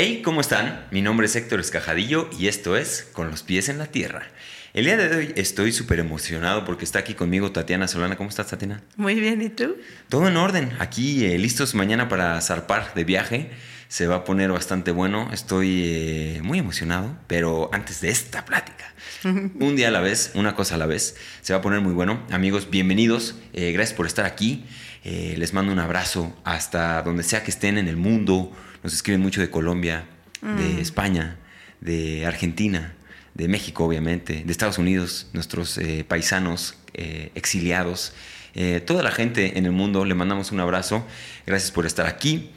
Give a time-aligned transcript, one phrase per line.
[0.00, 0.86] Hey, ¿cómo están?
[0.92, 4.28] Mi nombre es Héctor Escajadillo y esto es Con los pies en la tierra.
[4.72, 8.16] El día de hoy estoy súper emocionado porque está aquí conmigo Tatiana Solana.
[8.16, 8.80] ¿Cómo estás, Tatiana?
[8.94, 9.76] Muy bien, ¿y tú?
[10.08, 10.70] Todo en orden.
[10.78, 13.50] Aquí eh, listos mañana para zarpar de viaje.
[13.88, 15.30] Se va a poner bastante bueno.
[15.32, 20.54] Estoy eh, muy emocionado, pero antes de esta plática, un día a la vez, una
[20.54, 22.24] cosa a la vez, se va a poner muy bueno.
[22.30, 23.34] Amigos, bienvenidos.
[23.52, 24.64] Eh, gracias por estar aquí.
[25.02, 29.40] les mando un abrazo hasta donde sea que estén en el mundo nos escriben mucho
[29.40, 30.04] de Colombia,
[30.40, 30.78] de mm.
[30.78, 31.36] España,
[31.80, 32.94] de Argentina,
[33.34, 38.12] de México, obviamente, de Estados Unidos, nuestros eh, paisanos eh, exiliados.
[38.54, 41.06] Eh, toda la gente en el mundo, le mandamos un abrazo.
[41.46, 42.50] Gracias por estar aquí.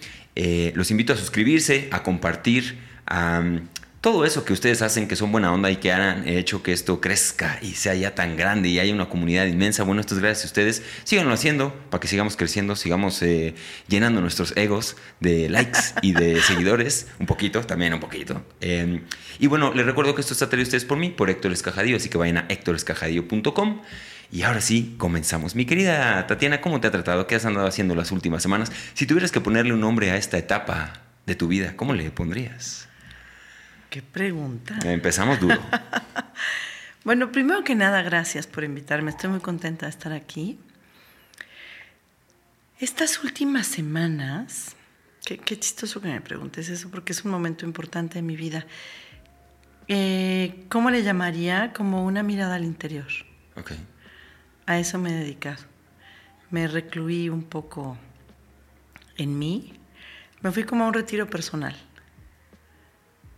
[0.74, 3.44] los invito a suscribirse, a compartir, a
[4.02, 7.00] todo eso que ustedes hacen, que son buena onda y que han hecho que esto
[7.00, 9.84] crezca y sea ya tan grande y haya una comunidad inmensa.
[9.84, 10.84] Bueno, esto es gracias a ustedes.
[11.04, 13.54] Síganlo haciendo para que sigamos creciendo, sigamos eh,
[13.88, 17.08] llenando nuestros egos de likes y de seguidores.
[17.20, 18.44] Un poquito, también un poquito.
[18.60, 19.04] Em,
[19.38, 22.10] y bueno, les recuerdo que esto está traído ustedes por mí, por Héctor Escajadillo, así
[22.10, 23.82] que vayan a héctorescajadillo.com.
[24.32, 25.56] Y ahora sí, comenzamos.
[25.56, 27.28] Mi querida Tatiana, ¿cómo te ha tratado?
[27.28, 28.72] ¿Qué has andado haciendo las últimas semanas?
[28.96, 30.94] Si tuvieras que ponerle un nombre a esta etapa
[31.28, 32.88] de tu vida, ¿cómo le pondrías?
[33.92, 34.80] Qué pregunta.
[34.86, 35.60] Empezamos duro.
[37.04, 39.12] bueno, primero que nada, gracias por invitarme.
[39.12, 40.58] Estoy muy contenta de estar aquí.
[42.80, 44.78] Estas últimas semanas,
[45.26, 48.66] qué, chistoso que me preguntes eso, porque es un momento importante de mi vida.
[49.90, 51.74] Eh, ¿Cómo le llamaría?
[51.74, 53.12] Como una mirada al interior.
[53.58, 53.74] Ok.
[54.68, 55.66] A eso me he dedicado.
[56.50, 57.98] Me recluí un poco
[59.18, 59.74] en mí.
[60.40, 61.76] Me fui como a un retiro personal.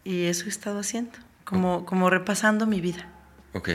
[0.04, 3.10] Y eso he estado haciendo, como, como repasando mi vida.
[3.54, 3.70] Ok,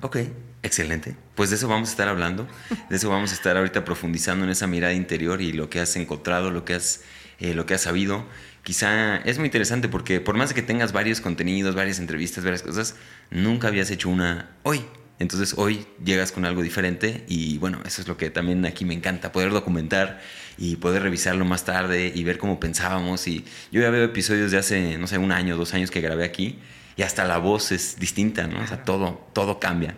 [0.00, 0.16] ok,
[0.62, 1.16] excelente.
[1.34, 2.46] Pues de eso vamos a estar hablando,
[2.88, 5.96] de eso vamos a estar ahorita profundizando en esa mirada interior y lo que has
[5.96, 7.02] encontrado, lo que has,
[7.38, 8.24] eh, lo que has sabido.
[8.62, 12.94] Quizá es muy interesante porque por más que tengas varios contenidos, varias entrevistas, varias cosas,
[13.30, 14.84] nunca habías hecho una hoy.
[15.22, 18.94] Entonces hoy llegas con algo diferente y bueno, eso es lo que también aquí me
[18.94, 20.20] encanta, poder documentar
[20.58, 23.26] y poder revisarlo más tarde y ver cómo pensábamos.
[23.28, 26.24] Y yo ya veo episodios de hace, no sé, un año, dos años que grabé
[26.24, 26.58] aquí
[26.96, 28.62] y hasta la voz es distinta, ¿no?
[28.62, 29.94] O sea, todo, todo cambia.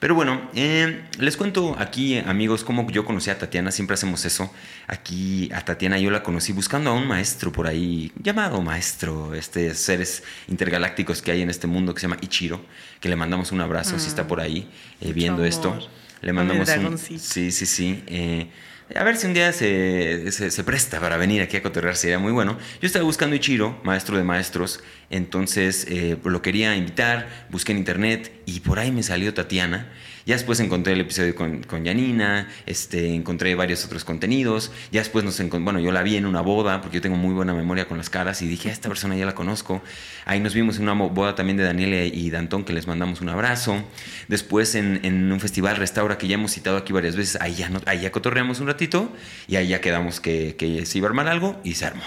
[0.00, 4.52] Pero bueno, eh, les cuento aquí, amigos, cómo yo conocí a Tatiana, siempre hacemos eso.
[4.86, 9.74] Aquí a Tatiana yo la conocí buscando a un maestro por ahí, llamado maestro, este
[9.74, 12.64] seres intergalácticos que hay en este mundo que se llama Ichiro,
[13.00, 14.28] que le mandamos un abrazo si está mm.
[14.28, 14.70] por ahí
[15.00, 15.78] eh, viendo esto.
[16.20, 16.98] Le mandamos un...
[16.98, 18.02] Sí, sí, sí.
[18.06, 18.48] Eh,
[18.94, 22.32] a ver si un día se, se, presta para venir aquí a cotorrear, sería muy
[22.32, 22.58] bueno.
[22.80, 28.32] Yo estaba buscando Ichiro, maestro de maestros, entonces eh, lo quería invitar, busqué en internet
[28.46, 29.92] y por ahí me salió Tatiana.
[30.28, 34.70] Ya después encontré el episodio con, con Janina, este, encontré varios otros contenidos.
[34.92, 37.54] Ya después nos bueno, yo la vi en una boda, porque yo tengo muy buena
[37.54, 39.80] memoria con las caras, y dije, esta persona ya la conozco.
[40.26, 43.30] Ahí nos vimos en una boda también de Daniela y Dantón, que les mandamos un
[43.30, 43.82] abrazo.
[44.28, 47.70] Después en, en un festival Restaura, que ya hemos citado aquí varias veces, ahí ya,
[47.70, 49.10] no, ahí ya cotorreamos un ratito,
[49.46, 52.04] y ahí ya quedamos que, que se iba a armar algo, y se armó.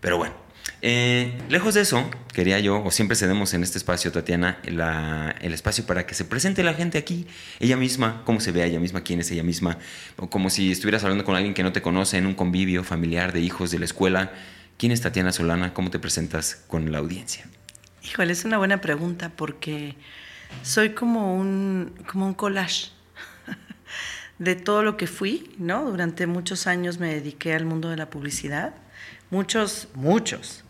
[0.00, 0.45] Pero bueno,
[0.88, 5.84] eh, lejos de eso, quería yo, o siempre cedemos en este espacio, Tatiana, el espacio
[5.84, 7.26] para que se presente la gente aquí,
[7.58, 9.78] ella misma, cómo se ve ella misma, quién es ella misma,
[10.16, 13.32] o como si estuvieras hablando con alguien que no te conoce en un convivio familiar
[13.32, 14.30] de hijos de la escuela.
[14.78, 15.74] ¿Quién es Tatiana Solana?
[15.74, 17.48] ¿Cómo te presentas con la audiencia?
[18.04, 19.96] Híjole, es una buena pregunta porque
[20.62, 22.92] soy como un, como un collage
[24.38, 25.90] de todo lo que fui, ¿no?
[25.90, 28.72] Durante muchos años me dediqué al mundo de la publicidad,
[29.30, 30.62] muchos, muchos,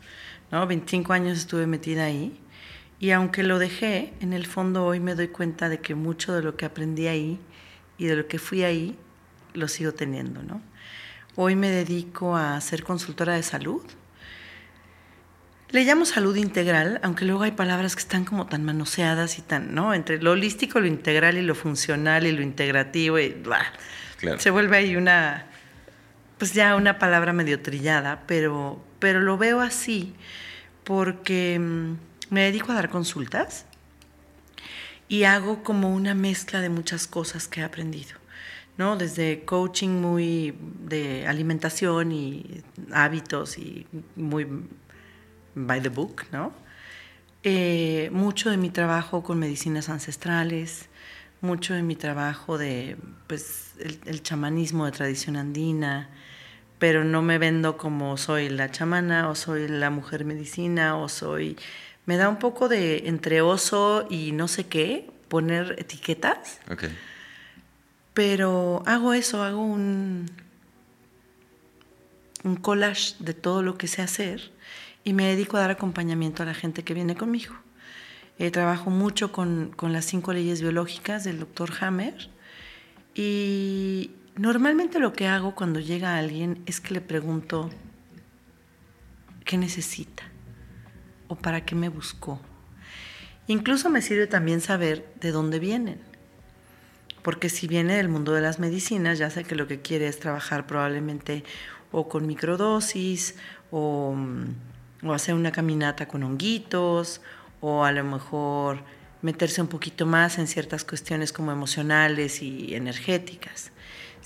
[0.50, 0.66] ¿no?
[0.66, 2.40] 25 años estuve metida ahí
[2.98, 6.42] y aunque lo dejé, en el fondo hoy me doy cuenta de que mucho de
[6.42, 7.38] lo que aprendí ahí
[7.98, 8.96] y de lo que fui ahí
[9.52, 10.62] lo sigo teniendo, ¿no?
[11.34, 13.82] Hoy me dedico a ser consultora de salud.
[15.70, 19.74] Le llamo salud integral, aunque luego hay palabras que están como tan manoseadas y tan,
[19.74, 19.92] ¿no?
[19.92, 23.42] Entre lo holístico, lo integral y lo funcional y lo integrativo y
[24.38, 25.46] Se vuelve ahí una,
[26.38, 30.14] pues ya una palabra medio trillada, pero, pero lo veo así
[30.86, 31.96] porque mm,
[32.30, 33.66] me dedico a dar consultas
[35.08, 38.14] y hago como una mezcla de muchas cosas que he aprendido,
[38.78, 38.96] ¿no?
[38.96, 42.62] Desde coaching muy de alimentación y
[42.92, 44.46] hábitos y muy
[45.56, 46.52] by the book, ¿no?
[47.42, 50.88] Eh, mucho de mi trabajo con medicinas ancestrales,
[51.40, 52.96] mucho de mi trabajo de,
[53.26, 53.74] pues,
[54.06, 56.10] el chamanismo de tradición andina,
[56.78, 61.56] pero no me vendo como soy la chamana o soy la mujer medicina o soy...
[62.04, 66.60] Me da un poco de entre oso y no sé qué, poner etiquetas.
[66.70, 66.90] Okay.
[68.14, 70.30] Pero hago eso, hago un,
[72.44, 74.52] un collage de todo lo que sé hacer
[75.02, 77.54] y me dedico a dar acompañamiento a la gente que viene conmigo.
[78.38, 82.28] Eh, trabajo mucho con, con, las cinco leyes biológicas del doctor Hammer
[83.14, 87.70] y normalmente lo que hago cuando llega alguien es que le pregunto
[89.44, 90.24] qué necesita
[91.28, 92.40] o para qué me buscó.
[93.48, 96.00] Incluso me sirve también saber de dónde vienen.
[97.22, 100.18] Porque si viene del mundo de las medicinas, ya sé que lo que quiere es
[100.18, 101.44] trabajar probablemente
[101.90, 103.36] o con microdosis
[103.70, 104.16] o,
[105.02, 107.20] o hacer una caminata con honguitos
[107.60, 108.82] o a lo mejor
[109.22, 113.72] meterse un poquito más en ciertas cuestiones como emocionales y energéticas.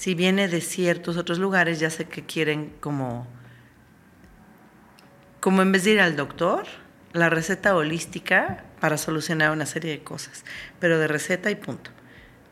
[0.00, 3.26] Si viene de ciertos otros lugares, ya sé que quieren como,
[5.40, 6.64] como en vez de ir al doctor,
[7.12, 10.46] la receta holística para solucionar una serie de cosas,
[10.78, 11.90] pero de receta y punto.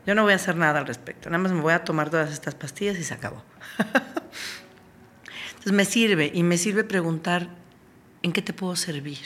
[0.05, 2.31] Yo no voy a hacer nada al respecto, nada más me voy a tomar todas
[2.31, 3.43] estas pastillas y se acabó.
[5.49, 7.49] Entonces me sirve y me sirve preguntar
[8.21, 9.25] en qué te puedo servir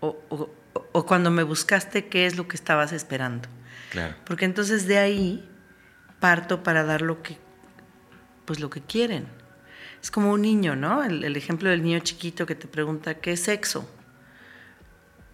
[0.00, 0.50] o, o,
[0.90, 3.48] o cuando me buscaste qué es lo que estabas esperando.
[3.92, 4.16] Claro.
[4.24, 5.47] Porque entonces de ahí
[6.20, 7.38] parto para dar lo que,
[8.44, 9.26] pues lo que quieren.
[10.02, 11.02] Es como un niño, ¿no?
[11.02, 13.88] El, el ejemplo del niño chiquito que te pregunta qué es sexo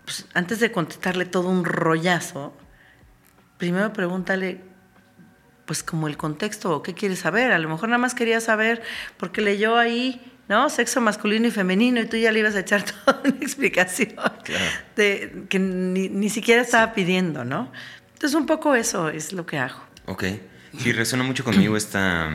[0.05, 2.55] pues, antes de contestarle todo un rollazo,
[3.59, 4.61] primero pregúntale,
[5.65, 7.53] pues como el contexto o qué quiere saber.
[7.53, 8.83] A lo mejor nada más quería saber
[9.17, 10.69] porque leyó ahí, ¿no?
[10.69, 14.15] Sexo masculino y femenino y tú ya le ibas a echar toda una explicación
[14.97, 17.73] de, que ni, ni, siquiera estaba pidiendo, ¿no?
[18.13, 19.83] Entonces un poco eso es lo que hago.
[20.07, 20.25] Ok.
[20.79, 22.31] Sí, resuena mucho conmigo esta...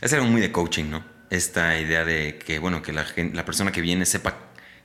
[0.00, 1.04] Es algo muy de coaching, ¿no?
[1.30, 4.36] Esta idea de que, bueno, que la, la persona que viene sepa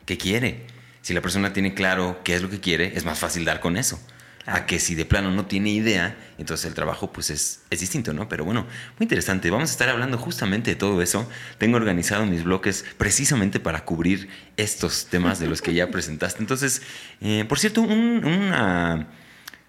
[0.05, 0.65] qué quiere
[1.07, 3.77] si la persona tiene claro qué es lo que quiere, es más fácil dar con
[3.77, 3.97] eso.
[4.45, 8.11] A que si de plano no tiene idea, entonces el trabajo pues es, es distinto,
[8.11, 8.27] ¿no?
[8.27, 8.63] Pero bueno,
[8.99, 9.49] muy interesante.
[9.49, 11.29] Vamos a estar hablando justamente de todo eso.
[11.59, 16.41] Tengo organizado mis bloques precisamente para cubrir estos temas de los que ya presentaste.
[16.41, 16.81] Entonces,
[17.21, 19.07] eh, por cierto, un, una,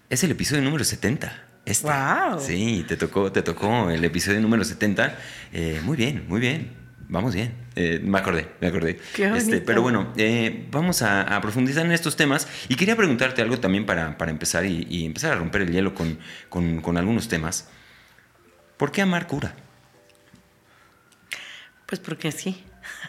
[0.09, 1.48] es el episodio número 70.
[1.83, 2.39] ¡Wow!
[2.39, 5.17] Sí, te tocó, te tocó el episodio número 70.
[5.53, 6.73] Eh, muy bien, muy bien.
[7.07, 7.53] Vamos bien.
[7.75, 8.99] Eh, me acordé, me acordé.
[9.17, 12.47] Este, pero bueno, eh, vamos a, profundizar en estos temas.
[12.69, 16.19] Y quería preguntarte algo también para, para empezar y, empezar a romper el hielo con,
[16.49, 17.69] con, con, algunos temas.
[18.77, 19.53] ¿Por qué amar cura?
[21.85, 22.63] Pues porque sí.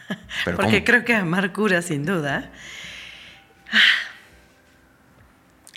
[0.57, 2.53] porque creo que amar cura, sin duda.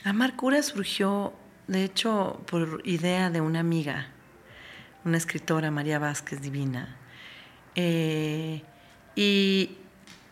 [0.05, 1.33] Amar cura surgió,
[1.67, 4.07] de hecho, por idea de una amiga,
[5.05, 6.97] una escritora, María Vázquez Divina
[7.75, 8.61] eh,
[9.15, 9.77] y,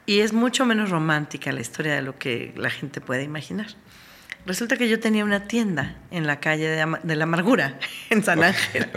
[0.07, 3.67] es mucho menos romántica la historia de lo que la gente puede imaginar.
[4.45, 7.79] Resulta que yo tenía una tienda en la calle de, la amargura,
[8.09, 8.89] en San Ángel.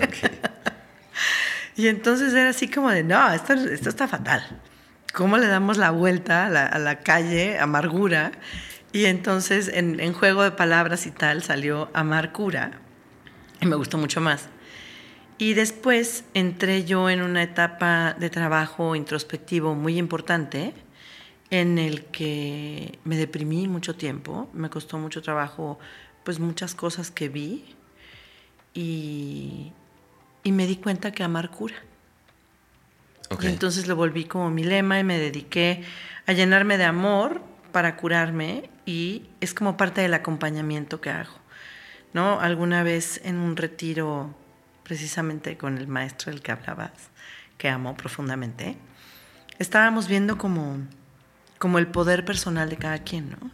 [1.77, 4.61] y entonces era así como de, no, esto, esto está fatal.
[5.13, 8.33] ¿Cómo le damos la vuelta a la, calle amargura?
[8.95, 12.79] Y entonces en, en, juego de palabras y tal salió amargura.
[13.61, 14.49] Y me gustó mucho más.
[15.37, 20.75] Y después entré yo en una etapa de trabajo introspectivo muy importante
[21.51, 25.81] en el que me deprimí mucho tiempo, me costó mucho trabajo,
[26.23, 27.65] pues muchas cosas que vi
[28.75, 29.73] y,
[30.45, 31.75] y me di cuenta que amar cura.
[33.29, 33.51] Okay.
[33.51, 35.83] Y entonces lo volví como mi lema y me dediqué
[36.27, 41.35] a llenarme de amor para curarme y es como parte del acompañamiento que hago.
[42.13, 42.39] ¿no?
[42.41, 44.33] Alguna vez en un retiro
[44.85, 46.93] precisamente con el maestro del que hablabas,
[47.59, 48.77] que amo profundamente,
[49.59, 50.79] estábamos viendo como,
[51.59, 53.51] como el poder personal de cada quien, ¿no?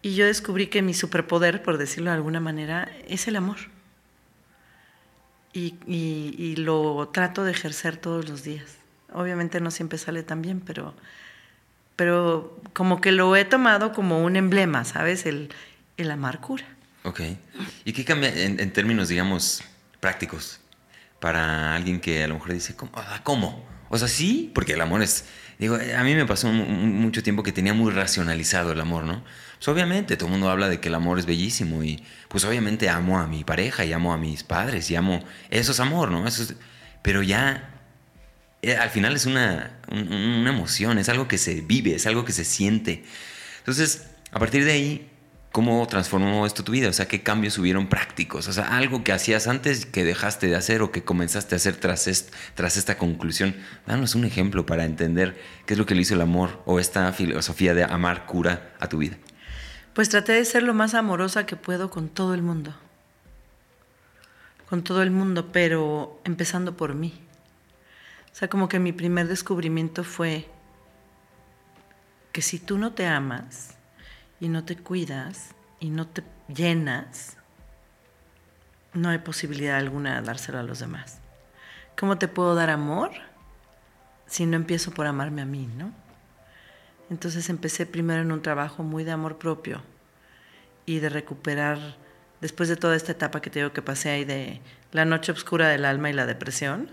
[0.00, 3.56] Y yo descubrí que mi superpoder, por decirlo de alguna manera, es el amor.
[5.52, 8.76] Y, y, lo trato de ejercer todos los días.
[9.12, 10.94] Obviamente no siempre sale tan bien, pero,
[11.98, 15.26] pero como que lo he tomado como un emblema, ¿sabes?
[15.26, 15.52] El,
[15.96, 16.64] el amar cura.
[17.02, 17.22] Ok.
[17.84, 19.64] ¿Y qué cambia en, en términos, digamos,
[19.98, 20.60] prácticos
[21.18, 22.92] para alguien que a lo mejor dice, ¿cómo?
[22.94, 23.66] Ah, ¿cómo?
[23.88, 25.24] O sea, sí, porque el amor es...
[25.58, 29.24] Digo, a mí me pasó mucho tiempo que tenía muy racionalizado el amor, ¿no?
[29.56, 32.88] Pues obviamente todo el mundo habla de que el amor es bellísimo y pues obviamente
[32.88, 35.24] amo a mi pareja y amo a mis padres y amo...
[35.50, 36.28] Eso es amor, ¿no?
[36.28, 36.54] Eso
[37.02, 37.77] pero ya
[38.62, 42.32] eh, al final es una, una emoción, es algo que se vive, es algo que
[42.32, 43.04] se siente.
[43.58, 45.10] Entonces, a partir de ahí
[45.50, 46.88] ¿Cómo transformó esto tu vida?
[46.90, 48.48] O sea, ¿qué cambios hubieron prácticos?
[48.48, 51.76] O sea, algo que hacías antes que dejaste de hacer o que comenzaste a hacer
[51.76, 53.56] tras, tras esta conclusión.
[53.86, 57.10] Danos un ejemplo para entender qué es lo que le hizo el amor o esta
[57.12, 59.16] filosofía de amar cura a tu vida.
[59.94, 62.74] Pues traté de ser lo más amorosa que puedo con todo el mundo.
[64.68, 67.18] Con todo el mundo, pero empezando por mí.
[68.38, 70.48] O sea, como que mi primer descubrimiento fue
[72.30, 73.76] que si tú no te amas
[74.38, 77.36] y no te cuidas y no te llenas,
[78.94, 81.18] no hay posibilidad alguna de dárselo a los demás.
[81.98, 83.10] ¿Cómo te puedo dar amor
[84.26, 85.92] si no empiezo por amarme a mí, no?
[87.10, 89.82] Entonces empecé primero en un trabajo muy de amor propio
[90.86, 91.96] y de recuperar,
[92.40, 94.60] después de toda esta etapa que te que pasé ahí de
[94.92, 96.88] la noche oscura del alma y la depresión,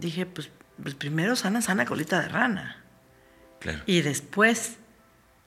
[0.00, 0.50] dije, pues,
[0.82, 2.76] pues primero sana, sana colita de rana.
[3.86, 4.76] Y después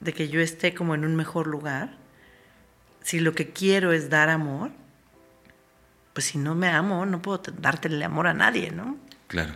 [0.00, 1.96] de que yo esté como en un mejor lugar,
[3.02, 4.70] si lo que quiero es dar amor,
[6.12, 8.96] pues si no me amo, no puedo darte el amor a nadie, ¿no?
[9.26, 9.54] Claro.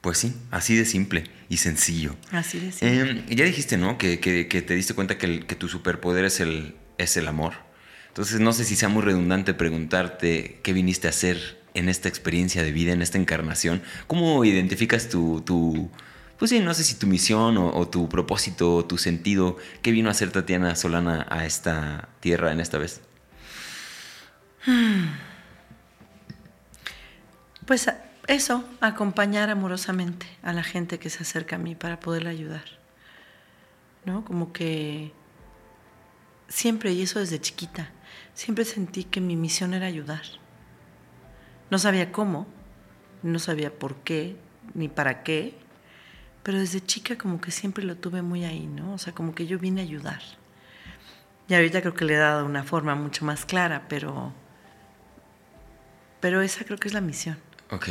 [0.00, 2.14] Pues sí, así de simple y sencillo.
[2.30, 3.00] Así de simple.
[3.00, 3.98] Em, ya dijiste, ¿no?
[3.98, 7.54] Que, te diste cuenta que, que, tu superpoder es el, es el amor.
[8.08, 12.62] Entonces, no sé si sea muy redundante preguntarte qué viniste a hacer en esta experiencia
[12.62, 13.82] de vida, en esta encarnación.
[14.06, 15.90] ¿Cómo identificas tu,
[16.38, 20.08] pues sí, no sé si tu misión o, tu propósito o tu sentido, qué vino
[20.08, 23.00] a hacer Tatiana Solana a esta tierra en esta vez?
[27.66, 27.90] Pues
[28.28, 32.62] eso, acompañar amorosamente a la gente que se acerca a mí para poderle ayudar.
[34.04, 34.24] ¿No?
[34.24, 35.10] Como que
[36.46, 37.90] siempre, y eso desde chiquita,
[38.34, 40.22] siempre sentí que mi misión era ayudar.
[41.70, 42.46] No sabía cómo,
[43.22, 44.36] no sabía por qué,
[44.74, 45.54] ni para qué,
[46.42, 48.94] pero desde chica como que siempre lo tuve muy ahí, ¿no?
[48.94, 50.22] O sea, como que yo vine a ayudar.
[51.48, 54.32] Y ahorita creo que le he dado una forma mucho más clara, pero,
[56.20, 57.38] pero esa creo que es la misión.
[57.70, 57.88] Ok.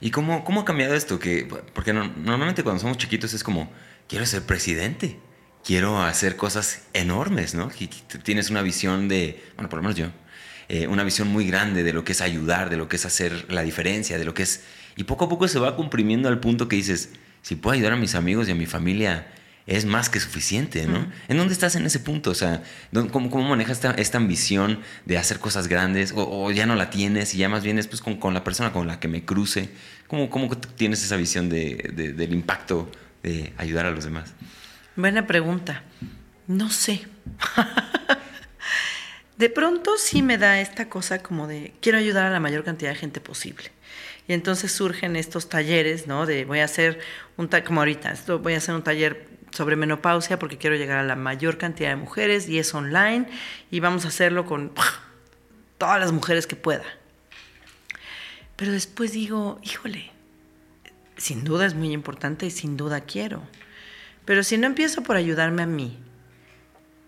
[0.00, 1.18] ¿Y cómo, cómo ha cambiado esto?
[1.18, 3.70] Que, porque normalmente cuando somos chiquitos es como,
[4.08, 5.18] quiero ser presidente,
[5.64, 7.70] quiero hacer cosas enormes, ¿no?
[7.78, 10.06] Y tienes una visión de, bueno, por lo menos yo,
[10.68, 13.46] eh, una visión muy grande de lo que es ayudar, de lo que es hacer
[13.50, 14.64] la diferencia, de lo que es...
[14.96, 17.10] Y poco a poco se va comprimiendo al punto que dices,
[17.42, 19.28] si puedo ayudar a mis amigos y a mi familia,
[19.68, 21.06] es más que suficiente, ¿no?
[21.28, 22.30] ¿En dónde estás en ese punto?
[22.30, 22.62] O sea,
[23.12, 26.12] ¿cómo, cómo manejas esta, ambición de hacer cosas grandes?
[26.16, 28.86] O, ya no la tienes y ya más bien es pues, con, la persona con
[28.86, 29.68] la que me cruce?
[30.06, 32.90] ¿Cómo, cómo tienes esa visión del impacto
[33.22, 34.32] de ayudar a los demás?
[34.96, 35.82] Buena pregunta.
[36.46, 37.06] No sé.
[39.38, 42.90] de pronto sí me da esta cosa como de quiero ayudar a la mayor cantidad
[42.90, 43.70] de gente posible.
[44.26, 46.26] Y entonces surgen estos talleres, ¿no?
[46.26, 46.98] De voy a hacer
[47.36, 51.04] un, como ahorita, esto, voy a hacer un taller sobre menopausia porque quiero llegar a
[51.04, 53.26] la mayor cantidad de mujeres y es online
[53.70, 54.72] y vamos a hacerlo con
[55.78, 56.84] todas las mujeres que pueda.
[58.56, 60.10] Pero después digo, híjole,
[61.16, 63.42] sin duda es muy importante y sin duda quiero.
[64.24, 65.96] Pero si no empiezo por ayudarme a mí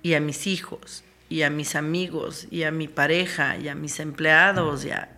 [0.03, 4.01] y a mis hijos y a mis amigos y a mi pareja y a mis
[4.01, 5.09] empleados y a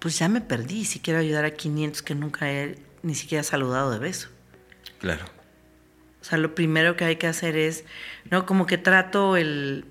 [0.00, 3.90] pues ya me perdí si quiero ayudar a 500 que nunca he ni siquiera saludado
[3.90, 4.28] de beso.
[4.98, 5.24] Claro.
[6.20, 7.84] O sea, lo primero que hay que hacer es,
[8.30, 8.46] ¿no?
[8.46, 9.84] Como que trato el...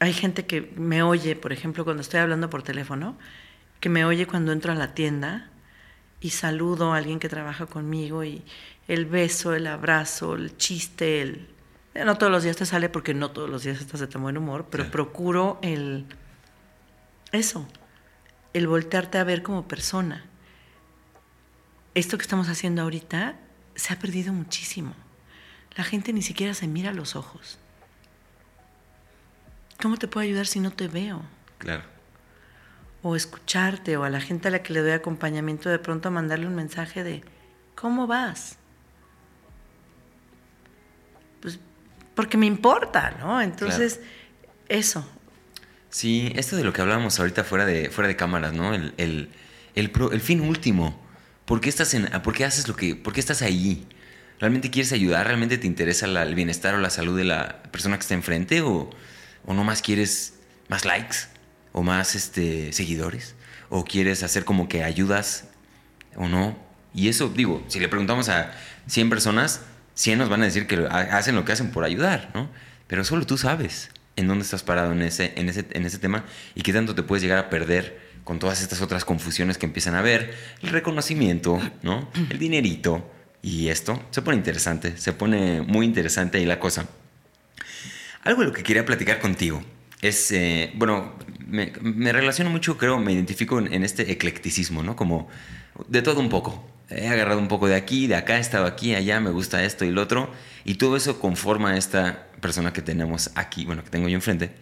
[0.00, 3.18] Hay gente que me oye, por ejemplo, cuando estoy hablando por teléfono,
[3.80, 5.50] que me oye cuando entro a la tienda
[6.20, 8.42] y saludo a alguien que trabaja conmigo y
[8.86, 11.48] el beso, el abrazo, el chiste, el...
[12.04, 14.36] No todos los días te sale porque no todos los días estás de tan buen
[14.36, 16.06] humor, pero procuro el...
[17.32, 17.66] Eso,
[18.52, 20.24] el voltearte a ver como persona.
[21.94, 23.36] Esto que estamos haciendo ahorita
[23.74, 24.94] se ha perdido muchísimo.
[25.76, 27.58] La gente ni siquiera se mira a los ojos.
[29.80, 31.22] ¿Cómo te puedo ayudar si no te veo?
[31.58, 31.84] Claro.
[33.02, 36.46] O escucharte, o a la gente a la que le doy acompañamiento, de pronto mandarle
[36.46, 37.22] un mensaje de,
[37.76, 38.58] ¿cómo vas?
[42.18, 43.40] Porque me importa, ¿no?
[43.40, 44.00] Entonces,
[44.68, 45.08] eso,
[45.88, 48.74] Sí, esto de lo que hablábamos ahorita fuera de, fuera de cámaras, ¿no?
[48.74, 49.30] El, el,
[49.76, 51.00] el, fin último.
[51.44, 52.96] ¿Por qué, estás en, ¿Por qué haces lo que...
[52.96, 53.86] ¿Por qué estás ahí?
[54.40, 55.28] ¿Realmente quieres ayudar?
[55.28, 58.62] ¿Realmente te interesa el bienestar o la salud de la persona que está enfrente?
[58.62, 58.90] ¿O,
[59.46, 61.18] o no más quieres más likes?
[61.70, 63.36] ¿O más este, seguidores?
[63.68, 65.44] ¿O quieres hacer como que ayudas
[66.16, 66.58] o no?
[66.92, 68.50] Y eso, digo, si le preguntamos a
[68.88, 69.60] 100 personas,
[69.98, 72.48] 100 nos van a decir que hacen lo que hacen por ayudar, ¿no?
[72.86, 76.24] Pero solo tú sabes en dónde estás parado en ese, en ese, en ese tema
[76.54, 79.96] y qué tanto te puedes llegar a perder con todas estas otras confusiones que empiezan
[79.96, 82.08] a haber, el reconocimiento, ¿no?
[82.30, 83.10] El dinerito
[83.42, 86.86] y esto se pone interesante, se pone muy interesante ahí la cosa.
[88.22, 89.60] Algo de lo que quería platicar contigo
[90.00, 91.14] es, eh, bueno,
[91.44, 94.94] me, relaciono mucho, creo, me identifico en, en, este eclecticismo, ¿no?
[94.94, 95.28] Como
[95.88, 96.77] de todo un poco.
[96.90, 99.84] He agarrado un poco de aquí, de acá, he estado aquí, allá, me gusta esto
[99.84, 100.32] y lo otro,
[100.64, 104.52] y todo eso conforma esta persona que tenemos aquí, bueno, que tengo yo enfrente,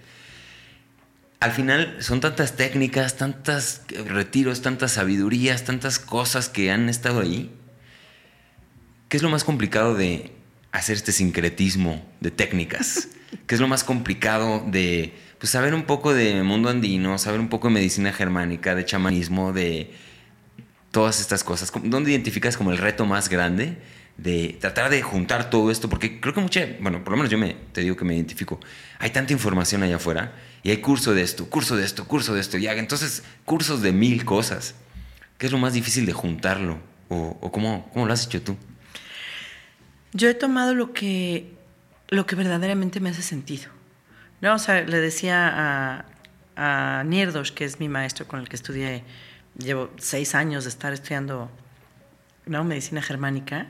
[1.38, 7.52] al final son tantas técnicas, tantos retiros, tantas sabidurías, tantas cosas que han estado ahí,
[9.08, 10.32] ¿qué es lo más complicado de
[10.72, 13.08] hacer este sincretismo de técnicas?
[13.46, 17.48] ¿Qué es lo más complicado de pues, saber un poco de mundo andino, saber un
[17.48, 19.92] poco de medicina germánica, de chamanismo, de
[20.96, 21.70] todas estas cosas?
[21.84, 23.76] ¿Dónde identificas como el reto más grande
[24.16, 25.90] de tratar de juntar todo esto?
[25.90, 28.58] Porque creo que mucha, bueno, por lo menos yo me, te digo que me identifico.
[28.98, 32.40] Hay tanta información allá afuera y hay curso de esto, curso de esto, curso de
[32.40, 34.74] esto, y entonces cursos de mil cosas.
[35.36, 36.78] ¿Qué es lo más difícil de juntarlo?
[37.10, 38.56] ¿O, cómo, cómo, lo has hecho tú?
[40.14, 41.52] Yo he tomado lo que,
[42.08, 43.68] lo que verdaderamente me hace sentido.
[44.40, 44.54] ¿no?
[44.54, 46.06] O sea, le decía
[46.56, 49.04] a, a Nierdos, que es mi maestro con el que estudié,
[49.58, 51.50] llevo seis años de estar estudiando
[52.46, 52.64] ¿no?
[52.64, 53.68] medicina germánica,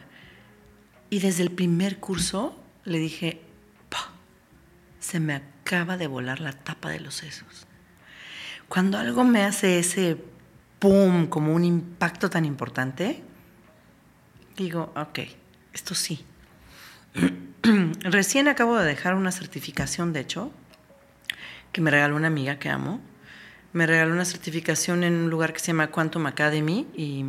[1.08, 3.40] y desde el primer curso le dije,
[5.06, 7.68] se me acaba de volar la tapa de los sesos.
[8.68, 10.16] Cuando algo me hace ese
[10.80, 11.28] ¡pum!
[11.28, 13.22] como un impacto tan importante,
[14.56, 15.20] digo, ok,
[15.72, 16.24] esto sí.
[18.00, 20.50] Recién acabo de dejar una certificación, de hecho,
[21.70, 23.00] que me regaló una amiga que amo.
[23.72, 27.24] Me regaló una certificación en un lugar que se llama Quantum Academy y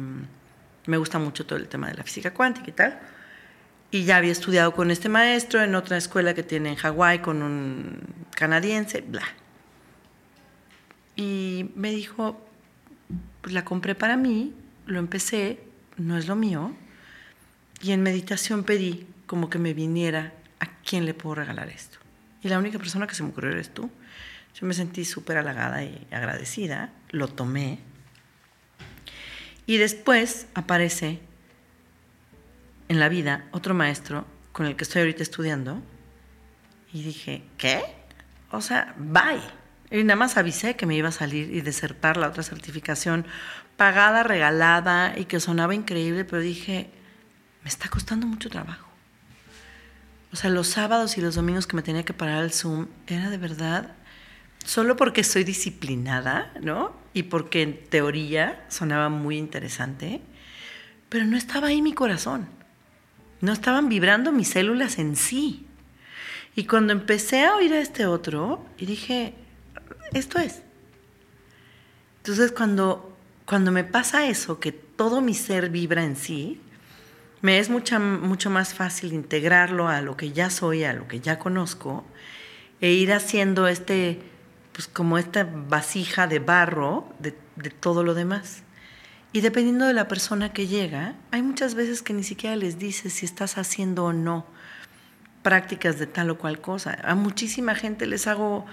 [0.86, 3.00] me gusta mucho todo el tema de la física cuántica y tal.
[3.92, 7.42] Y ya había estudiado con este maestro en otra escuela que tiene en Hawái con
[7.42, 8.02] un
[8.36, 9.24] canadiense, bla.
[11.16, 12.40] Y me dijo,
[13.42, 14.54] pues la compré para mí,
[14.86, 15.60] lo empecé,
[15.98, 16.76] no es lo mío,
[17.82, 21.98] y en meditación pedí como que me viniera a quién le puedo regalar esto.
[22.42, 23.90] Y la única persona que se me ocurrió eres tú.
[24.60, 27.78] Yo me sentí súper halagada y agradecida, lo tomé.
[29.68, 31.20] Y después aparece
[32.88, 35.84] en la vida otro maestro con el que estoy ahorita estudiando
[36.92, 37.84] y dije, ¿qué?
[38.50, 39.44] O sea, bye.
[39.92, 43.28] Y nada más avisé que me iba a salir y desertar la otra certificación
[43.76, 46.90] pagada, regalada y que sonaba increíble, pero dije,
[47.62, 48.90] me está costando mucho trabajo.
[50.34, 53.30] O sea, los sábados y los domingos que me tenía que parar al Zoom era
[53.30, 53.96] de verdad
[54.68, 56.94] solo porque soy disciplinada, ¿no?
[57.14, 60.20] Y porque en teoría sonaba muy interesante,
[61.08, 62.50] pero no estaba ahí mi corazón.
[63.40, 65.66] No estaban vibrando mis células en sí.
[66.54, 69.36] Y cuando empecé a oír a este otro, y dije,
[70.12, 70.64] esto es.
[72.18, 76.60] Entonces cuando, cuando me pasa eso, que todo mi ser vibra en sí,
[77.42, 81.22] me es mucha, mucho más fácil integrarlo a lo que ya soy, a lo que
[81.22, 82.04] ya conozco,
[82.82, 84.20] e ir haciendo este,
[84.78, 88.62] pues como esta vasija de barro de, de todo lo demás.
[89.34, 93.12] Y dependiendo de la persona que llega, hay muchas veces que ni siquiera les dices
[93.12, 94.46] si estás haciendo o no
[95.42, 96.96] prácticas de tal o cual cosa.
[97.04, 98.68] A muchísima gente les hago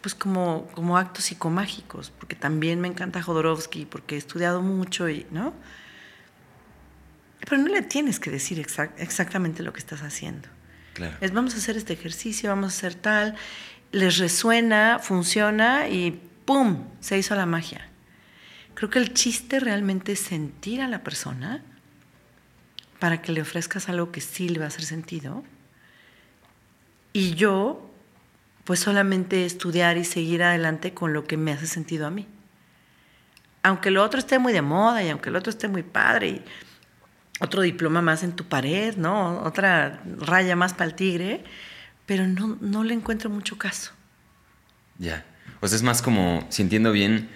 [0.00, 5.26] pues como, como actos psicomágicos, porque también me encanta Jodorowsky, porque he estudiado mucho y,
[5.32, 5.54] ¿no?
[7.40, 10.48] Pero no le tienes que decir exactamente lo que estás haciendo.
[10.94, 11.16] Claro.
[11.20, 13.34] Es vamos a hacer este ejercicio, vamos a hacer tal,
[13.92, 16.84] les resuena, funciona y ¡pum!
[17.00, 17.88] Se hizo la magia.
[18.74, 21.62] Creo que el chiste realmente es sentir a la persona
[22.98, 25.44] para que le ofrezcas algo que sí le va a hacer sentido.
[27.12, 27.90] Y yo,
[28.64, 32.26] pues solamente estudiar y seguir adelante con lo que me hace sentido a mí.
[33.62, 36.42] Aunque lo otro esté muy de moda y aunque lo otro esté muy padre y
[37.40, 39.42] otro diploma más en tu pared, ¿no?
[39.42, 41.44] Otra raya más para el tigre,
[42.06, 43.92] pero no, no le encuentro mucho caso.
[44.98, 45.24] Ya.
[45.60, 47.28] O sea, es más como, si entiendo bien,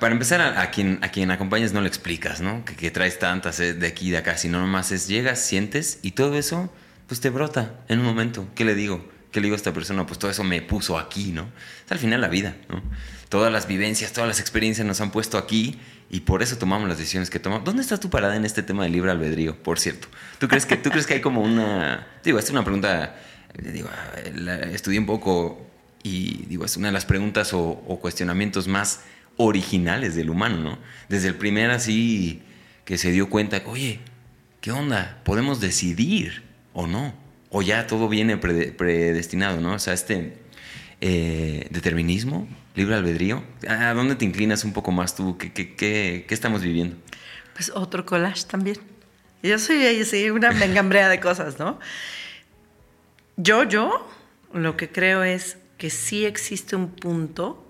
[0.00, 2.64] para empezar, a, quien, a quien acompañas no le explicas, ¿no?
[2.64, 6.12] Que, traes tantas eh, de aquí y de acá, sino nomás es llegas, sientes y
[6.12, 6.72] todo eso,
[7.06, 8.46] pues te brota en un momento.
[8.54, 9.08] ¿Qué le digo?
[9.30, 10.06] ¿Qué le digo a esta persona?
[10.06, 11.48] Pues todo eso me puso aquí, ¿no?
[11.86, 12.82] Es al final la vida, ¿no?
[13.30, 16.98] Todas las vivencias, todas las experiencias nos han puesto aquí y por eso tomamos las
[16.98, 17.64] decisiones que tomamos.
[17.64, 20.08] ¿Dónde estás tú parada en este tema del libre albedrío, por cierto?
[20.38, 22.06] ¿Tú crees que, tú crees que hay como una...
[22.22, 23.16] Digo, esta es una pregunta,
[23.54, 23.88] digo,
[24.72, 25.66] estudié un poco
[26.02, 29.00] y digo, es una de las preguntas o, o cuestionamientos más
[29.36, 30.78] originales del humano, ¿no?
[31.08, 32.42] Desde el primer así
[32.84, 34.00] que se dio cuenta, oye,
[34.60, 35.20] ¿qué onda?
[35.24, 37.14] ¿Podemos decidir o no?
[37.50, 39.74] O ya todo viene predestinado, ¿no?
[39.74, 40.38] O sea, este
[41.00, 45.36] eh, determinismo, libre albedrío, ¿a dónde te inclinas un poco más tú?
[45.36, 46.96] ¿Qué, qué, qué, estamos viviendo?
[47.54, 48.78] Pues otro collage también.
[49.42, 51.78] Yo soy, soy una mengambrea de cosas, ¿no?
[53.36, 54.08] Yo, yo,
[54.52, 57.66] lo que creo es que sí existe un punto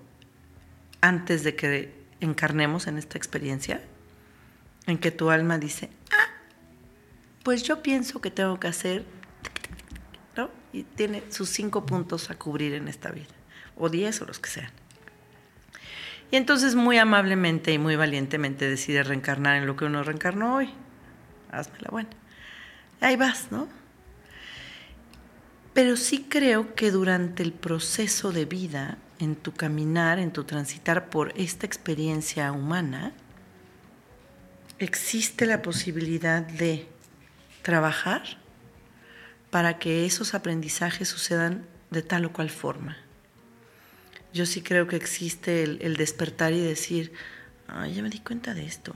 [1.01, 3.81] antes de que encarnemos en esta experiencia,
[4.87, 6.29] en que tu alma dice, ah,
[7.43, 9.05] pues yo pienso que tengo que hacer,
[10.35, 10.49] ¿no?
[10.71, 13.33] Y tiene sus cinco puntos a cubrir en esta vida,
[13.75, 14.71] o diez o los que sean.
[16.31, 20.69] Y entonces muy amablemente y muy valientemente decide reencarnar en lo que uno reencarnó hoy.
[21.51, 22.09] Hazme la buena.
[23.01, 23.67] ahí vas, ¿no?
[25.73, 31.09] Pero sí creo que durante el proceso de vida, en tu caminar, en tu transitar
[31.09, 33.13] por esta experiencia humana,
[34.79, 36.87] existe la posibilidad de
[37.63, 38.21] trabajar
[39.49, 42.97] para que esos aprendizajes sucedan de tal o cual forma.
[44.33, 47.13] Yo sí creo que existe el, despertar y decir,
[47.67, 48.93] Ay, ya me di cuenta de esto.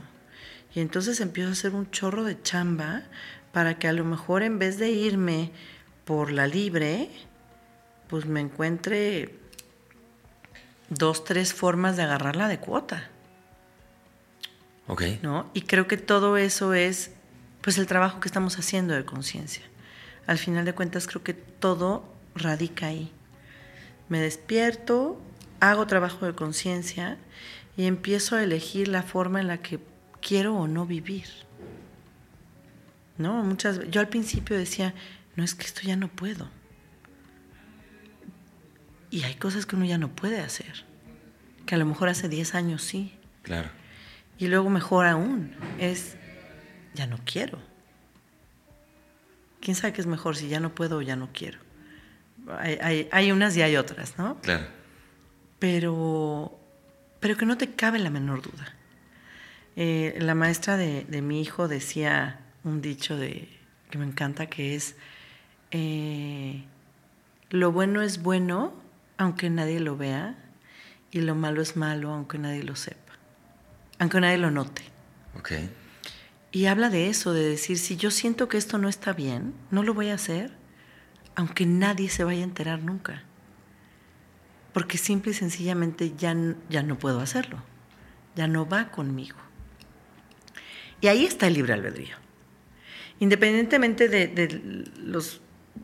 [0.73, 3.03] Y entonces empiezo a hacer un chorro de chamba
[3.51, 5.51] para que a lo mejor en vez de irme
[6.08, 7.10] por la libre,
[8.08, 9.36] pues me encuentre
[10.89, 13.10] dos, tres formas de agarrarla de cuota.
[14.88, 15.04] Ok.
[15.22, 15.52] ¿No?
[15.54, 17.12] Y creo que todo eso es
[17.62, 19.65] pues el trabajo que estamos haciendo de conciencia.
[20.28, 23.12] Al final de cuentas creo que todo radica ahí.
[24.08, 25.20] Me despierto,
[25.60, 27.17] hago trabajo de conciencia
[27.76, 29.82] y empiezo a elegir la forma en la que
[30.22, 31.28] quiero o no vivir.
[33.17, 33.43] ¿No?
[33.43, 34.93] Muchas yo al principio decía,
[35.38, 36.50] no es que esto ya no puedo.
[39.10, 40.84] Y hay cosas que uno ya no puede hacer,
[41.65, 43.17] que a lo mejor hace 10 años sí.
[43.43, 43.69] Claro.
[44.38, 46.17] Y luego mejor aún, es,
[46.95, 47.60] ya no quiero.
[49.62, 51.60] ¿Quién sabe qué es mejor si ya no puedo o ya no quiero?
[52.60, 54.41] Hay, hay, unas y hay otras, ¿no?
[54.41, 54.65] Claro.
[55.60, 56.60] Pero,
[57.19, 58.73] pero que no te cabe la menor duda.
[59.76, 63.50] Eh, la maestra de, de mi hijo decía un dicho de,
[63.91, 64.95] que me encanta, que es,
[65.71, 66.63] eh,
[67.49, 68.73] lo bueno es bueno
[69.17, 70.36] aunque nadie lo vea
[71.12, 73.13] y lo malo es malo aunque nadie lo sepa,
[73.99, 74.84] aunque nadie lo note.
[75.39, 75.69] Okay.
[76.51, 79.84] Y habla de eso, de decir, si yo siento que esto no está bien, no
[79.84, 80.51] lo voy a hacer,
[81.36, 83.23] aunque nadie se vaya a enterar nunca.
[84.73, 86.36] Porque simple y sencillamente ya,
[86.69, 87.62] ya no puedo hacerlo,
[88.36, 89.38] ya no va conmigo.
[91.01, 92.15] Y ahí está el libre albedrío.
[93.19, 95.41] Independientemente de, los,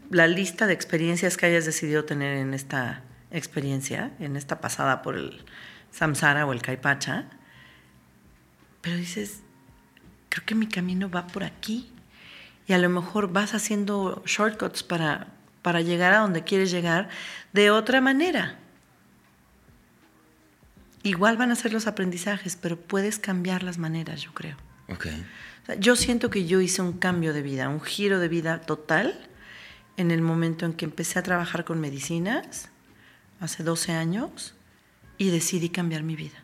[0.09, 5.15] la lista de experiencias que hayas decidido tener en esta experiencia, en esta pasada por
[5.15, 5.43] el
[5.91, 7.25] samsara o el kaipacha,
[8.81, 9.41] pero dices,
[10.29, 11.89] creo que mi camino va por aquí.
[12.67, 15.27] Y a lo mejor vas haciendo shortcuts para,
[15.61, 17.09] para llegar a donde quieres llegar
[17.51, 18.59] de otra manera.
[21.03, 24.55] Igual van a ser los aprendizajes, pero puedes cambiar las maneras, yo creo.
[24.87, 25.25] Okay.
[25.79, 29.29] Yo siento que yo hice un cambio de vida, un giro de vida total
[29.97, 32.69] en el momento en que empecé a trabajar con medicinas,
[33.39, 34.55] hace 12 años,
[35.17, 36.43] y decidí cambiar mi vida.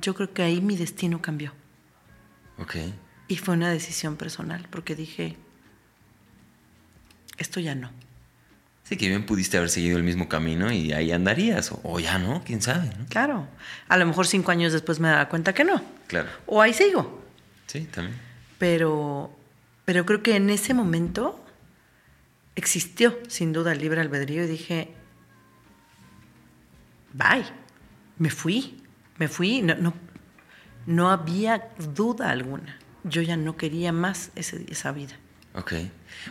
[0.00, 1.52] Yo creo que ahí mi destino cambió.
[2.58, 2.76] Ok.
[3.28, 5.36] Y fue una decisión personal, porque dije,
[7.38, 7.90] esto ya no.
[8.84, 12.44] Sí, que bien pudiste haber seguido el mismo camino y ahí andarías, o, ya no,
[12.44, 12.88] quién sabe.
[12.96, 13.06] ¿no?
[13.06, 13.48] Claro,
[13.88, 15.82] a lo mejor cinco años después me daba cuenta que no.
[16.06, 16.28] Claro.
[16.46, 17.24] O ahí sigo.
[17.66, 18.16] Sí, también.
[18.58, 19.35] Pero,
[19.86, 21.42] pero creo que en ese momento
[22.56, 24.90] existió sin duda el libre albedrío y dije,
[27.14, 27.46] bye,
[28.18, 28.82] me fui,
[29.16, 29.94] me fui, no, no,
[30.86, 32.78] no había duda alguna.
[33.04, 35.14] Yo ya no quería más ese, esa vida.
[35.54, 35.74] Ok.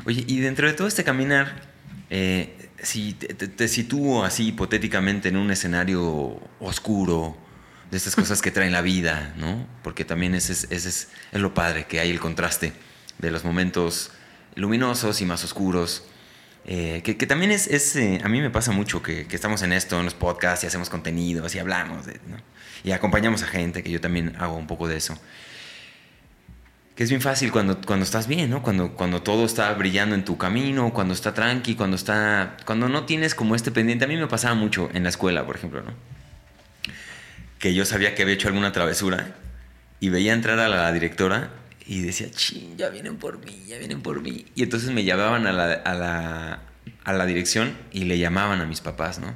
[0.06, 1.62] Oye, y dentro de todo este caminar,
[2.10, 7.38] eh, si te, sitúo así hipotéticamente en un escenario oscuro,
[7.90, 9.66] de estas cosas que traen la vida, ¿no?
[9.84, 12.74] Porque también ese es, es, lo padre, que hay el contraste
[13.20, 14.12] de los momentos
[14.56, 16.04] luminosos y más oscuros.
[16.68, 20.06] Eh, que, también es, eh, a mí me pasa mucho que, estamos en esto, en
[20.06, 22.06] los podcasts y hacemos contenidos y hablamos,
[22.84, 25.20] y acompañamos a gente, que yo también hago un poco de eso
[26.96, 28.64] que es bien fácil cuando, cuando estás bien, ¿no?
[28.64, 32.56] Cuando, cuando todo está brillando en tu camino, cuando está tranqui, cuando está.
[32.66, 34.06] Cuando no tienes como este pendiente.
[34.06, 35.92] A mí me pasaba mucho en la escuela, por ejemplo, ¿no?
[37.60, 39.36] Que yo sabía que había hecho alguna travesura
[40.00, 41.50] y veía entrar a la directora
[41.88, 44.46] y decía, ching, ya vienen por mí, ya vienen por mí.
[44.56, 46.62] Y entonces me llamaban a la, a la,
[47.04, 49.34] a la dirección y le llamaban a mis papás, ¿no?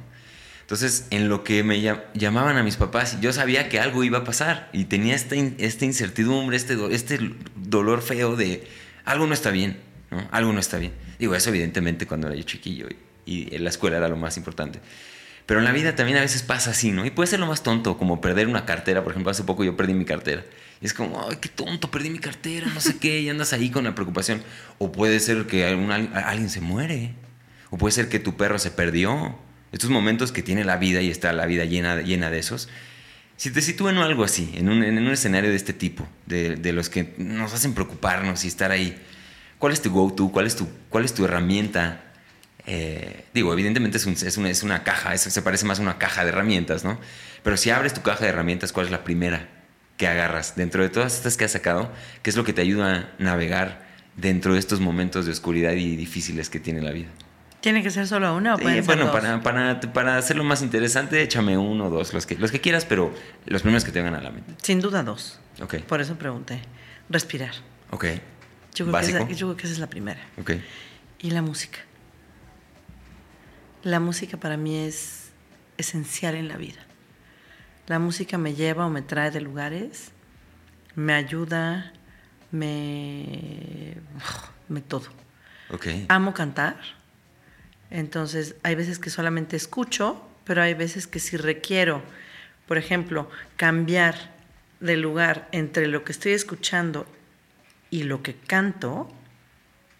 [0.70, 1.80] Entonces, en lo que me
[2.14, 5.84] llamaban a mis papás, yo sabía que algo iba a pasar y tenía esta, esta
[5.84, 7.18] incertidumbre, este, este
[7.56, 8.68] dolor feo de
[9.04, 9.80] algo no está bien,
[10.12, 10.28] ¿no?
[10.30, 10.92] Algo no está bien.
[11.18, 12.86] Digo, eso evidentemente cuando era yo chiquillo
[13.26, 14.78] y, en la escuela era lo más importante.
[15.44, 17.04] Pero en la vida también a veces pasa así, ¿no?
[17.04, 19.02] Y puede ser lo más tonto, como perder una cartera.
[19.02, 20.44] Por ejemplo, hace poco yo perdí mi cartera.
[20.80, 23.84] Es como, ay, qué tonto, perdí mi cartera, no sé qué, y andas ahí con
[23.84, 24.42] la preocupación.
[24.78, 27.14] O puede ser que alguien se muere.
[27.70, 29.38] O puede ser que tu perro se perdió
[29.72, 32.68] estos momentos que tiene la vida y está la vida llena, llena de esos,
[33.36, 36.72] si te sitúan en algo así, en un, en un escenario de este tipo, de,
[36.72, 39.00] los que nos hacen preocuparnos y estar ahí,
[39.58, 40.30] ¿cuál es tu go-to?
[40.30, 42.02] ¿Cuál, es tu, ¿Cuál es tu herramienta?
[42.66, 46.24] Eh, digo, evidentemente es, es, una, es una caja, se parece más a una caja
[46.24, 47.00] de herramientas, ¿no?
[47.42, 49.48] Pero si abres tu caja de herramientas, ¿cuál es la primera
[50.00, 51.92] que agarras dentro de todas estas que has sacado?
[52.22, 53.86] ¿Qué es lo que te ayuda a navegar
[54.16, 57.08] dentro de estos momentos de oscuridad y difíciles que tiene la vida?
[57.60, 59.12] ¿Tiene que ser solo una o Sí, pueden ser bueno, dos?
[59.20, 62.86] para, para, para hacerlo más interesante, échame uno o dos, los que, los que quieras,
[62.86, 63.12] pero
[63.44, 64.54] los primeros que te vengan a la mente.
[64.62, 65.38] Sin duda dos.
[65.60, 66.62] Ok, Por eso pregunté.
[67.10, 67.52] Respirar.
[67.90, 68.04] ok,
[68.74, 69.18] Yo creo, que Básico.
[69.18, 70.20] esa, yo creo que esa es la primera.
[70.40, 70.52] ok.
[71.18, 71.80] Y la música.
[73.82, 75.30] La música para mí es
[75.76, 76.80] esencial en la vida.
[77.86, 80.12] La música me lleva o me trae de lugares,
[80.94, 81.92] me ayuda,
[82.50, 83.94] me...
[84.68, 85.08] me todo.
[85.70, 86.76] Ok, Amo cantar,
[87.90, 92.02] entonces hay veces que solamente escucho, pero hay veces que si requiero,
[92.66, 94.14] por ejemplo, cambiar
[94.80, 97.06] de lugar entre lo que estoy escuchando
[97.90, 99.12] y lo que canto,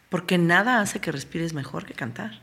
[0.09, 2.41] porque nada hace que respires mejor que cantar.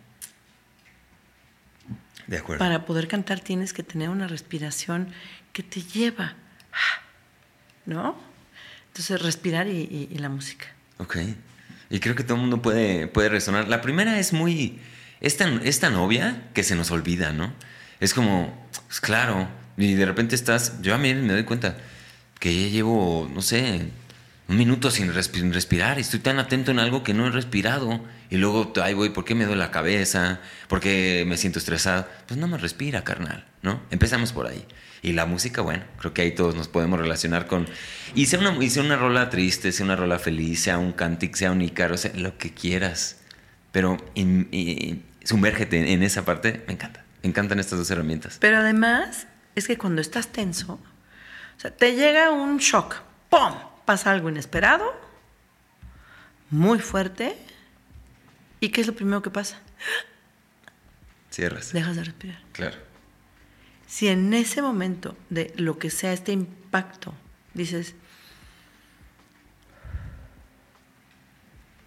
[2.28, 2.60] De acuerdo.
[2.60, 5.10] Para poder cantar tienes que tener una respiración
[5.54, 6.36] que te lleva,
[7.86, 8.18] ¿no?
[8.90, 10.68] Entonces respirar y, y- y la música.
[10.98, 11.18] Ok.
[11.90, 13.68] Y creo que todo el mundo puede, puede resonar.
[13.68, 14.80] La primera es muy.
[15.22, 17.54] Es tan, es tan obvia que se nos olvida, ¿no?
[18.00, 18.54] Es como,
[18.88, 19.48] pues claro.
[19.78, 20.82] Y de repente estás.
[20.82, 21.78] Yo a mí me doy cuenta
[22.40, 23.90] que ya llevo, no sé,
[24.48, 28.02] un minuto sin respi- respirar y estoy tan atento en algo que no he respirado.
[28.30, 30.40] Y luego ahí voy, ¿por qué me duele la cabeza?
[30.68, 32.08] ¿Por qué me siento estresado?
[32.28, 33.82] Pues no me respira, carnal, ¿no?
[33.90, 34.66] Empezamos por ahí.
[35.02, 37.68] Y la música, bueno, creo que ahí todos nos podemos relacionar con...
[38.16, 41.36] Y sea una, y sea una rola triste, sea una rola feliz, sea un cantic,
[41.36, 43.22] sea un ícaro, sea lo que quieras.
[43.72, 47.04] Pero in- y- sumérgete en esa parte, me encanta.
[47.24, 48.38] Me encantan estas dos herramientas.
[48.42, 52.96] Pero además es que cuando estás tenso, o sea, te llega un shock,
[53.30, 53.54] ¡pum!
[53.86, 54.84] Pasa algo inesperado,
[56.50, 57.38] muy fuerte,
[58.60, 59.60] ¿y qué es lo primero que pasa?
[61.32, 61.72] Cierras.
[61.74, 62.42] Dejas de respirar.
[62.54, 62.78] Claro.
[63.86, 67.14] Si en ese momento de lo que sea este impacto
[67.54, 67.96] dices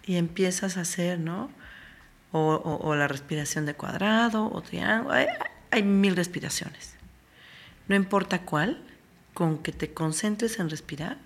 [0.05, 1.51] y empiezas a hacer, ¿no?
[2.31, 5.27] O, o- o la respiración de cuadrado o triángulo, hay,
[5.69, 6.95] hay mil respiraciones.
[7.87, 8.81] No importa cuál,
[9.33, 11.17] con que te concentres en respirar,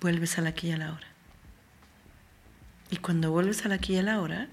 [0.00, 1.06] vuelves al aquí y a la hora.
[2.90, 4.48] Y cuando vuelves al aquí y a la hora,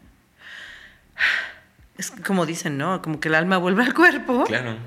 [1.97, 3.01] es como dicen, ¿no?
[3.01, 4.77] Como que el alma vuelve al cuerpo Claro.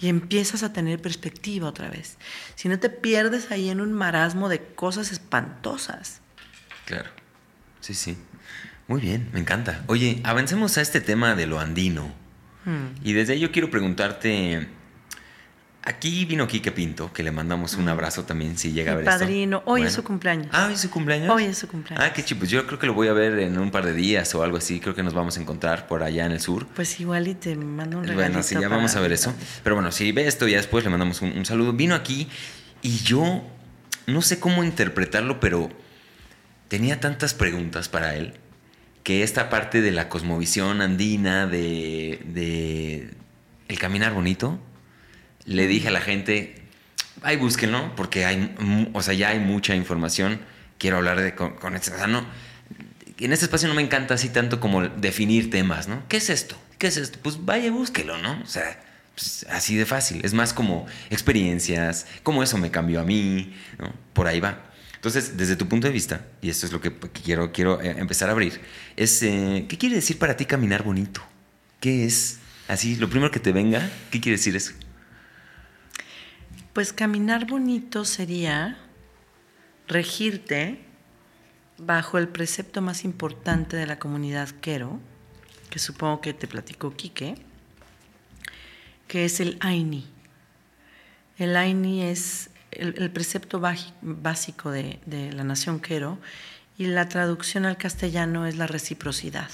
[0.00, 2.16] y empiezas a tener perspectiva otra vez.
[2.54, 6.20] Si no te pierdes ahí en un marasmo de cosas espantosas.
[6.86, 7.10] Claro.
[7.80, 8.16] Sí, sí.
[8.88, 9.84] Muy bien, me encanta.
[9.86, 12.12] Oye, avancemos a este tema de lo andino.
[13.02, 14.68] Y desde ahí yo quiero preguntarte.
[15.90, 19.18] Aquí vino Quique Pinto, que le mandamos un abrazo también si llega a ver esto.
[19.18, 19.60] padrino.
[19.66, 20.46] Hoy es su cumpleaños.
[20.52, 21.28] Ah, hoy es su cumpleaños.
[21.28, 22.06] Hoy es su cumpleaños.
[22.06, 22.38] Ah, qué chido.
[22.38, 24.56] Pues yo creo que lo voy a ver en un par de días o algo
[24.56, 24.78] así.
[24.78, 26.68] Creo que nos vamos a encontrar por allá en el sur.
[26.76, 28.14] Pues igual y te mando un regalito.
[28.14, 29.34] Bueno, sí, ya vamos a ver eso.
[29.64, 31.72] Pero bueno, si ve esto, ya después le mandamos un, un saludo.
[31.72, 32.28] Vino aquí
[32.82, 33.42] y yo
[34.06, 35.70] no sé cómo interpretarlo, pero
[36.68, 38.34] tenía tantas preguntas para él
[39.02, 43.10] que esta parte de la cosmovisión andina, de, de
[43.66, 44.60] el caminar bonito,
[45.50, 46.54] le dije a la gente,
[47.22, 48.54] ay, búsquenlo, porque hay,
[48.92, 50.40] o sea, ya hay mucha información.
[50.78, 52.24] Quiero hablar de, con, con este, o no,
[53.18, 56.04] en este espacio no me encanta así tanto como definir temas, ¿no?
[56.08, 56.56] ¿Qué es esto?
[56.78, 57.18] ¿Qué es esto?
[57.20, 58.40] Pues vaya, búsquelo, ¿no?
[58.40, 58.80] O sea,
[59.16, 60.24] pues, así de fácil.
[60.24, 63.52] Es más como experiencias, cómo eso me cambió a mí.
[64.12, 64.70] Por ahí va.
[64.94, 67.96] Entonces, desde tu punto de vista, y esto es lo que, que quiero, quiero eh,
[67.98, 68.60] empezar a abrir,
[68.96, 71.22] es, eh, ¿qué quiere decir para ti caminar bonito?
[71.80, 72.38] ¿Qué es?
[72.68, 74.72] Así, lo primero que te venga, ¿qué quiere decir eso?
[76.72, 78.78] Pues caminar bonito sería
[79.88, 80.78] regirte
[81.78, 85.00] bajo el precepto más importante de la comunidad Quero,
[85.68, 87.34] que supongo que te platicó Quique,
[89.08, 90.06] que es el Aini.
[91.38, 93.60] El Aini es el, precepto
[94.00, 96.20] básico de, de la nación Quero
[96.78, 99.50] y la traducción al castellano es la reciprocidad.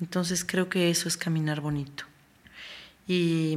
[0.00, 2.02] Entonces creo que eso es caminar bonito.
[3.06, 3.56] Y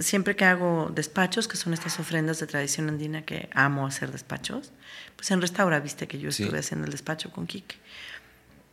[0.00, 4.72] siempre que hago despachos, que son estas ofrendas de tradición andina que amo hacer despachos,
[5.16, 6.42] pues en Restaura viste que yo Sí.
[6.44, 7.76] estuve haciendo el despacho con Quique.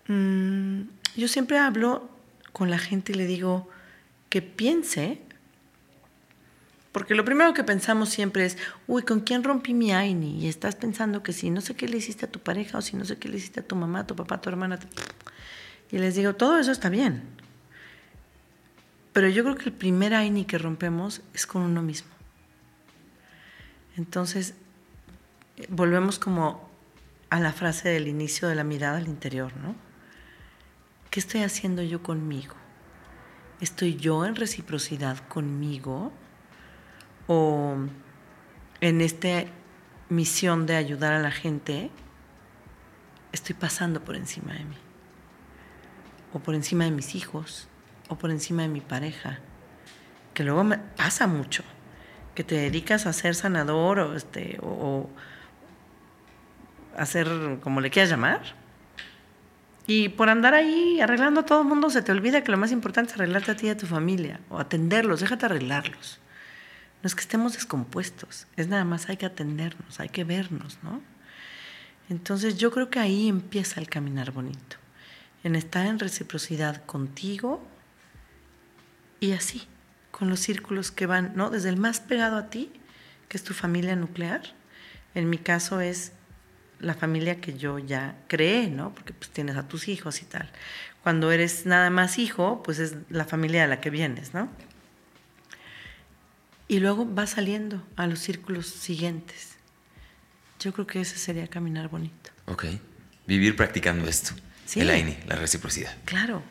[0.08, 0.82] Mm,
[1.16, 2.10] yo siempre hablo
[2.54, 3.70] con la gente y le digo
[4.30, 5.20] que piense,
[6.92, 10.44] porque lo primero que pensamos siempre es, uy, ¿con quién rompí mi AINI?
[10.44, 12.96] Y estás pensando que si no sé qué le hiciste a tu pareja o si
[12.96, 14.80] no sé qué le hiciste a tu mamá, a tu papá, a tu hermana.
[15.92, 17.22] Y les digo, todo eso está bien.
[19.20, 22.10] Pero yo creo que el primer AINI que rompemos es con uno mismo.
[23.98, 24.54] Entonces,
[25.68, 26.72] volvemos como
[27.30, 29.76] a la frase del inicio de la mirada al interior, ¿no?
[31.10, 32.56] ¿Qué estoy haciendo yo conmigo?
[33.60, 36.14] ¿Estoy yo en reciprocidad conmigo?
[37.28, 37.76] ¿O
[38.80, 39.44] en esta
[40.08, 41.92] misión de ayudar a la gente,
[43.34, 44.78] estoy pasando por encima de mí.
[46.32, 47.69] O por encima de mis hijos,
[48.10, 49.40] o por encima de mi pareja.
[50.34, 51.64] Que luego me pasa mucho.
[52.36, 55.10] Que te dedicas a ser sanador o, este, o,
[56.98, 58.42] hacer como le quieras llamar.
[59.88, 62.72] Y por andar ahí arreglando a todo el mundo, se te olvida que lo más
[62.72, 66.20] importante es arreglarte a ti y a tu familia, o atenderlos, déjate arreglarlos.
[67.02, 71.02] No es que estemos descompuestos, es nada más hay que atendernos, hay que vernos, ¿no?
[72.10, 74.78] Entonces yo creo que ahí empieza el caminar bonito,
[75.44, 77.66] en estar en reciprocidad contigo
[79.20, 79.68] y así,
[80.12, 81.50] con los círculos que van, ¿no?
[81.50, 82.72] Desde el más pegado a ti,
[83.28, 84.42] que es tu familia nuclear,
[85.16, 86.14] en mi caso es
[86.80, 88.94] la familia que yo ya creé, ¿no?
[88.94, 90.50] Porque pues tienes a tus hijos y tal.
[91.04, 94.50] Cuando eres nada más hijo, pues es la familia a la que vienes, ¿no?
[96.68, 99.56] Y luego vas saliendo a los círculos siguientes.
[100.60, 102.32] Yo creo que ese sería caminar bonito.
[102.46, 102.66] Ok.
[103.26, 104.34] Vivir practicando esto.
[104.66, 104.82] Sí.
[104.82, 105.98] El AINI, la reciprocidad.
[106.06, 106.44] Claro.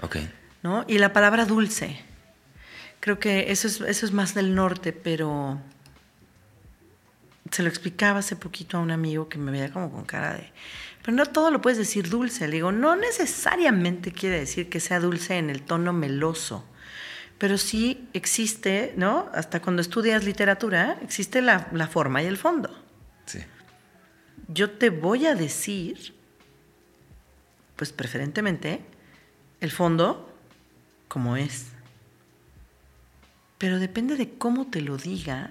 [0.00, 0.16] Ok.
[0.62, 0.84] ¿No?
[0.88, 2.05] Y la palabra dulce.
[3.06, 5.60] Creo que eso es, eso es más del norte, pero
[7.52, 10.50] se lo explicaba hace poquito a un amigo que me veía como con cara de,
[11.02, 12.48] pero no todo lo puedes decir dulce.
[12.48, 16.64] Le digo, no necesariamente quiere decir que sea dulce en el tono meloso,
[17.38, 19.30] pero sí existe, ¿no?
[19.32, 22.76] Hasta cuando estudias literatura, existe la, la forma y el fondo.
[23.26, 23.38] Sí.
[24.48, 26.12] Yo te voy a decir,
[27.76, 28.80] pues preferentemente,
[29.60, 30.36] el fondo
[31.06, 31.75] como es.
[33.58, 35.50] Pero depende de cómo te lo diga,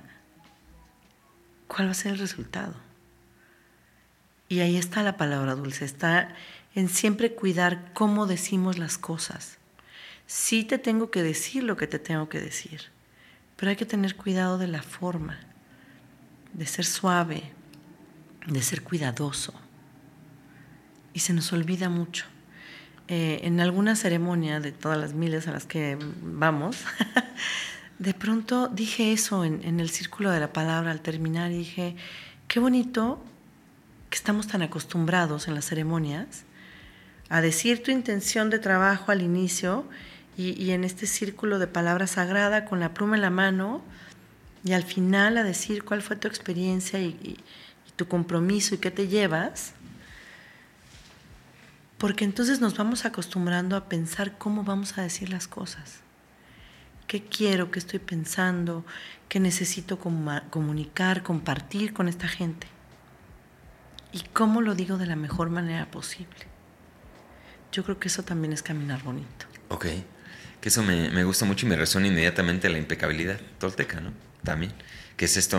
[1.67, 2.75] cuál va a ser el resultado.
[4.47, 6.35] Y ahí está la palabra dulce, está
[6.75, 9.57] en siempre cuidar cómo decimos las cosas.
[10.27, 12.81] Sí te tengo que decir lo que te tengo que decir,
[13.55, 15.39] pero hay que tener cuidado de la forma,
[16.53, 17.51] de ser suave,
[18.45, 19.53] de ser cuidadoso.
[21.13, 22.25] Y se nos olvida mucho.
[23.07, 26.83] Eh, en alguna ceremonia de todas las miles a las que vamos,
[27.99, 31.95] de pronto dije eso en, el círculo de la palabra al terminar y dije,
[32.47, 33.23] qué bonito
[34.09, 36.43] que estamos tan acostumbrados en las ceremonias
[37.29, 39.85] a decir tu intención de trabajo al inicio
[40.37, 43.81] y, en este círculo de palabra sagrada con la pluma en la mano
[44.65, 47.37] y al final a decir cuál fue tu experiencia y
[47.95, 49.73] tu compromiso y qué te llevas.
[51.97, 56.04] Porque entonces nos vamos acostumbrando a pensar cómo vamos a decir las cosas
[57.07, 58.85] qué quiero, qué estoy pensando,
[59.29, 62.67] qué necesito comunicar, compartir con esta gente.
[64.11, 66.47] Y cómo lo digo de la mejor manera posible.
[67.71, 69.45] Yo creo que eso también es caminar bonito.
[69.69, 69.87] Ok,
[70.61, 74.13] que eso me, me gusta mucho y me resuena inmediatamente la impecabilidad tolteca, ¿no?
[74.43, 74.71] También,
[75.17, 75.57] que es esto,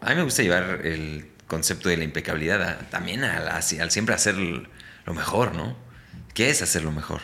[0.00, 5.14] a mí me gusta llevar el concepto de la impecabilidad también al siempre hacer lo
[5.14, 5.76] mejor, ¿no?
[6.34, 7.22] ¿Qué es hacer lo mejor?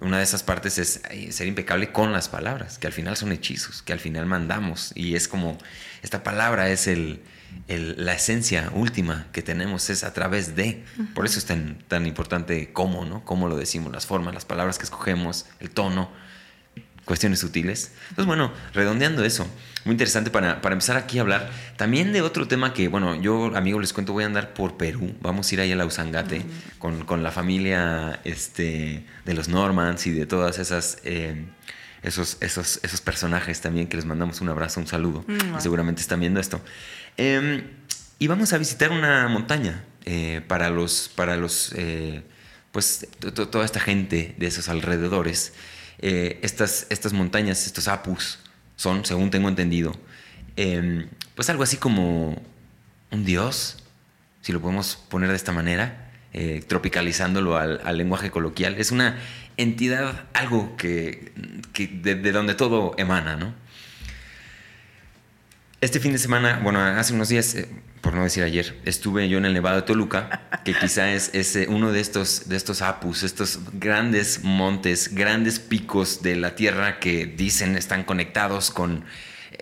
[0.00, 3.82] Una de esas partes es ser impecable con las palabras, que al final son hechizos,
[3.82, 4.92] que al final mandamos.
[4.94, 5.56] Y es como,
[6.02, 7.22] esta palabra es el,
[7.68, 10.84] el, la esencia última que tenemos, es a través de.
[11.14, 13.24] Por eso es tan, tan importante cómo, ¿no?
[13.24, 16.10] Cómo lo decimos, las formas, las palabras que escogemos, el tono,
[17.06, 17.92] cuestiones sutiles.
[18.10, 19.48] Entonces, bueno, redondeando eso,
[19.84, 23.56] muy interesante para, para, empezar aquí a hablar también de otro tema que, bueno, yo,
[23.56, 26.38] amigos, les cuento, voy a andar por Perú, vamos a ir ahí a la Usangate
[26.38, 26.78] uh -huh.
[26.78, 30.98] con, con, la familia este, de los Normans y de todas esas...
[31.04, 31.46] Eh,
[32.02, 35.24] esos, esos, esos personajes también que les mandamos un abrazo, un saludo.
[35.26, 35.60] Uh -huh.
[35.60, 36.60] Seguramente están viendo esto.
[37.16, 37.64] Eh,
[38.20, 41.74] y vamos a visitar una montaña eh, para los, para los
[42.70, 43.08] pues,
[43.50, 45.52] toda esta gente de esos alrededores.
[45.98, 48.38] Eh, estas, estas montañas, estos apus,
[48.76, 49.96] son, según tengo entendido,
[50.56, 52.42] eh, pues algo así como
[53.10, 53.82] un dios,
[54.42, 58.74] si lo podemos poner de esta manera, eh, tropicalizándolo al, al, lenguaje coloquial.
[58.78, 59.18] Es una
[59.56, 61.32] entidad, algo que,
[61.72, 63.54] que de, de, donde todo emana, ¿no?
[65.80, 67.68] Este fin de semana, bueno, hace unos días, eh,
[68.06, 71.58] por no decir ayer, estuve yo en el Nevado de Toluca, que quizá es, es
[71.68, 77.26] uno de estos, de estos apus, estos grandes montes, grandes picos de la Tierra que
[77.26, 79.02] dicen están conectados con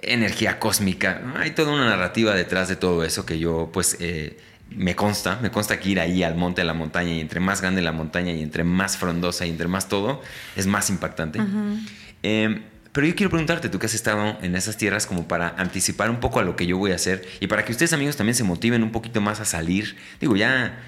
[0.03, 1.23] energía cósmica.
[1.39, 4.39] Hay toda una narrativa detrás de todo eso que yo, pues, eh,
[4.69, 7.63] me consta, me consta que ir ahí al monte, a la montaña, y entre más
[7.63, 10.21] grande la montaña y entre más frondosa y entre más todo,
[10.55, 11.41] es más impactante.
[11.41, 11.89] Uh -huh.
[12.23, 12.63] eh,
[12.95, 16.21] pero yo quiero preguntarte, tú que has estado en esas tierras, como para anticipar un
[16.21, 18.45] poco a lo que yo voy a hacer y para que ustedes, amigos, también se
[18.45, 19.97] motiven un poquito más a salir.
[20.21, 20.79] Digo, ya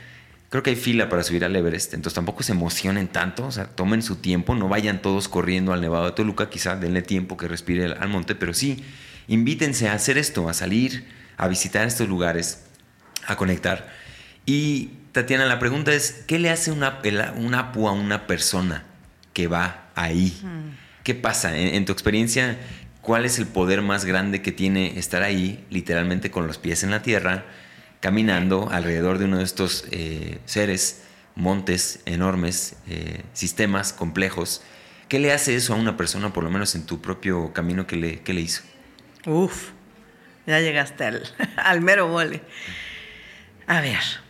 [0.48, 3.66] creo que hay fila para subir al Everest, entonces tampoco se emocionen tanto, o sea,
[3.66, 7.48] tomen su tiempo, no vayan todos corriendo al Nevado de Toluca, quizá denle tiempo que
[7.48, 8.84] respire al monte, pero sí,
[9.26, 12.66] invítense a hacer esto, a salir, a visitar estos lugares,
[13.26, 13.92] a conectar.
[14.46, 17.00] Y Tatiana, la pregunta es, ¿qué le hace una,
[17.34, 18.84] un apu a una persona
[19.32, 20.40] que va ahí?
[21.06, 21.56] ¿Qué pasa?
[21.56, 22.58] En, tu experiencia,
[23.00, 26.90] ¿cuál es el poder más grande que tiene estar ahí, literalmente con los pies en
[26.90, 27.44] la tierra,
[28.00, 31.04] caminando alrededor de uno de estos eh, seres,
[31.36, 34.62] montes enormes, eh, sistemas complejos?
[35.08, 37.94] ¿Qué le hace eso a una persona, por lo menos en tu propio camino, que
[37.94, 38.64] le, le hizo?
[39.26, 39.68] Uf,
[40.44, 41.22] ya llegaste al,
[41.56, 42.42] al mero mole.
[43.68, 44.25] A ver.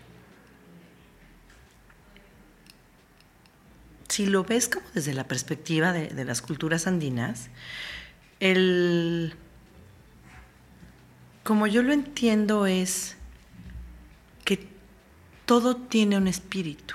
[4.08, 7.48] Si lo ves como desde la perspectiva de, de las culturas andinas,
[8.40, 9.34] el,
[11.42, 13.16] como yo lo entiendo es
[14.44, 14.68] que
[15.44, 16.94] todo tiene un espíritu.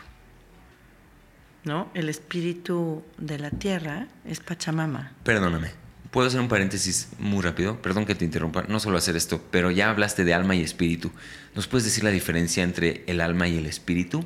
[1.63, 1.89] ¿no?
[1.93, 5.13] El espíritu de la tierra es Pachamama.
[5.23, 5.71] Perdóname.
[6.11, 9.71] Puedo hacer un paréntesis muy rápido, perdón que te interrumpa, no solo hacer esto, pero
[9.71, 11.11] ya hablaste de alma y espíritu.
[11.55, 14.25] ¿Nos puedes decir la diferencia entre el alma y el espíritu?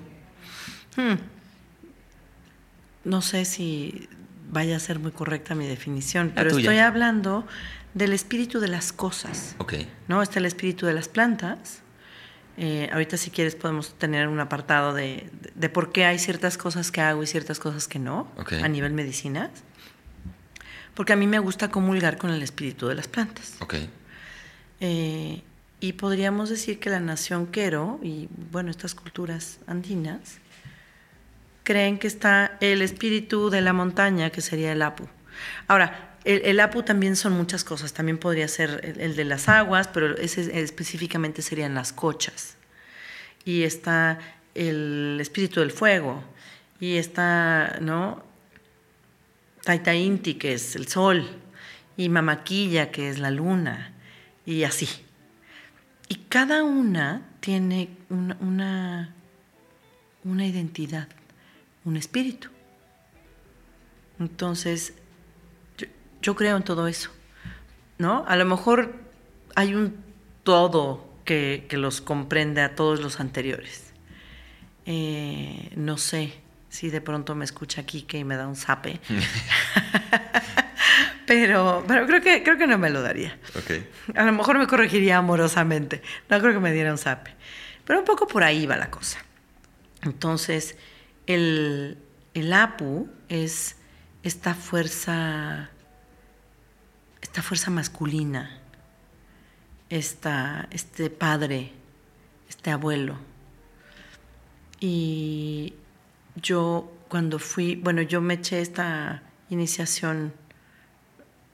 [0.95, 1.15] Hmm.
[3.05, 4.09] No sé si
[4.51, 7.47] vaya a ser muy correcta mi definición, pero estoy hablando
[7.93, 9.55] del espíritu de las cosas.
[9.59, 9.75] Ok.
[10.07, 10.21] ¿No?
[10.21, 11.81] Está el espíritu de las plantas,
[12.57, 15.29] eh, ahorita si quieres podemos tener un apartado de,
[15.73, 18.27] por qué hay ciertas cosas que hago y ciertas cosas que no
[18.63, 19.49] a nivel medicinas.
[20.93, 23.57] Porque a mí me gusta comulgar con el espíritu de las plantas.
[24.79, 25.41] Eh,
[25.81, 30.39] y podríamos decir que la nación Quero y bueno, estas culturas andinas
[31.65, 35.07] creen que está el espíritu de la montaña, que sería el Apu.
[35.67, 37.91] Ahora, el, Apu también son muchas cosas.
[37.93, 42.55] También podría ser el, de las aguas, pero ese específicamente serían las cochas.
[43.43, 44.19] Y está
[44.53, 46.23] el espíritu del fuego.
[46.79, 48.23] Y está, ¿no?
[49.63, 51.27] Taita Inti, que es el sol.
[51.97, 53.93] Y Mamaquilla, que es la luna.
[54.45, 54.87] Y así.
[56.07, 59.15] Y cada una tiene una, una,
[60.23, 61.07] una identidad,
[61.85, 62.49] un espíritu.
[64.19, 64.93] Entonces,
[66.21, 67.11] yo creo en todo eso,
[67.97, 68.25] ¿no?
[68.27, 68.95] A lo mejor
[69.55, 69.95] hay un
[70.43, 73.93] todo que, los comprende a todos los anteriores.
[74.85, 76.33] Eh, no sé
[76.69, 78.99] si de pronto me escucha Kike y me da un zape.
[81.25, 83.37] pero, pero creo que creo que no me lo daría.
[84.15, 86.01] A lo mejor me corregiría amorosamente.
[86.29, 87.33] No creo que me diera un zape.
[87.85, 89.19] Pero un poco por ahí va la cosa.
[90.03, 90.77] Entonces,
[91.27, 91.97] el,
[92.33, 93.75] el APU es
[94.23, 95.69] esta fuerza
[97.35, 98.49] esta fuerza masculina,
[99.89, 101.73] esta, este padre,
[102.47, 103.17] este abuelo.
[104.79, 105.73] Y
[106.35, 110.33] yo cuando fui, bueno, yo me eché esta iniciación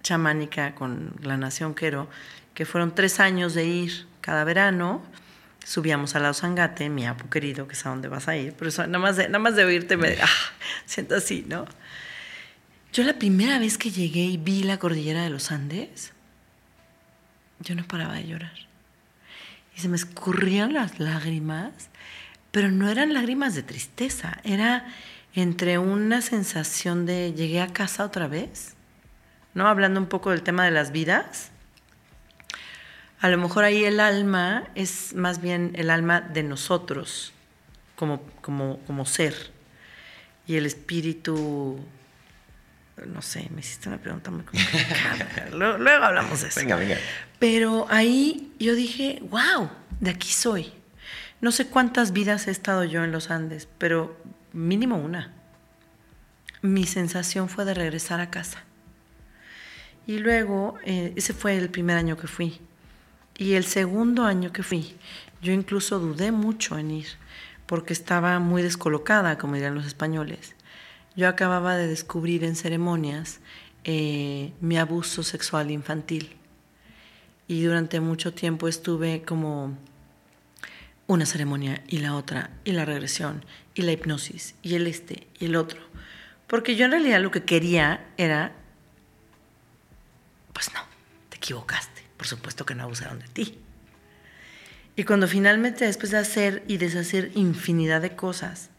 [0.03, 2.09] chamánica con la Nación Quero,
[2.53, 5.01] que fueron tres años de ir cada verano.
[5.64, 8.70] Subíamos a la Osangate, mi apu querido, que es a donde vas a ir, pero
[8.70, 10.28] eso, nada, más de, nada más de oírte me ah,
[10.86, 11.66] siento así, ¿no?
[12.93, 16.14] Yo la primera vez que llegué y vi la cordillera de los Andes,
[17.59, 18.53] yo no paraba de llorar.
[19.78, 21.72] Y se me escurrían las lágrimas,
[22.51, 24.86] pero no eran lágrimas de tristeza, era
[25.34, 28.76] entre una sensación de llegué a casa otra vez,
[29.53, 29.68] ¿no?
[29.68, 31.51] Hablando un poco del tema de las vidas.
[33.22, 37.34] A lo mejor ahí el alma es más bien el alma de nosotros
[37.95, 39.51] como, como, como ser
[40.47, 41.80] y el espíritu
[43.05, 45.49] no sé, me hiciste una pregunta muy complicada.
[45.51, 46.59] luego, hablamos de eso.
[46.59, 46.97] Venga, venga.
[47.39, 49.69] Pero ahí yo dije, wow,
[49.99, 50.72] de aquí soy.
[51.39, 54.17] No sé cuántas vidas he estado yo en los Andes, pero
[54.53, 55.34] mínimo una.
[56.61, 58.63] Mi sensación fue de regresar a casa.
[60.05, 62.61] Y luego, eh, ese fue el primer año que fui.
[63.42, 64.94] Y el segundo año que fui,
[65.42, 67.08] yo incluso dudé mucho en ir,
[67.66, 70.54] porque estaba muy descolocada, como dirían los españoles.
[71.16, 73.39] Yo acababa de descubrir en ceremonias
[73.84, 76.38] eh, mi abuso sexual infantil
[77.48, 79.76] y durante mucho tiempo estuve como
[81.08, 85.46] una ceremonia y la otra y la regresión y la hipnosis y el este y
[85.46, 85.82] el otro.
[86.46, 88.52] Porque yo en realidad lo que quería era,
[90.54, 90.82] pues no,
[91.30, 91.91] te equivocaste,
[92.22, 93.57] por supuesto que no abusaron de ti.
[94.95, 98.69] Y cuando finalmente después de hacer y deshacer infinidad de cosas,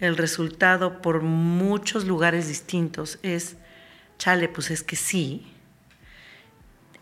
[0.00, 3.58] el resultado por muchos lugares distintos es,
[4.16, 5.46] chale, pues es que sí,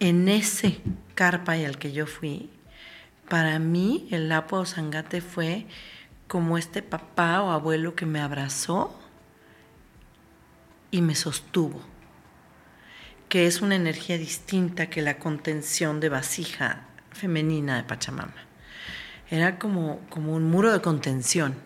[0.00, 0.80] en ese
[1.14, 2.50] carpa al que yo fui,
[3.28, 5.64] para mí el Lapo Sangate fue
[6.26, 8.98] como este papá o abuelo que me abrazó
[10.90, 11.80] y me sostuvo,
[13.34, 18.32] que es una energía distinta que la contención de vasija femenina de Pachamama.
[19.28, 21.56] Era como, como un muro de contención,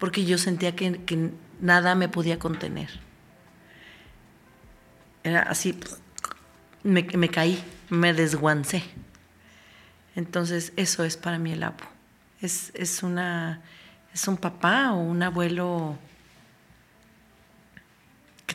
[0.00, 2.88] porque yo sentía que, nada me podía contener.
[5.22, 5.78] Era así,
[6.82, 8.82] me, caí, me desguancé.
[10.16, 11.84] Entonces, eso es para mí el apu.
[12.40, 13.62] Es, es, una,
[14.12, 15.96] es un papá o un abuelo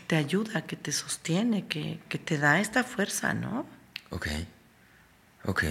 [0.10, 3.68] te ayuda, que te sostiene, que, que te da esta fuerza, ¿no?
[4.10, 4.28] Ok,
[5.45, 5.66] ok.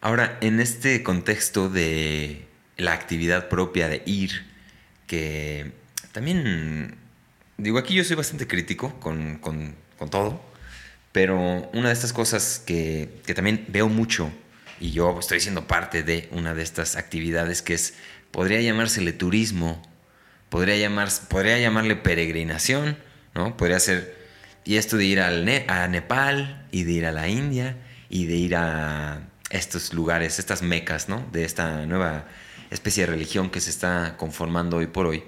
[0.00, 2.46] Ahora, en este contexto de
[2.76, 4.46] la actividad propia de ir,
[5.08, 5.72] que
[6.12, 6.94] también,
[7.56, 10.40] digo, aquí yo soy bastante crítico con, con, con todo,
[11.10, 14.30] pero una de estas cosas que, que, también veo mucho,
[14.78, 17.94] y yo estoy siendo parte de una de estas actividades, que es,
[18.30, 19.82] podría llamársele turismo,
[20.50, 22.96] podría, llamar, podría llamarle peregrinación,
[23.36, 23.56] ¿no?
[23.56, 24.16] Podría ser,
[24.64, 27.76] y esto de ir al a Nepal, y de ir a la India,
[28.08, 31.24] y de ir a estos lugares, estas mecas, ¿no?
[31.32, 32.26] De esta nueva
[32.70, 35.22] especie de religión que se está conformando hoy por hoy.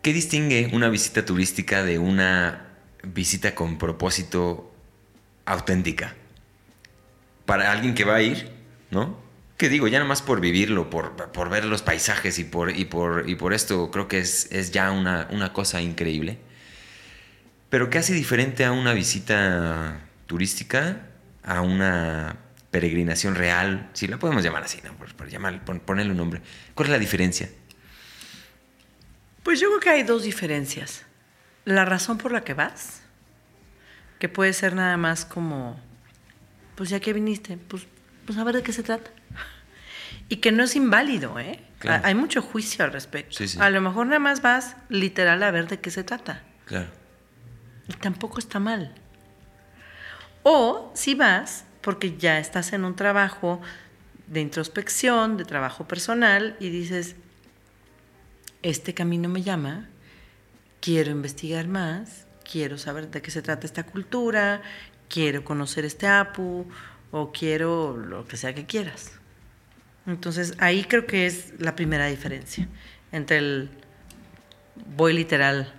[0.00, 2.68] ¿Qué distingue una visita turística de una
[3.02, 4.74] visita con propósito
[5.44, 6.14] auténtica?
[7.44, 8.50] Para alguien que va a ir,
[8.90, 9.20] ¿no?
[9.56, 12.84] Que digo, ya nada más por vivirlo, por, por ver los paisajes y por, y
[12.84, 16.38] por, y por esto creo que es, es ya una, una cosa increíble.
[17.72, 21.06] Pero ¿qué hace diferente a una visita turística
[21.42, 22.36] a una
[22.70, 24.92] peregrinación real, si la podemos llamar así, ¿no?
[24.92, 26.42] por, por, llamar, ponerle un nombre.
[26.74, 27.48] ¿Cuál es la diferencia?
[29.42, 31.06] Pues yo creo que hay dos diferencias.
[31.64, 33.00] La razón por la que vas,
[34.18, 35.80] que puede ser nada más como,
[36.74, 37.86] pues ya que viniste, pues,
[38.26, 39.10] pues a ver de qué se trata.
[40.28, 41.58] Y que no es inválido, ¿eh?
[41.78, 42.04] Claro.
[42.04, 43.34] Hay mucho juicio al respecto.
[43.34, 43.58] Sí, sí.
[43.58, 46.42] A lo mejor nada más vas literal a ver de qué se trata.
[46.66, 47.00] Claro.
[47.88, 48.94] Y tampoco está mal.
[50.42, 53.60] O si vas porque ya estás en un trabajo
[54.26, 57.16] de introspección, de trabajo personal y dices,
[58.62, 59.88] este camino me llama,
[60.80, 64.62] quiero investigar más, quiero saber de qué se trata esta cultura,
[65.08, 66.66] quiero conocer este APU
[67.10, 69.12] o quiero lo que sea que quieras.
[70.06, 72.68] Entonces ahí creo que es la primera diferencia
[73.12, 73.70] entre el
[74.96, 75.72] voy literal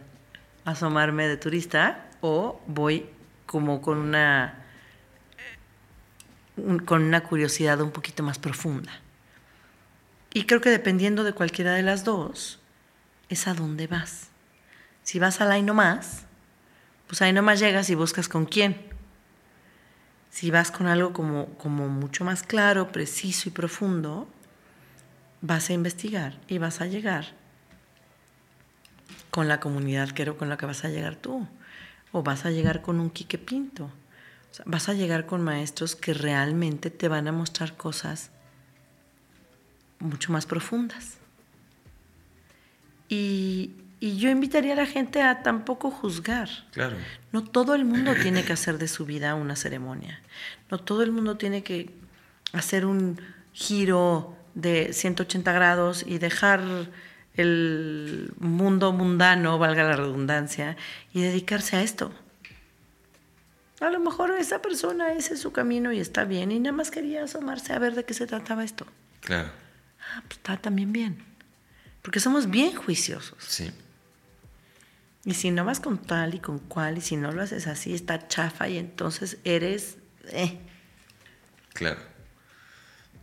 [0.65, 3.09] asomarme de turista o voy
[3.45, 4.59] como con una
[6.85, 8.91] con una curiosidad un poquito más profunda.
[10.33, 12.59] Y creo que dependiendo de cualquiera de las dos,
[13.29, 14.29] es a dónde vas.
[15.03, 16.25] Si vas al ahí nomás,
[17.07, 18.77] pues ahí nomás llegas y buscas con quién.
[20.29, 24.27] Si vas con algo como, como mucho más claro, preciso y profundo,
[25.41, 27.42] vas a investigar y vas a llegar
[29.33, 31.45] con la comunidad que con la que vas a llegar tú.
[32.13, 33.89] O vas a llegar con un Quique Pinto
[34.65, 38.29] vas a llegar con maestros que realmente te van a mostrar cosas
[39.99, 41.17] mucho más profundas.
[43.09, 46.49] Y, y, yo invitaría a la gente a tampoco juzgar.
[46.71, 46.97] Claro.
[47.31, 50.21] No todo el mundo tiene que hacer de su vida una ceremonia.
[50.69, 51.89] No todo el mundo tiene que
[52.53, 53.19] hacer un
[53.53, 56.61] giro de 180 grados y dejar
[57.35, 60.77] el mundo mundano, valga la redundancia,
[61.13, 62.13] y dedicarse a esto.
[63.79, 66.51] A lo mejor esa persona, ese es su camino y está bien.
[66.51, 68.85] Y nada más quería asomarse a ver de qué se trataba esto.
[69.19, 69.49] Claro.
[69.99, 71.23] Ah, pues está también bien.
[72.01, 73.43] Porque somos bien juiciosos.
[73.43, 73.71] Sí.
[75.25, 77.93] Y si no vas con tal y con cual, y si no lo haces así,
[77.93, 79.97] está chafa y entonces eres...
[80.27, 80.59] Eh.
[81.73, 82.12] Claro.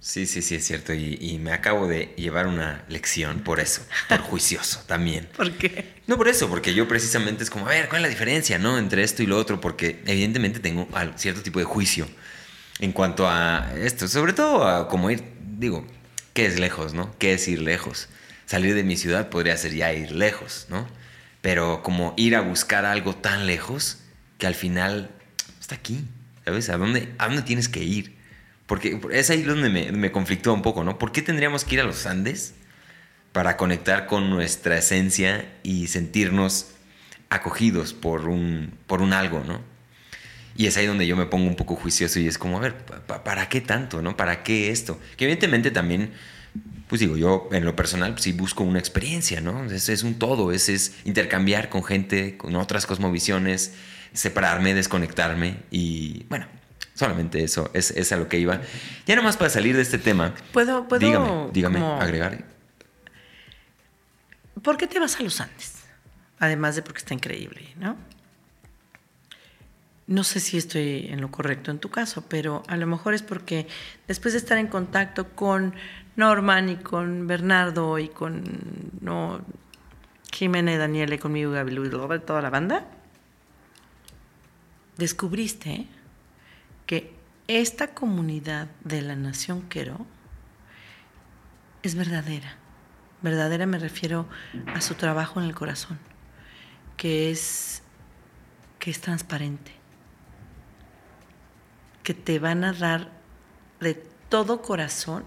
[0.00, 0.94] Sí, sí, sí, es cierto.
[0.94, 5.28] Y, me acabo de llevar una lección por eso, por juicioso también.
[5.36, 5.92] ¿Por qué?
[6.06, 8.78] No por eso, porque yo precisamente es como, a ver, ¿cuál es la diferencia, no?
[8.78, 12.08] Entre esto y lo otro, porque evidentemente tengo cierto tipo de juicio
[12.80, 14.08] en cuanto a esto.
[14.08, 15.22] Sobre todo a como ir,
[15.58, 15.86] digo,
[16.32, 17.14] ¿qué es lejos, no?
[17.18, 18.08] ¿Qué es ir lejos?
[18.46, 20.88] Salir de mi ciudad podría ser ya ir lejos, ¿no?
[21.42, 23.98] Pero como ir a buscar algo tan lejos
[24.38, 25.10] que al final
[25.60, 26.04] está aquí,
[26.46, 26.70] ¿sabes?
[26.70, 28.19] ¿A dónde, a dónde tienes que ir?
[28.70, 30.96] Porque es ahí donde me, me conflictúa un poco, ¿no?
[30.96, 32.54] ¿Por qué tendríamos que ir a los Andes
[33.32, 36.68] para conectar con nuestra esencia y sentirnos
[37.30, 39.60] acogidos por un, por un algo, ¿no?
[40.56, 42.76] Y es ahí donde yo me pongo un poco juicioso y es como, a ver,
[43.24, 44.16] ¿para qué tanto, no?
[44.16, 45.00] ¿Para qué esto?
[45.16, 46.12] Que evidentemente también,
[46.86, 49.64] pues digo, yo en lo personal pues sí busco una experiencia, ¿no?
[49.64, 53.74] Es, es un todo, es, es intercambiar con gente, con otras cosmovisiones,
[54.12, 56.46] separarme, desconectarme y, bueno,
[57.00, 58.60] Solamente eso, es, a lo que iba.
[59.06, 60.34] Ya nomás para salir de este tema.
[60.52, 62.44] ¿Puedo, puedo dígame, dígame, agregar.
[64.62, 65.76] ¿Por qué te vas a los Andes?
[66.38, 67.96] Además de porque está increíble, ¿no?
[70.08, 73.22] no sé si estoy en lo correcto en tu caso, pero a lo mejor es
[73.22, 73.66] porque
[74.06, 75.72] después de estar en contacto con
[76.16, 78.44] Norman y con Bernardo y con
[79.00, 79.40] no,
[80.34, 82.84] Jimena y Daniela y conmigo y toda la banda,
[84.98, 85.86] descubriste
[86.90, 87.12] que
[87.46, 90.06] esta comunidad de la Nación Quero
[91.84, 92.56] es verdadera.
[93.22, 94.28] Verdadera me refiero
[94.66, 96.00] a su trabajo en el corazón,
[96.96, 97.84] que es,
[98.80, 99.70] que es transparente,
[102.02, 103.12] que te van a dar
[103.78, 103.94] de
[104.28, 105.22] todo corazón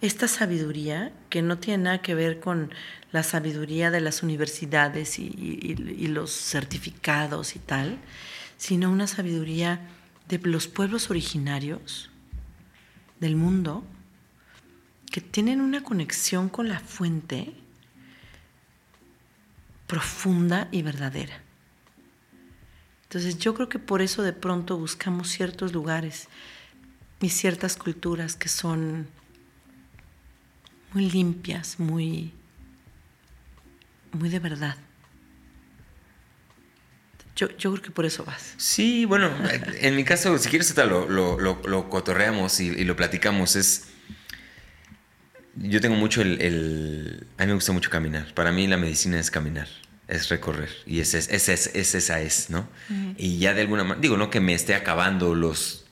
[0.00, 2.74] esta sabiduría que no tiene nada que ver con
[3.12, 8.00] la sabiduría de las universidades y, y los certificados y tal,
[8.56, 9.92] sino una sabiduría
[10.28, 12.10] de los pueblos originarios
[13.20, 13.84] del mundo
[15.10, 17.54] que tienen una conexión con la fuente
[19.86, 21.40] profunda y verdadera.
[23.04, 26.28] Entonces yo creo que por eso de pronto buscamos ciertos lugares
[27.20, 29.06] y ciertas culturas que son
[30.92, 32.32] muy limpias, muy,
[34.12, 34.76] muy de verdad.
[37.36, 38.54] Yo, yo, creo que por eso vas.
[38.56, 39.30] Sí, bueno,
[39.80, 43.56] en mi caso, si quieres, lo, lo, lo, cotorreamos y, lo platicamos.
[43.56, 43.88] Es.
[45.54, 48.32] Yo tengo mucho el, A mí me gusta mucho caminar.
[48.32, 49.68] Para mí la medicina es caminar,
[50.08, 50.70] es recorrer.
[50.86, 52.68] Y es, es, es, es esa es, ¿no?
[53.18, 54.00] Y ya de alguna manera.
[54.00, 55.84] Digo, no que me esté acabando los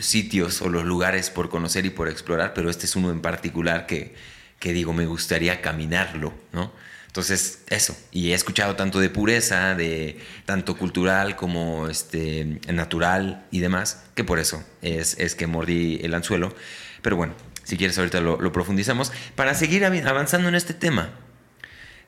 [0.00, 3.86] sitios o los lugares por conocer y por explorar, pero este es uno en particular
[3.86, 4.14] que,
[4.58, 6.72] que digo, me gustaría caminarlo, ¿no?
[7.16, 7.96] Entonces, eso.
[8.12, 14.22] Y he escuchado tanto de pureza, de tanto cultural como este, natural y demás, que
[14.22, 16.54] por eso es, es que mordí el anzuelo.
[17.00, 19.12] Pero bueno, si quieres ahorita lo, profundizamos.
[19.34, 21.14] Para seguir avanzando en este tema,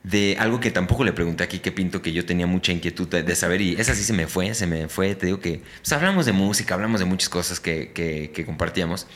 [0.03, 3.35] de algo que tampoco le pregunté aquí, que Pinto, que yo tenía mucha inquietud de,
[3.35, 6.27] saber, y esa sí se me fue, se me fue, te digo que pues, hablamos
[6.27, 9.07] de música, hablamos de muchas cosas que, que, que compartíamos,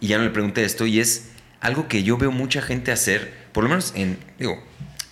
[0.00, 1.30] y ya no le pregunté esto, y es
[1.60, 4.62] algo que yo veo mucha gente hacer, por lo menos en, digo,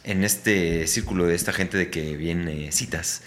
[0.04, 3.22] en este círculo de esta gente de que viene citas,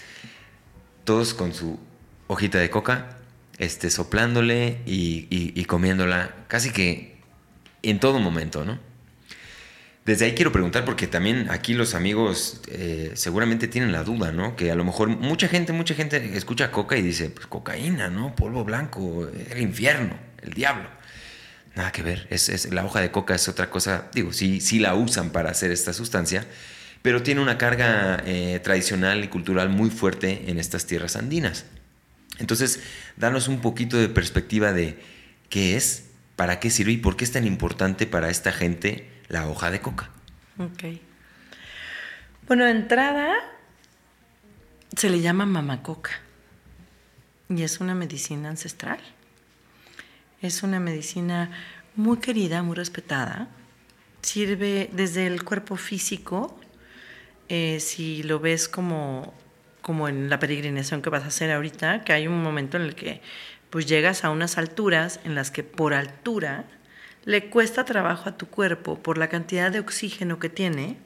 [1.04, 1.78] todos con su
[2.26, 3.18] hojita de coca,
[3.58, 7.16] este, soplándole y, comiéndola casi que
[7.82, 8.78] en todo momento, ¿no?
[10.04, 14.54] Desde ahí quiero preguntar, porque también aquí los amigos eh, seguramente tienen la duda, ¿no?
[14.54, 18.36] Que a lo mejor mucha gente, mucha gente escucha coca y dice, pues cocaína, ¿no?
[18.36, 20.88] Polvo blanco, el infierno, el diablo.
[21.76, 24.94] Nada que ver, es, la hoja de coca es otra cosa, digo, sí, sí la
[24.94, 26.46] usan para hacer esta sustancia,
[27.02, 31.66] pero tiene una carga eh, tradicional y cultural muy fuerte en estas tierras andinas.
[32.38, 32.80] Entonces,
[33.18, 34.98] danos un poquito de perspectiva de
[35.50, 39.46] qué es, para qué sirve y por qué es tan importante para esta gente la
[39.46, 40.08] hoja de coca.
[40.58, 40.98] Ok.
[42.46, 43.34] Bueno, de entrada
[44.96, 46.12] se le llama mamacoca
[47.50, 49.00] y es una medicina ancestral.
[50.42, 51.50] Es una medicina
[51.94, 53.48] muy querida, muy respetada.
[54.20, 56.58] Sirve desde el cuerpo físico,
[57.48, 59.32] eh, si lo ves como,
[59.80, 62.94] como en la peregrinación que vas a hacer ahorita, que hay un momento en el
[62.94, 63.22] que
[63.70, 66.64] pues llegas a unas alturas en las que por altura
[67.24, 70.96] le cuesta trabajo a tu cuerpo por la cantidad de oxígeno que tiene,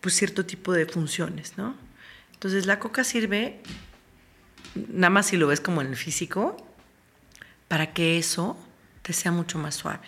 [0.00, 1.74] pues cierto tipo de funciones, ¿no?
[2.32, 3.60] Entonces la coca sirve,
[4.74, 6.56] nada más si lo ves como en el físico,
[7.74, 8.56] para que eso
[9.02, 10.06] te sea mucho más suave.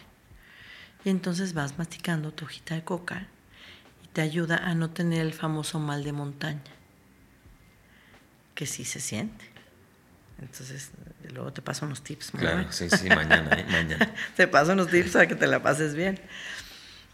[1.04, 3.26] Y entonces vas masticando tu hojita de coca
[4.04, 6.62] y te ayuda a no tener el famoso mal de montaña,
[8.54, 9.44] que sí se siente.
[10.40, 10.92] Entonces,
[11.34, 12.30] luego te paso unos tips.
[12.30, 13.66] Claro, sí, sí, mañana, ¿eh?
[13.68, 14.14] mañana.
[14.36, 16.20] te paso unos tips para que te la pases bien.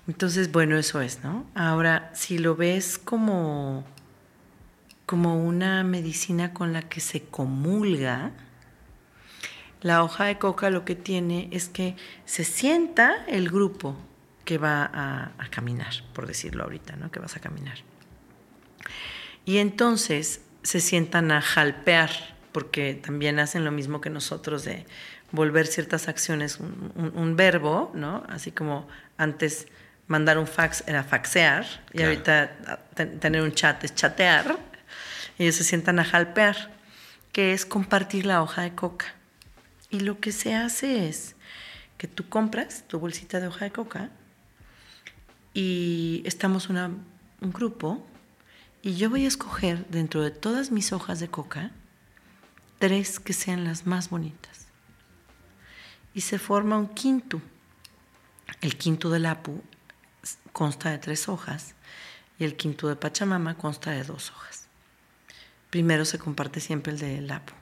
[0.07, 1.47] Entonces, bueno, eso es, ¿no?
[1.55, 3.87] Ahora, si lo ves como,
[5.07, 8.33] como una medicina con la que se comulga,
[9.83, 13.97] la hoja de coca lo que tiene es que se sienta el grupo
[14.45, 17.11] que va a, caminar, por decirlo ahorita, ¿no?
[17.11, 17.79] Que vas a caminar.
[19.45, 22.11] Y entonces se sientan a jalpear,
[22.53, 24.87] porque también hacen lo mismo que nosotros de
[25.31, 28.25] volver ciertas acciones un, verbo, ¿no?
[28.29, 29.67] Así como antes
[30.07, 32.87] mandar un fax era faxear y ahorita
[33.21, 34.59] tener un chat es chatear.
[35.39, 36.71] Ellos se sientan a jalpear,
[37.33, 39.15] que es compartir la hoja de coca.
[39.93, 41.37] Y lo que se hace es
[41.99, 44.11] que tú compras tu bolsita de hoja de coca
[45.53, 47.05] y estamos un
[47.43, 48.05] grupo
[48.81, 51.73] y yo voy a escoger dentro de todas mis hojas de coca
[52.79, 54.67] tres que sean las más bonitas.
[56.15, 57.43] Y se forma un quinto.
[58.63, 59.63] El quinto del Apu
[60.53, 61.75] consta de tres hojas
[62.39, 64.69] y el quinto de Pachamama consta de dos hojas.
[65.69, 67.53] primero se comparte siempre el del lapo.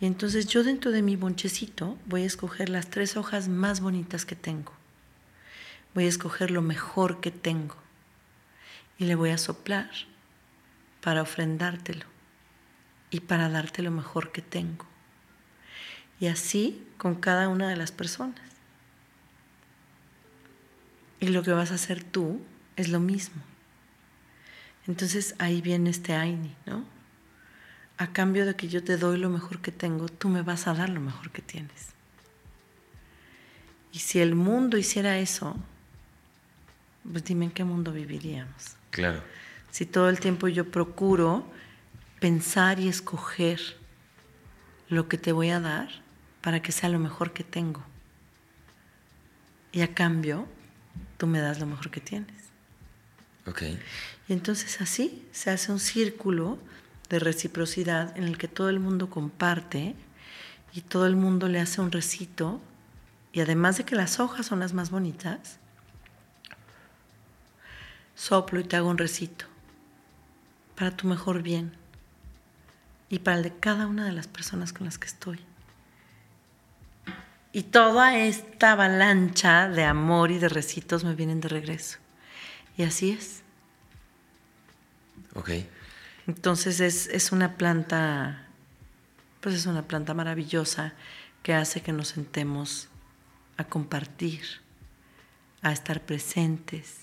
[0.00, 4.36] Entonces yo dentro de mi bonchecito voy a escoger las tres hojas más bonitas que
[4.36, 4.72] tengo.
[5.94, 7.76] Voy a escoger lo mejor que tengo.
[8.98, 9.90] Y le voy a soplar
[11.00, 12.04] para ofrendártelo
[13.10, 14.84] y para darte lo mejor que tengo.
[16.20, 18.40] Y así con cada una de las personas.
[21.20, 22.42] Y lo que vas a hacer tú
[22.76, 23.42] es lo mismo.
[24.86, 26.95] Entonces ahí viene este Aini, ¿no?
[27.98, 30.74] A cambio de que yo te doy lo mejor que tengo, tú me vas a
[30.74, 31.88] dar lo mejor que tienes.
[33.92, 35.56] Y si el mundo hiciera eso,
[37.10, 38.76] pues dime en qué mundo viviríamos.
[38.90, 39.22] Claro.
[39.70, 41.50] Si todo el tiempo yo procuro
[42.20, 43.60] pensar y escoger
[44.88, 45.88] lo que te voy a dar
[46.42, 47.82] para que sea lo mejor que tengo.
[49.72, 50.46] Y a cambio,
[51.16, 52.36] tú me das lo mejor que tienes.
[53.46, 53.62] Ok.
[54.28, 56.58] Y entonces así se hace un círculo
[57.08, 59.94] de reciprocidad en el que todo el mundo comparte
[60.72, 62.60] y todo el mundo le hace un recito.
[63.32, 65.58] Y además de que las hojas son las más bonitas,
[68.14, 69.44] soplo y te hago un recito
[70.74, 71.72] para tu mejor bien
[73.08, 75.38] y para el de cada una de las personas con las que estoy.
[77.52, 81.98] Y toda esta avalancha de amor y de recitos me vienen de regreso.
[82.76, 83.42] Y así es.
[85.34, 85.50] Ok.
[86.26, 88.46] Entonces es, es una planta,
[89.40, 90.94] pues es una planta maravillosa
[91.42, 92.88] que hace que nos sentemos
[93.56, 94.42] a compartir,
[95.62, 96.98] a estar presentes,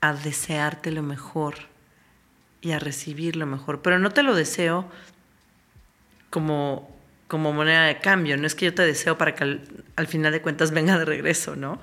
[0.00, 1.56] a desearte lo mejor
[2.60, 3.80] y a recibir lo mejor.
[3.82, 4.90] Pero no te lo deseo
[6.28, 6.94] como,
[7.28, 9.62] como moneda de cambio, no es que yo te deseo para que al,
[9.96, 11.80] al final de cuentas venga de regreso, ¿no?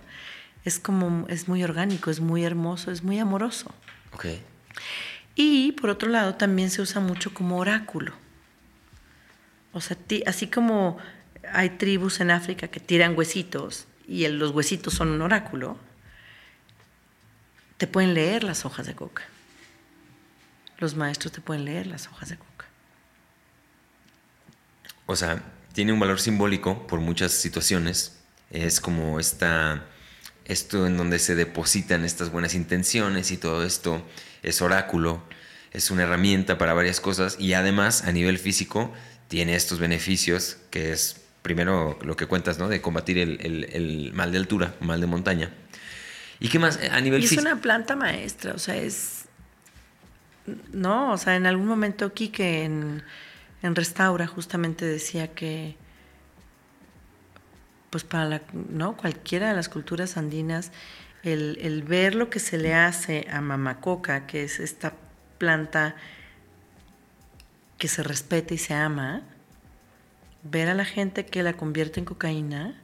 [0.65, 3.73] Es como, es muy orgánico, es muy hermoso, es muy amoroso.
[4.13, 4.25] Ok.
[5.39, 8.11] Y por otro lado también se usa mucho como oráculo.
[9.71, 10.97] O sea, así como
[11.53, 15.77] hay tribus en África que tiran huesitos y los huesitos son un oráculo,
[17.77, 19.23] te pueden leer las hojas de coca.
[20.79, 22.65] Los maestros te pueden leer las hojas de coca.
[25.05, 28.17] O sea, tiene un valor simbólico por muchas situaciones.
[28.49, 29.85] Es como esta,
[30.45, 34.03] esto en donde se depositan estas buenas intenciones y todo esto
[34.43, 35.21] es oráculo,
[35.71, 38.93] es una herramienta para varias cosas y además a nivel físico
[39.27, 42.67] tiene estos beneficios que es primero lo que cuentas, ¿no?
[42.69, 45.51] De combatir el, el- el mal de altura, mal de montaña.
[46.39, 46.79] ¿Y qué más?
[46.91, 47.49] A nivel Y es físico.
[47.49, 49.25] una planta maestra, o sea, es...
[50.71, 53.03] No, o sea, en algún momento aquí que en,
[53.63, 55.75] en Restaura justamente decía que,
[57.89, 58.95] pues para la, ¿no?
[58.97, 60.71] cualquiera de las culturas andinas,
[61.33, 64.93] el, el ver lo que se le hace a mamacoca, que es esta
[65.37, 65.95] planta
[67.77, 69.23] que se respeta y se ama,
[70.43, 72.81] ver a la gente que la convierte en cocaína,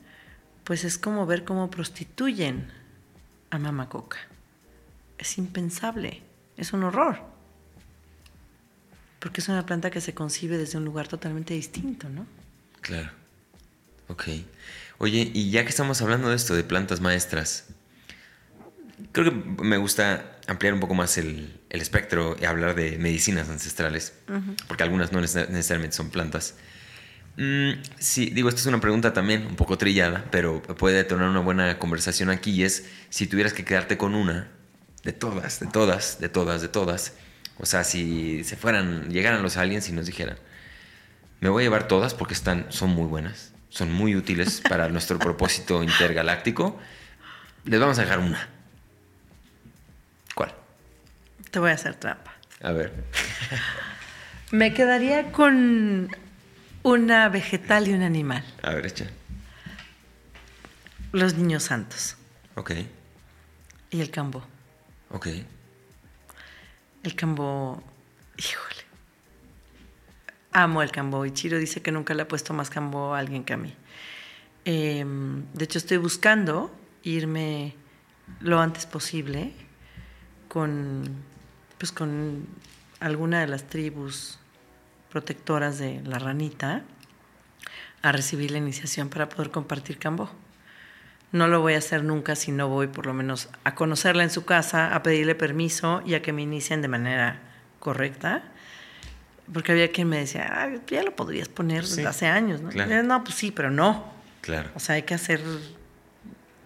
[0.64, 2.68] pues es como ver cómo prostituyen
[3.50, 4.18] a mamacoca.
[5.18, 6.22] Es impensable,
[6.58, 7.22] es un horror.
[9.20, 12.26] Porque es una planta que se concibe desde un lugar totalmente distinto, ¿no?
[12.82, 13.10] Claro.
[14.10, 14.28] Ok.
[14.98, 17.72] Oye, y ya que estamos hablando de esto, de plantas maestras,
[19.12, 23.50] creo que me gusta ampliar un poco más el, el espectro y hablar de medicinas
[23.50, 24.14] ancestrales,
[24.68, 26.56] porque algunas no neces- necesariamente son plantas.
[27.38, 31.39] Mm, sí, digo, esta es una pregunta también un poco trillada, pero puede detonar una
[31.39, 34.50] buena conversación aquí y es si tuvieras que quedarte con una,
[35.04, 37.14] de todas, de todas, de todas, de todas,
[37.58, 40.38] o sea, si se fueran, llegaran los aliens y nos dijeran,
[41.39, 45.18] me voy a llevar todas porque están, son muy buenas, son muy útiles para nuestro
[45.20, 46.80] propósito intergaláctico,
[47.66, 48.50] les vamos a dejar una.
[50.36, 50.54] ¿Cuál?
[51.54, 52.34] Te voy a hacer trampa.
[52.64, 52.91] A ver.
[54.51, 56.10] Me quedaría con
[56.82, 58.43] una vegetal y un animal.
[58.64, 59.06] A ver, echa.
[61.12, 62.18] Los niños santos
[62.56, 62.72] Ok,
[63.91, 64.43] y el cambó.
[65.12, 65.28] ok.
[67.04, 67.84] El cambó,
[68.36, 68.82] híjole.
[70.54, 73.43] Amo el cambó y Chiro dice que nunca le ha puesto más cambó a alguien
[73.43, 73.76] que a mí.
[74.66, 75.06] Eh,
[75.54, 77.76] de hecho, estoy buscando irme
[78.39, 79.54] lo antes posible
[80.47, 81.24] con,
[81.84, 82.47] pues, con
[83.01, 84.39] alguna de las tribus
[85.11, 86.84] protectoras de la ranita
[88.01, 90.29] a recibir la iniciación para poder compartir cambó.
[91.34, 94.29] No lo voy a hacer nunca si no voy por lo menos a conocerla en
[94.29, 97.41] su casa, a pedirle permiso y a que me inicien de manera
[97.81, 98.43] correcta.
[99.53, 102.69] Porque había quien me decía, "Ah, ya lo podrías poner Sí, hace años, ¿no?
[102.69, 102.89] claro.
[102.91, 104.05] Yo, No, pues sí, pero no.
[104.39, 104.69] Claro.
[104.73, 105.41] O sea, hay que hacer.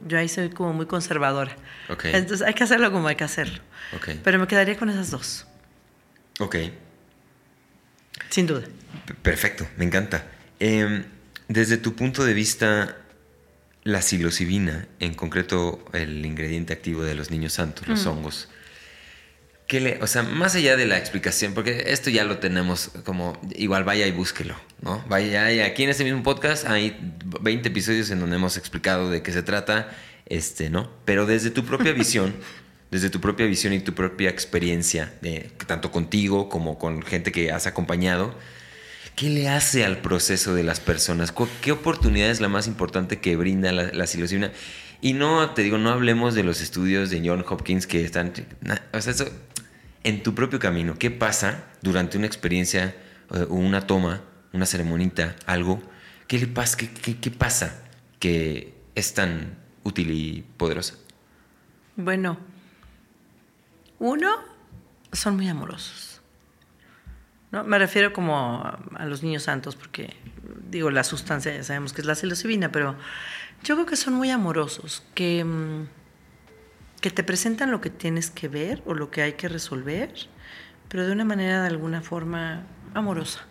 [0.06, 1.56] Yo ahí soy como muy conservadora.
[2.04, 3.60] Entonces hay que hacerlo como hay que hacerlo.
[4.24, 5.45] Pero me quedaría con esas dos.
[6.39, 6.56] Ok.
[8.30, 8.64] Sin duda.
[9.22, 10.28] Perfecto, me encanta.
[10.60, 11.06] Em,
[11.48, 12.98] desde tu punto de vista,
[13.84, 18.50] la psilocibina, en concreto el ingrediente activo de los niños santos, los hongos,
[19.68, 23.39] ¿qué le, o sea, más allá de la explicación, porque esto ya lo tenemos como,
[23.55, 25.03] igual vaya y búsquelo, ¿no?
[25.09, 26.97] Vaya, y aquí en este mismo podcast hay
[27.41, 29.89] 20 episodios en donde hemos explicado de qué se trata,
[30.26, 30.89] este, ¿no?
[31.03, 32.34] Pero desde tu propia visión,
[32.91, 37.51] desde tu propia visión y tu propia experiencia, de, tanto contigo como con gente que
[37.51, 38.36] has acompañado,
[39.18, 41.34] ¿Qué le hace al proceso de las personas?
[41.61, 44.51] ¿Qué oportunidad es la más importante que brinda la, la psilocibina?
[45.02, 48.34] Y no, te digo, no hablemos de los estudios de John Hopkins que están...
[48.93, 49.26] O sea, eso,
[50.04, 52.95] en tu propio camino, ¿qué pasa durante una experiencia
[53.30, 54.22] o eh, una toma,
[54.54, 55.82] una ceremonita, algo?
[56.28, 56.78] ¿Qué le pasa?
[56.78, 57.84] ¿Qué, qué, qué pasa
[58.20, 60.95] que es tan útil y poderosa?
[61.95, 62.38] Bueno,
[64.00, 64.30] uno,
[65.12, 66.22] son muy amorosos.
[67.52, 67.64] ¿no?
[67.64, 70.16] Me refiero como a, los niños santos, porque
[70.70, 72.95] digo, la sustancia ya sabemos que es la psilocibina, pero
[73.68, 75.89] yo creo que son muy amorosos, que, mm,
[77.01, 80.09] que te presentan lo que tienes que ver o lo que hay que resolver,
[80.88, 82.63] pero de una manera de alguna forma
[82.93, 83.41] amorosa.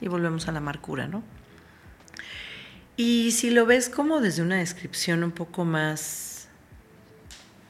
[0.00, 1.22] Y volvemos a la amargura, ¿no?
[2.96, 6.48] Y si lo ves como desde una descripción un poco más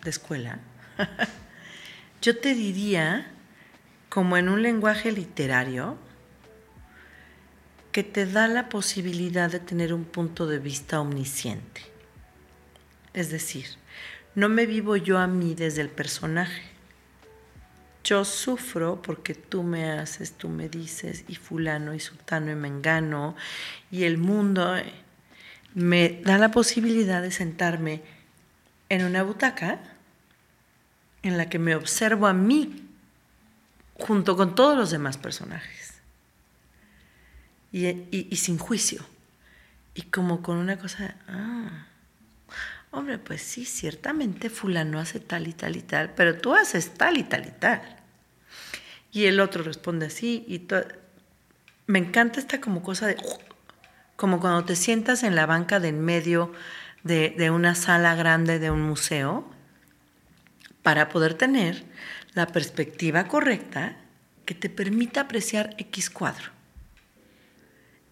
[0.05, 0.61] de escuela,
[2.23, 3.33] yo te diría
[4.11, 5.99] como en un lenguaje literario
[7.91, 11.96] que te da la posibilidad de tener un punto de vista omnisciente.
[13.17, 13.67] Es decir,
[14.35, 16.63] no me vivo yo a mí desde el personaje.
[18.05, 23.35] Yo sufro porque tú me haces, tú me dices, y fulano y sultano y mengano,
[23.91, 24.77] y el mundo
[25.75, 28.03] me da la posibilidad de sentarme
[28.91, 29.81] en una butaca
[31.23, 32.87] en la que me observo a mí
[33.95, 35.95] junto con todos los demás personajes.
[37.73, 39.05] Y, sin juicio.
[39.95, 41.87] Y como con una cosa, ah,
[42.97, 47.19] hombre, pues sí, ciertamente fulano hace tal y tal y tal, pero tú haces tal
[47.19, 47.83] y tal y tal.
[49.13, 50.67] Y el otro responde así y
[51.87, 53.17] me encanta esta como cosa de,
[54.17, 56.53] como cuando te sientas en la banca de en medio
[57.03, 59.49] de, de una sala grande de un museo
[60.83, 61.85] para poder tener
[62.35, 63.97] la perspectiva correcta
[64.45, 66.53] que te permita apreciar X cuadro.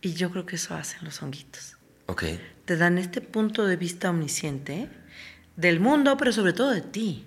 [0.00, 1.76] Y yo creo que eso hacen los honguitos.
[2.06, 2.24] Ok.
[2.64, 4.88] Te dan este punto de vista omnisciente
[5.56, 7.24] del mundo, pero sobre todo de ti.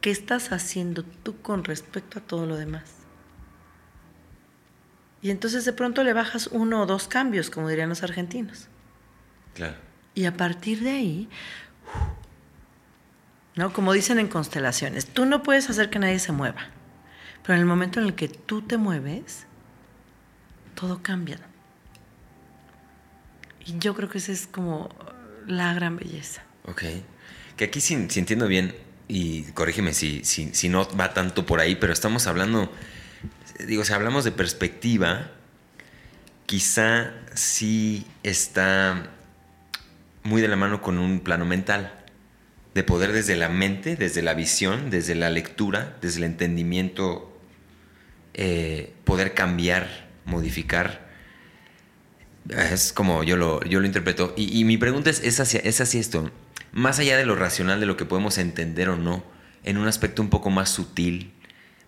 [0.00, 2.82] ¿Qué estás haciendo tú con respecto a todo lo demás?
[5.22, 8.66] Y entonces de pronto le bajas uno o dos cambios, como dirían los argentinos.
[9.54, 9.76] Claro.
[10.14, 11.28] Y a partir de ahí,
[13.54, 13.72] ¿no?
[13.72, 16.66] Como dicen en constelaciones, tú no puedes hacer que nadie se mueva,
[17.42, 19.46] pero en el momento en el que tú te mueves,
[20.74, 21.38] todo cambia.
[23.66, 24.88] Y yo creo que esa es como
[25.46, 26.42] la gran belleza.
[26.64, 26.84] Ok.
[27.56, 28.74] Que aquí, si, entiendo bien,
[29.08, 32.72] y corrígeme si, si, si, no va tanto por ahí, pero estamos hablando,
[33.66, 35.30] digo, si hablamos de perspectiva,
[36.46, 39.10] quizá sí está
[40.22, 42.02] muy de la mano con un plano mental
[42.74, 47.38] de poder desde la mente, desde la visión, desde la lectura, desde el entendimiento,
[48.34, 51.11] eh, poder cambiar, modificar.
[52.48, 54.34] Es como yo lo, yo lo interpreto.
[54.36, 56.30] Y, mi pregunta es, ¿es, hacia, ¿es así esto?
[56.72, 59.24] Más allá de lo racional, de lo que podemos entender o no,
[59.64, 61.32] en un aspecto un poco más sutil,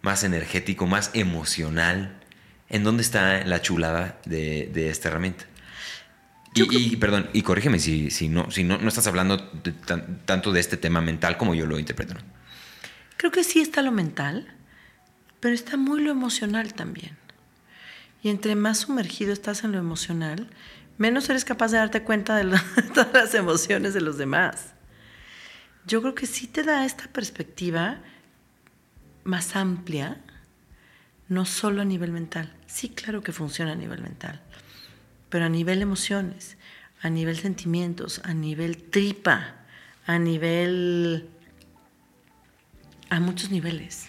[0.03, 2.21] más energético, más emocional,
[2.69, 5.47] ¿en dónde está la chulada de, de esta herramienta?
[6.55, 9.43] Y, perdón, y corrígeme si, si, no, si no, no estás hablando
[10.25, 12.15] tanto de este tema mental como yo lo interpreto.
[13.17, 14.55] Creo que sí está lo mental,
[15.41, 17.17] pero está muy lo emocional también.
[18.25, 20.51] Y entre más sumergido estás en lo emocional,
[20.99, 22.59] menos eres capaz de darte cuenta de,
[22.95, 24.75] todas las emociones de los demás.
[25.87, 28.01] Yo creo que sí te da esta perspectiva
[29.23, 30.21] más amplia,
[31.29, 32.53] no solo a nivel mental.
[32.67, 34.43] Sí, claro que funciona a nivel mental
[35.35, 36.57] pero a nivel emociones,
[37.03, 39.57] a nivel sentimientos, a nivel tripa,
[40.07, 41.29] a nivel...
[43.11, 44.07] a muchos niveles.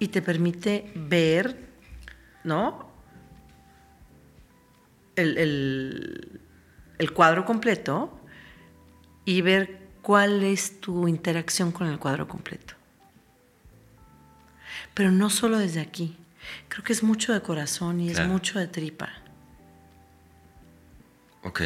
[0.00, 1.69] Y te permite ver,
[2.44, 2.88] ¿no?
[5.16, 6.40] El,
[6.98, 8.18] el cuadro completo
[9.24, 12.74] y ver cuál es tu interacción con el cuadro completo.
[14.94, 16.16] Pero no solo desde aquí.
[16.68, 19.10] Creo que es mucho de corazón y es mucho de tripa.
[21.42, 21.62] Ok.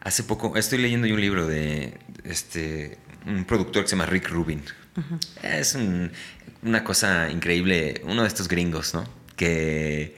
[0.00, 4.64] Hace poco, estoy leyendo un libro de este, un productor que se llama Rick Rubin.
[5.42, 6.10] Es un,
[6.62, 9.04] una cosa increíble, uno de estos gringos, ¿no?
[9.40, 10.16] Que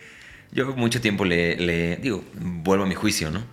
[0.51, 3.45] yo mucho tiempo le, digo, vuelvo a mi juicio, ¿no?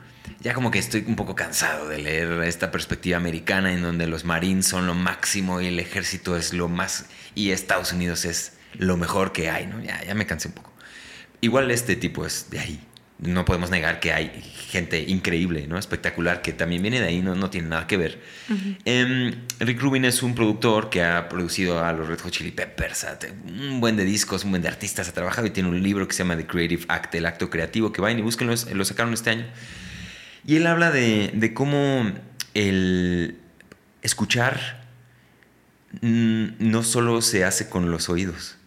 [0.42, 4.24] ya como que estoy un poco cansado de leer esta perspectiva americana en donde los
[4.24, 7.06] marines son lo máximo y el ejército es lo más
[7.36, 9.82] y Estados Unidos es lo mejor que hay, ¿no?
[9.82, 10.72] Ya, ya me cansé un poco.
[11.42, 12.89] Igual este tipo es de ahí.
[13.20, 14.32] No podemos negar que hay
[14.70, 15.78] gente increíble, ¿no?
[15.78, 18.22] Espectacular, que también viene de ahí, no, no tiene nada que ver.
[18.86, 23.06] Em, Rick Rubin es un productor que ha producido a los Red Hot Chili Peppers,
[23.46, 26.14] un buen de discos, un buen de artistas, ha trabajado y tiene un libro que
[26.14, 29.32] se llama The Creative Act, el acto creativo, que vayan y búsquenlo, lo sacaron este
[29.32, 29.46] año.
[30.46, 32.12] Y él habla de, cómo
[32.54, 33.38] el
[34.02, 34.88] escuchar
[36.02, 38.59] mm, no solo se hace con los oídos,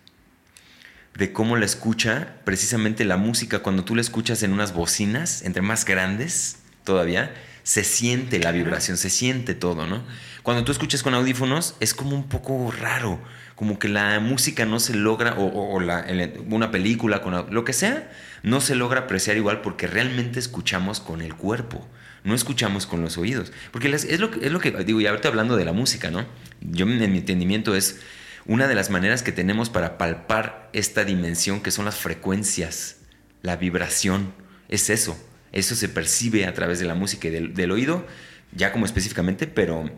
[1.15, 5.63] de cómo la escucha, precisamente la música, cuando tú la escuchas en unas bocinas, entre
[5.63, 10.03] más grandes todavía, se siente la vibración, se siente todo, ¿no?
[10.43, 13.21] Cuando tú escuchas con audífonos es como un poco raro,
[13.55, 18.11] como que la música no se logra, o, una película, con lo que sea,
[18.43, 21.87] no se logra apreciar igual porque realmente escuchamos con el cuerpo,
[22.25, 23.53] no escuchamos con los oídos.
[23.71, 26.27] Porque es lo, es lo que digo, y ahorita hablando de la música, ¿no?
[26.61, 28.01] Yo en mi entendimiento es
[28.47, 32.97] una de las maneras que tenemos para palpar esta dimensión que son las frecuencias,
[33.43, 34.35] la vibración,
[34.69, 35.19] es eso.
[35.53, 38.07] Eso se percibe a través de la música y del, oído,
[38.53, 39.91] ya como específicamente, pero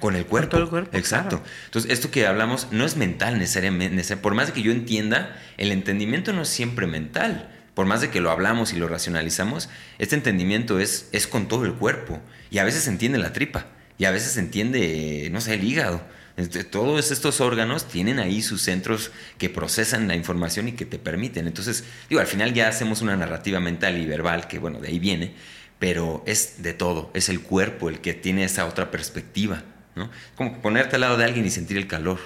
[0.00, 0.50] con el cuerpo.
[0.50, 0.96] Con todo el cuerpo.
[0.96, 1.42] Exacto.
[1.66, 4.16] Entonces, esto que hablamos no es mental necesariamente.
[4.16, 8.10] Por más de que yo entienda, el entendimiento no es siempre mental por más de
[8.10, 12.20] que lo hablamos y lo racionalizamos, este entendimiento es, es con todo el cuerpo.
[12.50, 15.64] Y a veces se entiende la tripa, y a veces se entiende, no sé, el
[15.64, 16.02] hígado.
[16.40, 20.98] Este, todos estos órganos tienen ahí sus centros que procesan la información y que te
[20.98, 21.46] permiten.
[21.46, 24.98] Entonces, digo, al final ya hacemos una narrativa mental y verbal, que bueno, de ahí
[24.98, 25.34] viene,
[25.78, 29.62] pero es de todo, es el cuerpo el que tiene esa otra perspectiva,
[29.94, 30.10] ¿no?
[30.34, 32.18] Como ponerte al lado de alguien y sentir el calor.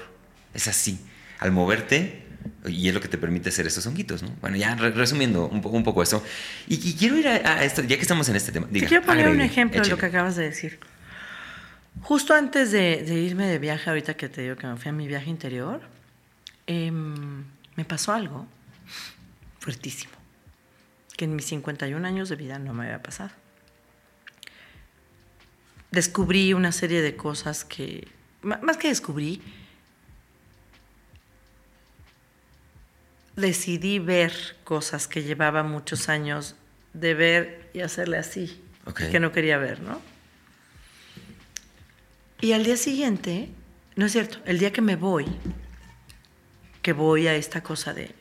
[0.55, 1.01] Es así.
[1.41, 2.23] Al moverte,
[2.67, 4.31] y es lo que te permite hacer esos honguitos, ¿no?
[4.41, 6.23] Bueno, ya resumiendo un, poco, un poco eso.
[6.69, 8.69] Y, quiero ir a, esto, ya que estamos en este tema.
[8.71, 10.79] Diga, quiero poner un ejemplo de lo que acabas de decir.
[12.03, 15.07] Justo antes de, irme de viaje, ahorita que te digo que me fui a mi
[15.07, 15.81] viaje interior,
[16.67, 17.45] em,
[17.77, 18.47] me pasó algo
[19.59, 20.13] fuertísimo,
[21.17, 23.31] que en mis 51 años de vida no me había pasado.
[25.91, 28.09] Descubrí una serie de cosas que,
[28.43, 29.41] más que descubrí,
[33.37, 34.33] decidí ver
[34.65, 36.57] cosas que llevaba muchos años
[36.93, 38.63] de ver y hacerle así,
[39.11, 40.01] que no quería ver, ¿no?
[42.41, 43.49] Y al día siguiente,
[43.97, 45.27] no es cierto, el día que me voy,
[46.83, 48.15] que voy a esta cosa de,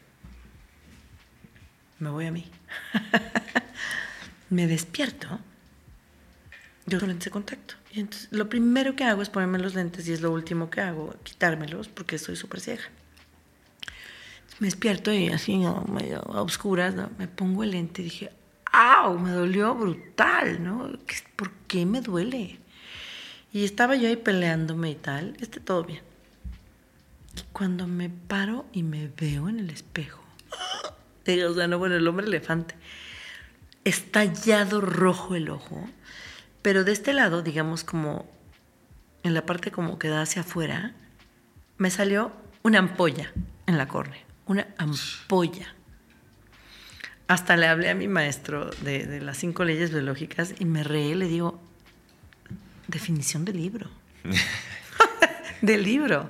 [1.99, 2.45] me voy a mí,
[4.49, 5.39] me despierto,
[6.86, 7.76] yo con lentes de contacto.
[7.91, 10.82] Y entonces, lo primero que hago es ponerme los lentes y es lo último que
[10.82, 12.84] hago, quitármelos porque estoy súper ciega
[14.59, 15.57] me despierto y así,
[15.88, 18.32] medio a oscuras, me pongo el lente y dije,
[18.72, 19.18] ¡au!
[19.20, 20.89] Me dolió brutal, ¿no?
[21.36, 22.59] ¿Por qué me duele?
[23.54, 26.01] Y estaba yo ahí peleándome y tal, este todo bien.
[27.38, 30.24] Y cuando me paro y me veo en el espejo,
[31.26, 32.76] digo, o sea, no, bueno, el hombre elefante,
[33.86, 35.88] estallado rojo el ojo,
[36.62, 38.30] pero de este lado, digamos como
[39.24, 40.93] en la parte como que da hacia afuera,
[41.78, 42.34] me salió
[42.64, 43.32] una ampolla
[43.68, 45.74] en la córnea una ampolla.
[47.28, 51.28] Hasta le hablé a mi maestro de, las cinco leyes biológicas y me reí, le
[51.28, 51.62] digo,
[52.88, 53.90] definición del libro.
[55.62, 56.30] del libro.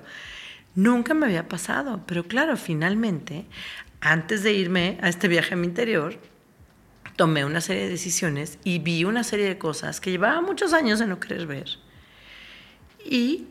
[0.76, 3.46] Nunca me había pasado, pero claro, finalmente,
[4.02, 6.18] antes de irme a este viaje a mi interior,
[7.16, 11.00] tomé una serie de decisiones y vi una serie de cosas que llevaba muchos años
[11.00, 11.78] de no querer ver.
[13.06, 13.48] Y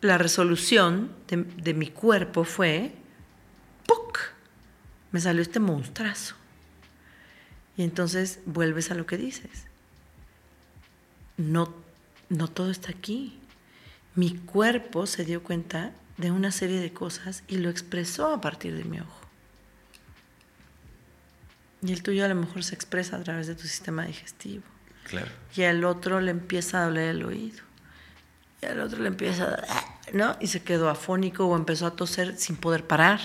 [0.00, 2.92] la resolución de, de mi cuerpo fue
[3.86, 4.18] ¡puc!
[5.12, 6.34] Me salió este monstruazo.
[7.76, 9.66] Y entonces vuelves a lo que dices.
[11.36, 11.74] No,
[12.28, 13.38] no todo está aquí.
[14.14, 18.76] Mi cuerpo se dio cuenta de una serie de cosas y lo expresó a partir
[18.76, 19.20] de mi ojo.
[21.82, 24.64] Y el tuyo a lo mejor se expresa a través de tu sistema digestivo.
[25.04, 25.30] Claro.
[25.54, 27.62] Y al otro le empieza a doler el oído.
[28.62, 29.96] Y al otro le empieza a...
[30.12, 30.36] ¿no?
[30.40, 33.20] Y se quedó afónico o empezó a toser sin poder parar.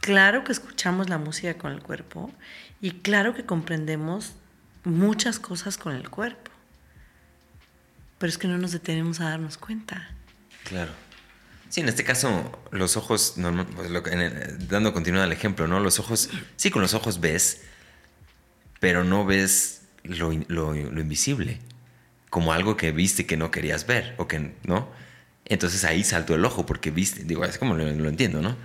[0.00, 2.30] Claro que escuchamos la música con el cuerpo
[2.80, 4.34] y claro que comprendemos
[4.84, 6.50] muchas cosas con el cuerpo,
[8.24, 10.08] pero es que no nos detenemos a darnos cuenta.
[10.66, 10.90] Claro.
[11.68, 15.78] Sí, en este caso, los ojos, pues, dando continuidad al ejemplo, ¿no?
[15.78, 17.64] Los ojos, sí, con los ojos ves,
[18.80, 21.60] pero no ves lo, invisible,
[22.30, 24.88] como algo que viste que no querías ver, o que, ¿no?
[25.44, 28.56] Entonces ahí saltó el ojo porque viste, digo, es como lo entiendo, ¿no?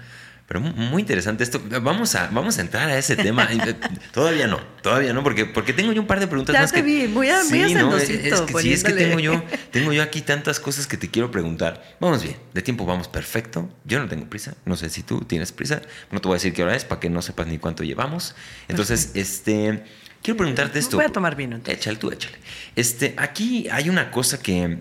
[0.49, 1.61] Pero muy interesante esto.
[1.83, 3.47] Vamos a, vamos a entrar a ese tema.
[4.11, 6.71] todavía no, todavía no, porque, porque tengo yo un par de preguntas ya más.
[6.71, 10.01] Te vi, muy, a, sí, no, es, que, sí, es que tengo yo, tengo yo
[10.01, 11.95] aquí tantas cosas que te quiero preguntar.
[11.99, 13.69] Vamos bien, de tiempo vamos perfecto.
[13.85, 14.55] Yo no tengo prisa.
[14.65, 15.83] No sé si tú tienes prisa.
[16.09, 18.33] No te voy a decir qué hora es para que no sepas ni cuánto llevamos.
[18.67, 19.83] Entonces, este.
[20.23, 20.97] Quiero preguntarte esto.
[20.97, 21.57] Voy a tomar vino.
[21.57, 21.79] Entonces.
[21.79, 22.39] Échale, tú échale.
[22.75, 24.79] Este, aquí hay una cosa que.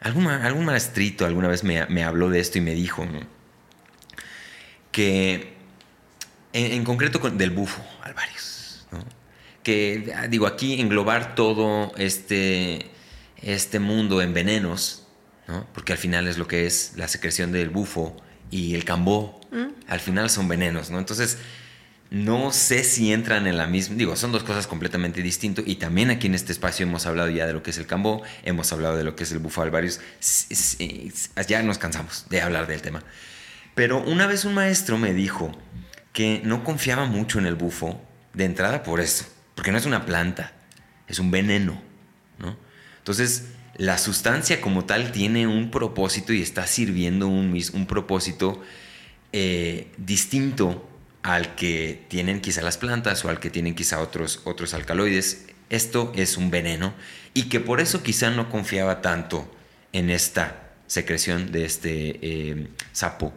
[0.00, 3.33] Algún, algún maestrito alguna vez me, me habló de esto y me dijo, ¿no?
[4.94, 5.52] Que
[6.52, 9.04] en, concreto con, del bufo, Alvarius, ¿no?
[9.64, 12.92] que digo aquí englobar todo este,
[13.42, 15.02] este mundo en venenos,
[15.48, 15.66] ¿no?
[15.74, 18.16] porque al final es lo que es la secreción del bufo
[18.52, 19.88] y el cambó, mm.
[19.88, 21.00] al final son venenos, ¿no?
[21.00, 21.38] Entonces,
[22.10, 26.10] no sé si entran en la misma, digo, son dos cosas completamente distintas y también
[26.10, 28.96] aquí en este espacio hemos hablado ya de lo que es el cambó, hemos hablado
[28.96, 29.98] de lo que es el bufo Alvarius,
[31.48, 33.02] ya nos cansamos de hablar del tema.
[33.74, 35.52] Pero una vez un maestro me dijo
[36.12, 38.00] que no confiaba mucho en el bufo
[38.32, 40.52] de entrada por eso, porque no es una planta,
[41.08, 41.80] es un veneno,
[42.38, 42.56] ¿no?
[42.98, 48.62] Entonces, la sustancia como tal tiene un propósito y está sirviendo un, propósito
[49.32, 50.88] eh, distinto
[51.22, 55.46] al que tienen quizá las plantas o al que tienen quizá otros, otros alcaloides.
[55.70, 56.94] Esto es un veneno
[57.32, 59.50] y que por eso quizá no confiaba tanto
[59.92, 63.32] en esta secreción de este eh, sapo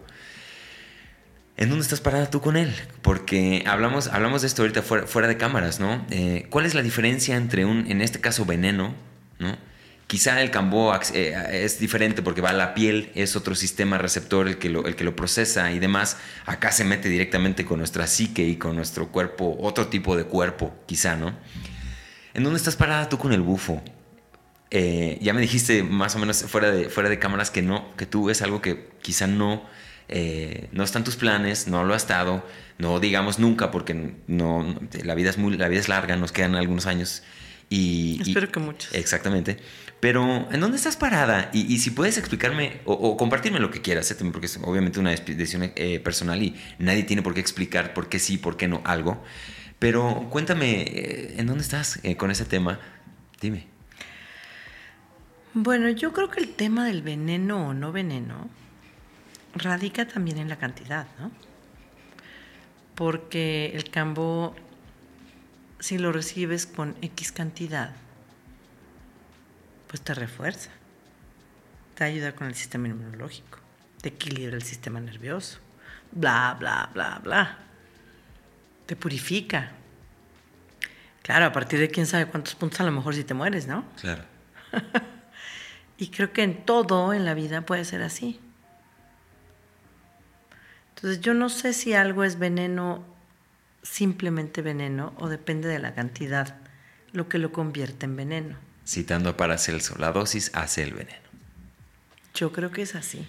[1.57, 2.71] ¿En dónde estás parada tú con él?
[3.01, 6.05] Porque hablamos, hablamos de esto ahorita fuera, de cámaras, ¿no?
[6.11, 8.93] Eh, ¿Cuál es la diferencia entre un, en este caso, veneno,
[9.39, 9.57] ¿no?
[10.05, 14.47] Quizá el cambó eh, es diferente porque va a la piel, es otro sistema receptor
[14.47, 16.17] el que, lo, el que lo procesa y demás.
[16.45, 20.75] Acá se mete directamente con nuestra psique y con nuestro cuerpo, otro tipo de cuerpo,
[20.85, 21.35] quizá, ¿no?
[22.35, 23.81] ¿En dónde estás parada tú con el bufo?
[24.69, 28.05] Eh, ya me dijiste más o menos fuera de, fuera de cámaras que no, que
[28.05, 29.63] tú es algo que quizá no
[30.09, 32.45] eh, no están tus planes, no lo ha estado,
[32.77, 36.55] no digamos nunca porque no, la, vida es muy, la vida es larga, nos quedan
[36.55, 37.23] algunos años.
[37.69, 38.93] Y, Espero que muchos.
[38.93, 39.57] Exactamente.
[39.99, 41.49] Pero, ¿en dónde estás parada?
[41.53, 44.15] Y, si puedes explicarme o, compartirme lo que quieras, ¿eh?
[44.31, 48.19] porque es obviamente una decisión eh, personal y nadie tiene por qué explicar por qué
[48.19, 49.23] sí, por qué no algo.
[49.79, 52.79] Pero cuéntame, ¿en dónde estás con ese tema?
[53.41, 53.67] Dime.
[55.53, 58.49] Bueno, yo creo que el tema del veneno o no veneno
[59.59, 61.31] radica también en la cantidad, ¿no?
[62.95, 64.55] Porque el cambo,
[65.79, 67.95] si lo recibes con X cantidad,
[69.87, 70.71] pues te refuerza,
[71.95, 73.59] te ayuda con el sistema inmunológico,
[74.01, 75.59] te equilibra el sistema nervioso,
[76.11, 77.57] bla, bla, bla, bla.
[78.85, 79.71] Te purifica.
[81.21, 83.85] Claro, a partir de quién sabe cuántos puntos a lo mejor si te mueres, ¿no?
[83.99, 84.23] Claro.
[85.97, 88.39] y creo que en todo en la vida puede ser así.
[90.97, 93.05] Entonces yo no sé si algo es veneno,
[93.83, 96.55] simplemente veneno, o depende de la cantidad,
[97.11, 98.57] lo que lo convierte en veneno.
[98.83, 101.27] Citando a Paracelso, la dosis hace el veneno.
[102.33, 103.27] Yo creo que es así.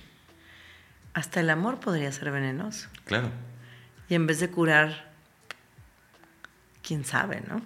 [1.12, 2.88] Hasta el amor podría ser venenoso.
[3.04, 3.30] Claro.
[4.08, 5.12] Y en vez de curar,
[6.82, 7.61] quién sabe, ¿no?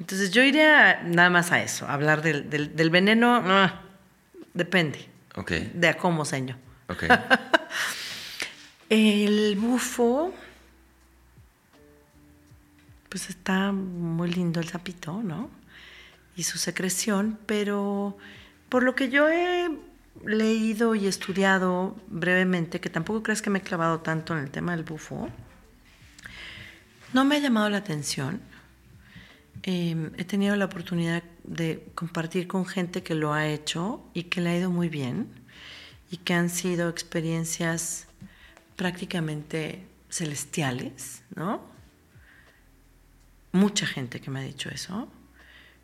[0.00, 3.82] Entonces yo iría nada más a eso, a hablar del, del, veneno, ah,
[4.54, 5.06] depende.
[5.34, 5.50] Ok.
[5.50, 6.56] De a cómo, señor.
[6.88, 7.04] Ok.
[8.90, 10.34] El bufo,
[13.08, 15.48] pues está muy lindo el sapito, ¿no?
[16.36, 18.18] Y su secreción, pero
[18.68, 19.70] por lo que yo he
[20.24, 24.76] leído y estudiado brevemente, que tampoco crees que me he clavado tanto en el tema
[24.76, 25.28] del bufo,
[27.12, 28.40] no me ha llamado la atención.
[29.62, 34.40] Em, he tenido la oportunidad de compartir con gente que lo ha hecho y que
[34.40, 35.28] le ha ido muy bien
[36.10, 38.08] y que han sido experiencias
[38.76, 41.60] prácticamente celestiales, ¿no?
[43.52, 45.08] Mucha gente que me ha dicho eso,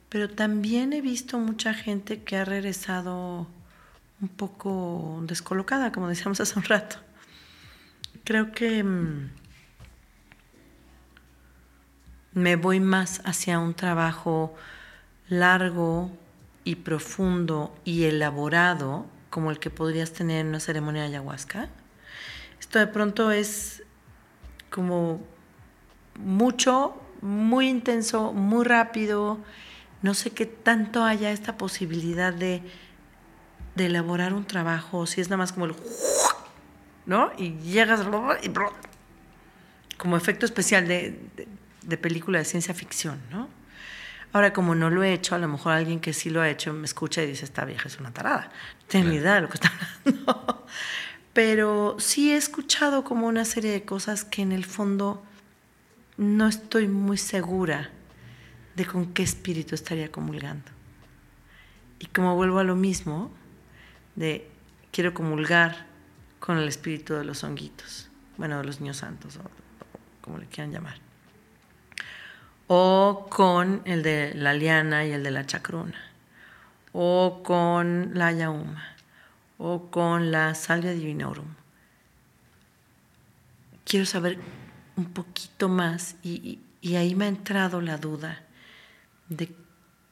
[0.08, 3.46] pero también he visto mucha gente que ha regresado
[4.20, 6.96] un poco descolocada, como decíamos hace un rato.
[8.24, 9.30] Creo que mm,
[12.32, 14.54] me voy más hacia un trabajo
[15.28, 16.10] largo
[16.64, 21.68] y profundo y elaborado como el que podrías tener en una ceremonia de ayahuasca
[22.60, 23.82] esto de pronto es
[24.70, 25.20] como
[26.14, 29.40] mucho, muy intenso, muy rápido.
[30.02, 32.62] No sé qué tanto haya esta posibilidad de,
[33.76, 35.74] elaborar un trabajo, si es nada más como el...
[37.06, 37.32] ¿No?
[37.38, 38.02] Y llegas
[38.42, 38.50] y
[39.96, 41.18] como efecto especial de,
[41.82, 43.48] de película de ciencia ficción, ¿no?
[44.32, 46.72] Ahora, como no lo he hecho, a lo mejor alguien que sí lo ha hecho
[46.72, 48.50] me escucha y dice, esta vieja es una tarada.
[48.80, 49.72] No tengo ni idea de lo que está
[50.04, 50.66] hablando.
[51.32, 55.22] Pero sí he escuchado como una serie de cosas que en el fondo
[56.16, 57.90] no estoy muy segura
[58.76, 60.70] de con qué espíritu estaría comulgando.
[61.98, 63.30] Y como vuelvo a lo mismo,
[64.16, 64.50] de
[64.90, 65.86] quiero comulgar
[66.40, 69.42] con el espíritu de los honguitos, bueno, de los niños santos, o,
[70.20, 70.98] como le quieran llamar.
[72.66, 75.98] O con el de la liana y el de la chacruna.
[76.92, 78.96] O con la yauma.
[79.62, 81.54] O con la salvia divinorum.
[83.84, 84.38] Quiero saber
[84.96, 88.42] un poquito más y, y ahí me ha entrado la duda
[89.28, 89.54] de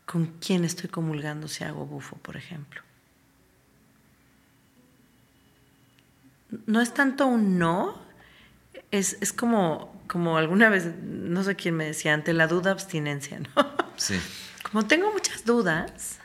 [0.08, 2.82] con quién estoy comulgando si hago bufo, por ejemplo.
[6.66, 8.00] No es tanto un no,
[8.90, 13.38] es, es como, como alguna vez, no sé quién me decía, ante la duda abstinencia,
[13.40, 13.50] ¿no?
[13.96, 14.18] Sí.
[14.62, 16.20] Como tengo muchas dudas,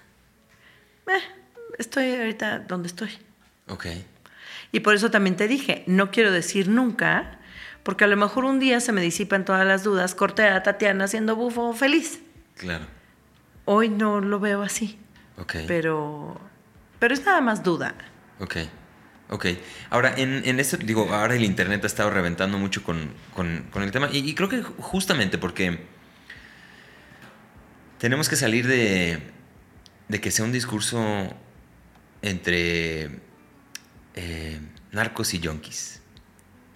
[1.08, 1.43] eh,
[1.78, 3.10] estoy ahorita donde estoy.
[3.68, 3.86] Ok.
[4.72, 7.40] Y por eso también te dije, no quiero decir nunca,
[7.84, 11.06] porque a lo mejor un día se me disipan todas las dudas, corté a Tatiana
[11.06, 12.20] haciendo bufo feliz.
[12.56, 12.86] Claro.
[13.66, 14.98] Hoy no lo veo así.
[15.38, 15.56] Ok.
[15.68, 16.40] Pero,
[17.00, 17.95] pero es nada más duda.
[18.40, 18.58] Ok.
[19.30, 19.45] Ok.
[19.90, 23.82] Ahora, en, en esto, digo, ahora el Internet ha estado reventando mucho con, con- con
[23.84, 24.10] el tema.
[24.12, 25.80] Y, y creo que justamente porque
[27.98, 29.20] tenemos que salir de,
[30.08, 31.00] de que sea un discurso
[32.24, 33.20] entre
[34.16, 34.60] eh,
[34.91, 36.02] narcos y yonkis.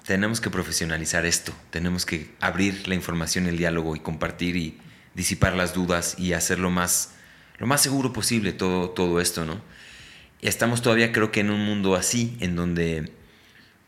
[0.06, 1.52] Tenemos que profesionalizar esto.
[1.72, 4.80] Tenemos que abrir la información, el diálogo y compartir y
[5.16, 7.16] disipar las dudas y hacerlo más,
[7.58, 9.60] lo más seguro posible todo, todo esto, ¿no?
[10.42, 13.12] estamos todavía creo que en un mundo así, en donde,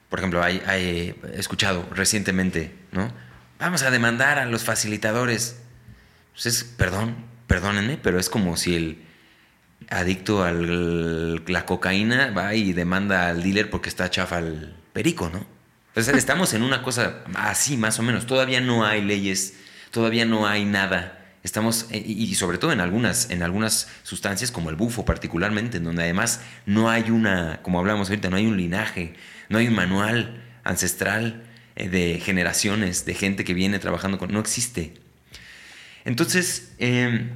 [0.09, 3.11] por ejemplo, hay, he escuchado recientemente, ¿no?
[3.59, 5.57] Vamos a demandar a los facilitadores.
[6.33, 7.17] Pues es, perdón,
[7.47, 9.03] perdónenme, pero es como si el
[9.89, 15.45] adicto a la cocaína va y demanda al dealer porque está chafa el perico, ¿no?
[15.89, 18.25] Entonces estamos en una cosa así, más o menos.
[18.25, 19.55] Todavía no hay leyes,
[19.91, 21.15] todavía no hay nada.
[21.43, 25.85] Estamos, eh, y sobre todo en algunas, en algunas sustancias como el bufo particularmente, en
[25.85, 29.15] donde además no hay una, como hablamos ahorita, no hay un linaje,
[29.47, 31.43] no hay un manual ancestral
[31.75, 34.31] eh, de generaciones, de gente que viene trabajando con...
[34.31, 34.93] No existe.
[36.05, 37.29] Entonces, eh,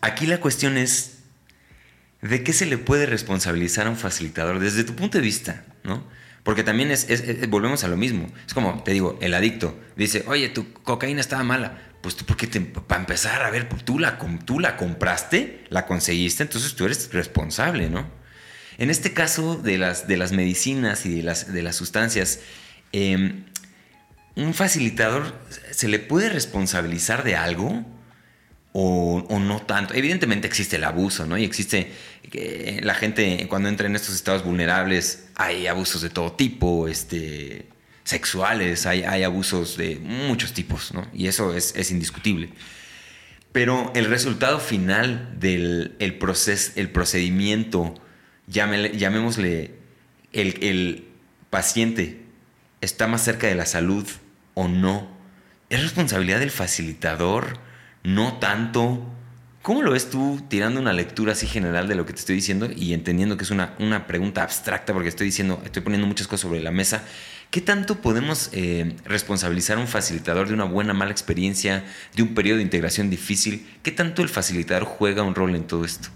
[0.00, 1.17] aquí la cuestión es,
[2.22, 5.64] ¿de qué se le puede responsabilizar a un facilitador desde tu punto de vista?
[5.84, 6.04] ¿no?
[6.42, 7.06] Porque también es,
[7.48, 8.30] volvemos a lo mismo.
[8.46, 11.78] Es como, te digo, el adicto dice, oye, tu cocaína estaba mala.
[12.00, 16.74] Pues tú, porque para empezar, a ver, tú la, tú la compraste, la conseguiste, entonces
[16.74, 18.08] tú eres responsable, ¿no?
[18.78, 22.38] En este caso de las, de las medicinas y de las, de las sustancias,
[22.92, 23.42] eh,
[24.36, 25.34] ¿un facilitador
[25.72, 27.84] se le puede responsabilizar de algo?
[28.80, 29.94] O, no tanto.
[29.94, 31.36] Evidentemente existe el abuso, ¿no?
[31.36, 31.90] Y existe
[32.80, 37.66] la gente cuando entra en estos estados vulnerables, hay abusos de todo tipo, este,
[38.04, 41.08] sexuales, hay, abusos de muchos tipos, ¿no?
[41.12, 42.50] Y eso es, indiscutible.
[43.50, 47.94] Pero el resultado final del el proces- el procedimiento,
[48.46, 49.72] llamémosle,
[50.32, 51.04] el
[51.50, 52.20] paciente
[52.80, 54.06] está más cerca de la salud
[54.54, 55.08] o no,
[55.68, 57.58] es responsabilidad del facilitador,
[58.04, 59.04] no tanto.
[59.62, 62.68] ¿Cómo lo ves tú tirando una lectura así general de lo que te estoy diciendo
[62.74, 66.42] y entendiendo que es una, una pregunta abstracta porque estoy diciendo, estoy poniendo muchas cosas
[66.42, 67.02] sobre la mesa?
[67.50, 71.84] ¿Qué tanto podemos eh, responsabilizar a un facilitador de una buena mala experiencia,
[72.14, 73.66] de un periodo de integración difícil?
[73.82, 76.08] ¿Qué tanto el facilitador juega un rol en todo esto?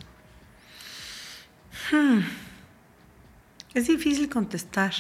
[3.74, 4.92] Es difícil contestar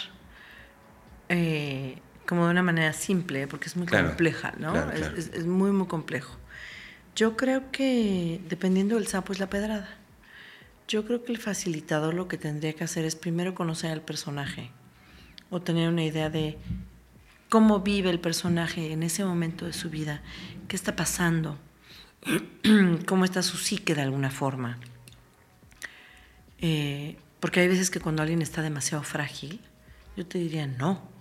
[1.28, 4.72] eh, como de una manera simple, porque es muy Claro, compleja, ¿no?
[4.72, 5.16] claro, Es- claro.
[5.16, 6.36] Es, es muy, muy complejo.
[7.14, 9.98] Yo creo que dependiendo del sapo es la pedrada.
[10.88, 14.70] Yo creo que el facilitador lo que tendría que hacer es primero conocer al personaje
[15.50, 16.58] o tener una idea de
[17.50, 20.22] cómo vive el personaje en ese momento de su vida,
[20.68, 21.58] qué está pasando,
[23.06, 24.78] cómo está su psique de alguna forma.
[26.58, 29.60] Eh, porque hay veces que cuando alguien está demasiado frágil,
[30.16, 31.11] yo te diría no.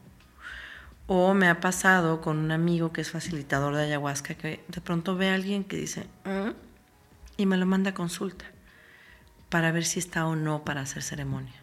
[1.13, 5.17] O me ha pasado con un amigo que es facilitador de ayahuasca, que de pronto
[5.17, 6.51] ve a alguien que dice, "Mm",
[7.35, 8.45] y me lo manda a consulta
[9.49, 11.61] para ver si está o no para hacer ceremonia.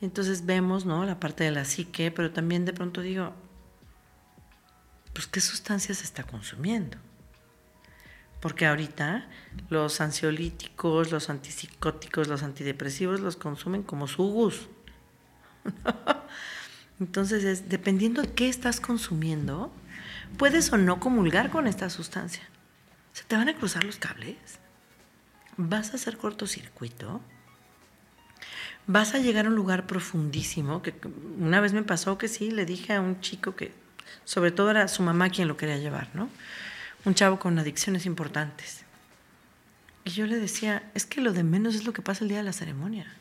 [0.00, 1.04] Y entonces vemos, ¿no?
[1.04, 3.34] La parte de la psique, pero también de pronto digo,
[5.12, 6.96] pues qué sustancias está consumiendo.
[8.40, 9.28] Porque ahorita
[9.68, 14.68] los ansiolíticos, los antipsicóticos, los antidepresivos los consumen como su gus.
[17.00, 19.72] Entonces, es, dependiendo de qué estás consumiendo,
[20.36, 22.42] puedes o no comulgar con esta sustancia.
[23.12, 24.36] Se te van a cruzar los cables.
[25.56, 27.20] Vas a hacer cortocircuito.
[28.86, 30.94] Vas a llegar a un lugar profundísimo, que
[31.38, 33.72] una vez me pasó que sí, le dije a un chico que,
[34.24, 36.30] sobre todo era su mamá quien lo quería llevar, ¿no?
[37.04, 38.84] Un chavo con adicciones importantes.
[40.04, 42.38] Y yo le decía, es que lo de menos es lo que pasa el día
[42.38, 43.12] de la ceremonia.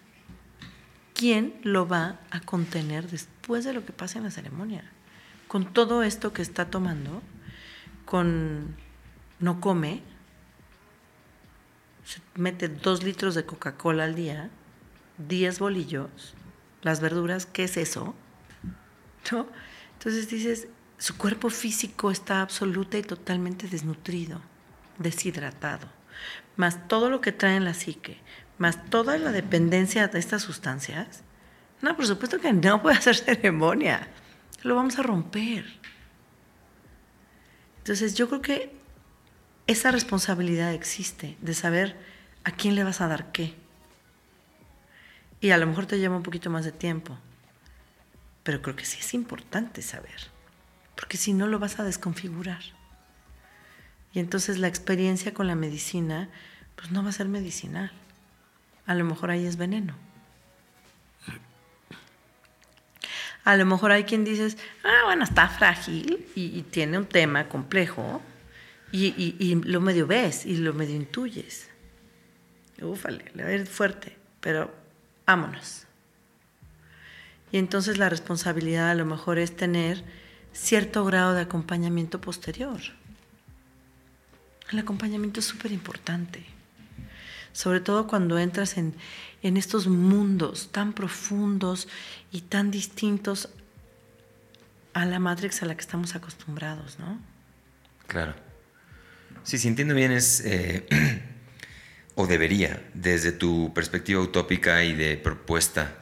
[1.13, 4.83] ¿Quién lo va a contener después de lo que pasa en la ceremonia?
[5.47, 7.21] Con todo esto que está tomando,
[8.05, 8.75] con
[9.39, 10.01] no come,
[12.03, 14.49] se mete dos litros de Coca-Cola al día,
[15.27, 16.35] 10 bolillos,
[16.81, 18.15] las verduras, ¿qué es eso?
[19.31, 19.47] ¿No?
[19.93, 20.67] Entonces dices,
[20.97, 24.41] su cuerpo físico está absoluta y totalmente desnutrido,
[24.97, 25.87] deshidratado,
[26.55, 28.19] más todo lo que trae en la psique,
[28.57, 31.23] más toda la dependencia de estas sustancias.
[31.81, 34.07] No, por supuesto que no puede hacer ceremonia,
[34.63, 35.65] lo vamos a romper.
[37.79, 38.75] Entonces yo creo que
[39.67, 41.97] esa responsabilidad existe de saber
[42.43, 43.53] a quién le vas a dar qué.
[45.39, 47.17] Y a lo mejor te lleva un poquito más de tiempo,
[48.43, 50.31] pero creo que sí es importante saber,
[50.95, 52.61] porque si no lo vas a desconfigurar.
[54.13, 56.29] Y entonces la experiencia con la medicina,
[56.75, 57.91] pues no va a ser medicinal.
[58.85, 60.06] A lo mejor ahí es veneno.
[63.47, 67.47] A lo mejor hay quien dices, ah, bueno, está frágil y, y tiene un tema
[67.47, 68.21] complejo,
[68.91, 71.69] y, lo medio ves y lo medio intuyes.
[72.81, 74.73] Ufale, le va a ir fuerte, pero
[75.25, 75.85] vámonos.
[77.51, 80.03] Y entonces la responsabilidad a lo mejor es tener
[80.53, 82.79] cierto grado de acompañamiento posterior.
[84.71, 86.45] El acompañamiento es súper importante,
[87.53, 88.95] sobre todo cuando entras en,
[89.47, 91.87] en estos mundos tan profundos
[92.31, 93.49] y tan distintos
[94.93, 97.17] a la Matrix a la que estamos acostumbrados, ¿no?
[98.07, 98.35] Claro.
[99.43, 100.85] Sí, si entiendo bien es, eh,
[102.15, 105.95] o debería, desde tu perspectiva utópica y de propuesta,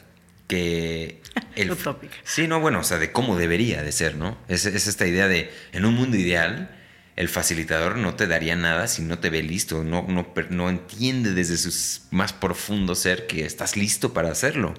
[0.48, 1.22] que...
[1.56, 2.16] El, utópica.
[2.24, 4.38] Sí, no, bueno, o sea, de cómo debería de ser, ¿no?
[4.48, 6.76] Es, es, esta idea de, en un mundo ideal,
[7.16, 11.32] el facilitador no te daría nada si no te ve listo, no, no, no entiende
[11.32, 14.74] desde su más profundo ser que estás listo para hacerlo.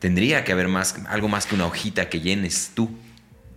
[0.00, 2.90] Tendría que haber más, algo más que una hojita que llenes tú,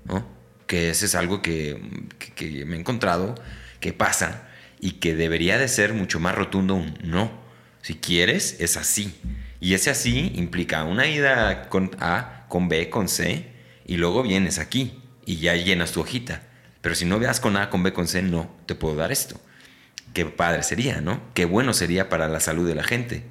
[0.06, 0.28] ¿no?
[0.68, 1.82] Que ese es algo que,
[2.20, 3.36] que, que me he encontrado
[3.80, 4.48] que pasa
[4.80, 7.32] y que debería de ser mucho más rotundo un no.
[7.82, 9.14] Si quieres, es así.
[9.60, 13.48] Y ese así implica una ida con A, con B, con C,
[13.86, 16.44] y luego vienes aquí y ya llenas tu hojita.
[16.82, 19.40] Pero si no veas con A, con B, con C, no, te puedo dar esto.
[20.14, 21.22] Qué padre sería, ¿no?
[21.34, 23.24] Qué bueno sería para la salud de la gente.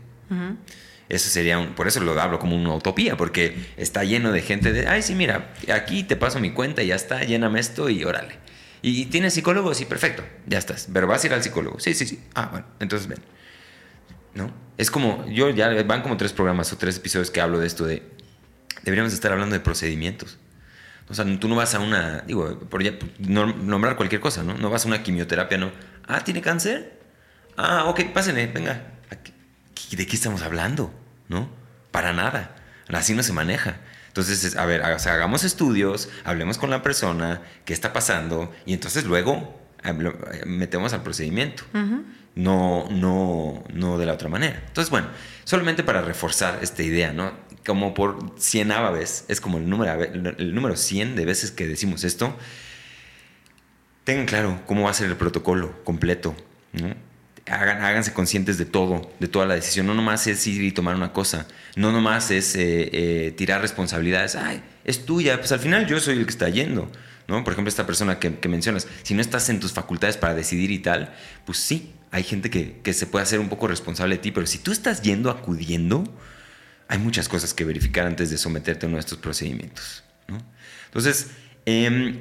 [1.08, 4.72] Eso sería un, por eso lo hablo como una utopía, porque está lleno de gente
[4.72, 8.04] de, ay, sí, mira, aquí te paso mi cuenta y ya está, lléname esto y
[8.04, 8.36] órale.
[8.82, 9.74] ¿Y tienes psicólogo?
[9.74, 10.88] Sí, perfecto, ya estás.
[10.92, 11.80] Pero vas a ir al psicólogo.
[11.80, 12.20] Sí, sí, sí.
[12.34, 13.18] Ah, bueno, entonces ven.
[14.34, 14.52] ¿No?
[14.76, 17.84] Es como, yo ya van como tres programas o tres episodios que hablo de esto
[17.86, 18.02] de,
[18.82, 20.38] deberíamos estar hablando de procedimientos.
[21.10, 24.54] O sea, tú no vas a una, digo, por ya, nombrar cualquier cosa, ¿no?
[24.54, 25.70] No vas a una quimioterapia, ¿no?
[26.06, 27.00] Ah, ¿tiene cáncer?
[27.56, 28.92] Ah, ok, pásenle, venga.
[29.90, 30.92] ¿De qué estamos hablando?
[31.28, 31.48] ¿No?
[31.90, 32.56] Para nada.
[32.88, 33.76] Así no se maneja.
[34.08, 39.60] Entonces, a ver, hagamos estudios, hablemos con la persona, qué está pasando, y entonces luego
[39.84, 41.64] eh, metemos al procedimiento.
[42.34, 44.62] No, no, no de la otra manera.
[44.66, 45.08] Entonces, bueno,
[45.44, 47.32] solamente para reforzar esta idea, ¿no?
[47.66, 52.04] Como por 100 veces, es como el número, el número 100 de veces que decimos
[52.04, 52.36] esto,
[54.04, 56.34] tengan claro cómo va a ser el protocolo completo,
[56.72, 57.08] ¿no?
[57.50, 59.86] háganse conscientes de todo, de toda la decisión.
[59.86, 64.36] No nomás es ir y tomar una cosa, no nomás es eh, eh, tirar responsabilidades.
[64.36, 66.90] Ay, es tuya, pues al final yo soy el que está yendo.
[67.26, 67.44] ¿no?
[67.44, 70.78] Por ejemplo, esta persona que, mencionas, si no estás en tus facultades para decidir y
[70.78, 71.14] tal,
[71.44, 74.58] pues sí, hay gente que, se puede hacer un poco responsable de ti, pero si
[74.58, 76.04] tú estás yendo, acudiendo,
[76.88, 80.02] hay muchas cosas que verificar antes de someterte a uno de estos procedimientos.
[80.86, 81.28] Entonces,
[81.66, 82.20] em,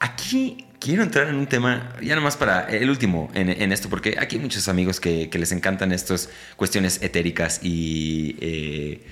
[0.00, 4.36] aquí quiero entrar en un tema, ya nomás para el último en, esto, porque aquí
[4.36, 8.36] hay muchos amigos que, les encantan estas cuestiones etéricas y...
[8.40, 9.06] Eh,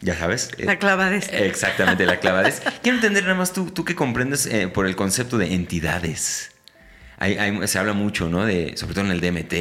[0.00, 0.50] ya sabes.
[0.58, 1.28] La eh, clavadez.
[1.32, 2.62] Exactamente, la clavadez.
[2.82, 6.52] quiero entender nada más tú, tú que comprendes eh, por el concepto de entidades.
[7.66, 8.44] Se habla mucho, ¿no?
[8.44, 9.52] De, sobre todo en el DMT,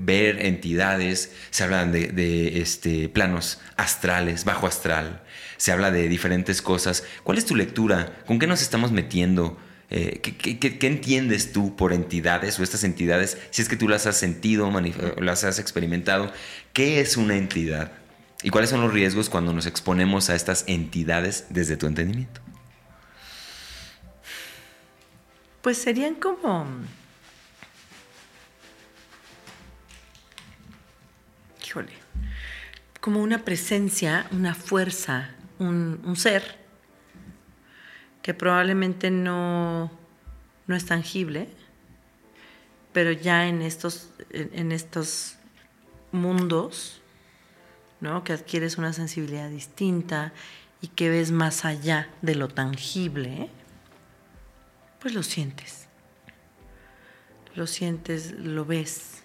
[0.00, 5.22] ver entidades, se hablan de, este, planos astrales, bajo astral,
[5.56, 7.04] se habla de diferentes cosas.
[7.24, 8.22] ¿Cuál es tu lectura?
[8.26, 9.58] ¿Con qué nos estamos metiendo?
[9.90, 13.38] Eh, ¿qué, entiendes tú por entidades o estas entidades?
[13.50, 14.70] Si es que tú las has sentido,
[15.18, 16.32] las has experimentado,
[16.72, 17.92] ¿qué es una entidad?
[18.42, 22.40] ¿Y cuáles son los riesgos cuando nos exponemos a estas entidades desde tu entendimiento?
[25.68, 26.66] pues serían como...
[31.62, 31.92] Híjole,
[33.02, 35.28] como una presencia, una fuerza,
[35.58, 36.56] un, un ser
[38.22, 39.92] que probablemente no,
[40.66, 41.50] no, es tangible,
[42.94, 45.36] pero ya en estos, en estos
[46.12, 47.02] mundos,
[48.00, 48.24] ¿no?
[48.24, 50.32] que adquieres una sensibilidad distinta
[50.80, 53.50] y que ves más allá de lo tangible,
[55.00, 55.86] pues lo sientes.
[57.54, 59.22] Lo sientes, lo ves.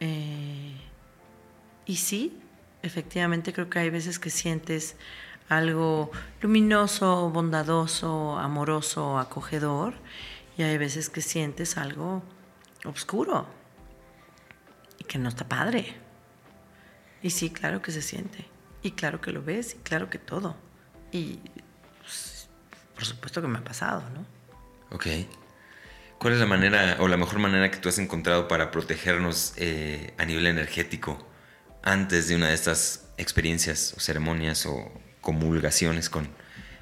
[0.00, 0.76] Eh,
[1.86, 2.38] y sí,
[2.82, 4.96] efectivamente creo que hay veces que sientes
[5.48, 6.10] algo
[6.40, 9.94] luminoso, bondadoso, amoroso, acogedor,
[10.56, 12.22] y hay veces que sientes algo
[12.84, 13.46] oscuro
[14.98, 15.94] y que no está padre.
[17.22, 18.46] Y sí, claro que se siente,
[18.82, 20.56] y claro que lo ves, y claro que todo.
[21.12, 21.40] Y
[22.00, 22.33] pues,
[22.94, 24.26] por supuesto que me ha pasado, ¿no?
[24.94, 25.06] Ok.
[26.18, 30.14] ¿Cuál es la manera o la mejor manera que tú has encontrado para protegernos eh,
[30.16, 31.26] a nivel energético
[31.82, 34.90] antes de una de estas experiencias o ceremonias o
[35.20, 36.28] comulgaciones con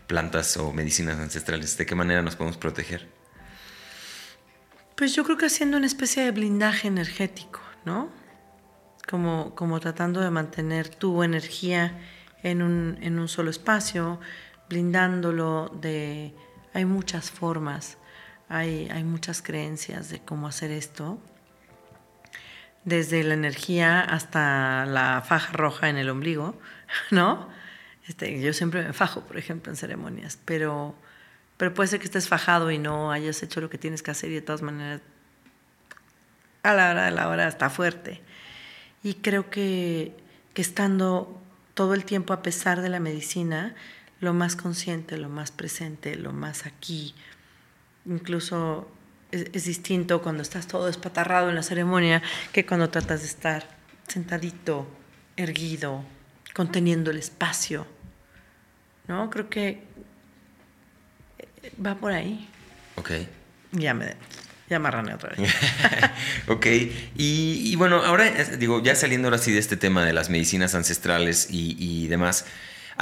[0.07, 1.77] plantas o medicinas ancestrales?
[1.77, 3.09] ¿De qué manera nos podemos proteger?
[4.97, 8.11] Pues yo creo que haciendo una especie de blindaje energético, ¿no?
[9.09, 11.99] Como, como tratando de mantener tu energía
[12.43, 14.21] en un, en un solo espacio,
[14.69, 16.35] blindándolo de...
[16.75, 17.99] Hay muchas formas,
[18.49, 21.19] hay, hay muchas creencias de cómo hacer esto,
[22.85, 26.59] desde la energía hasta la faja roja en el ombligo,
[27.11, 27.49] ¿no?
[28.07, 30.95] Este, yo siempre me fajo, por ejemplo, en ceremonias, pero,
[31.57, 34.31] pero puede ser que estés fajado y no hayas hecho lo que tienes que hacer
[34.31, 35.01] y de todas maneras
[36.63, 38.23] a la hora de la hora está fuerte.
[39.03, 40.17] Y creo que,
[40.55, 41.41] que estando
[41.75, 43.75] todo el tiempo a pesar de la medicina,
[44.23, 47.15] lo más consciente, lo más presente, lo más aquí,
[48.07, 48.91] incluso
[49.31, 52.23] es, es, distinto cuando estás todo espatarrado en la ceremonia
[52.53, 53.67] que cuando tratas de estar
[54.09, 54.87] sentadito,
[55.37, 56.05] erguido,
[56.55, 57.87] conteniendo el espacio.
[59.09, 59.29] ¿No?
[59.31, 59.83] Creo que
[61.85, 62.49] va por ahí.
[62.97, 63.11] Ok.
[63.73, 64.15] Ya me,
[64.69, 65.53] ya me otra vez.
[66.47, 66.67] ok.
[67.17, 71.49] Y, bueno, ahora digo, ya saliendo ahora sí de este tema de las medicinas ancestrales
[71.51, 72.47] y, demás,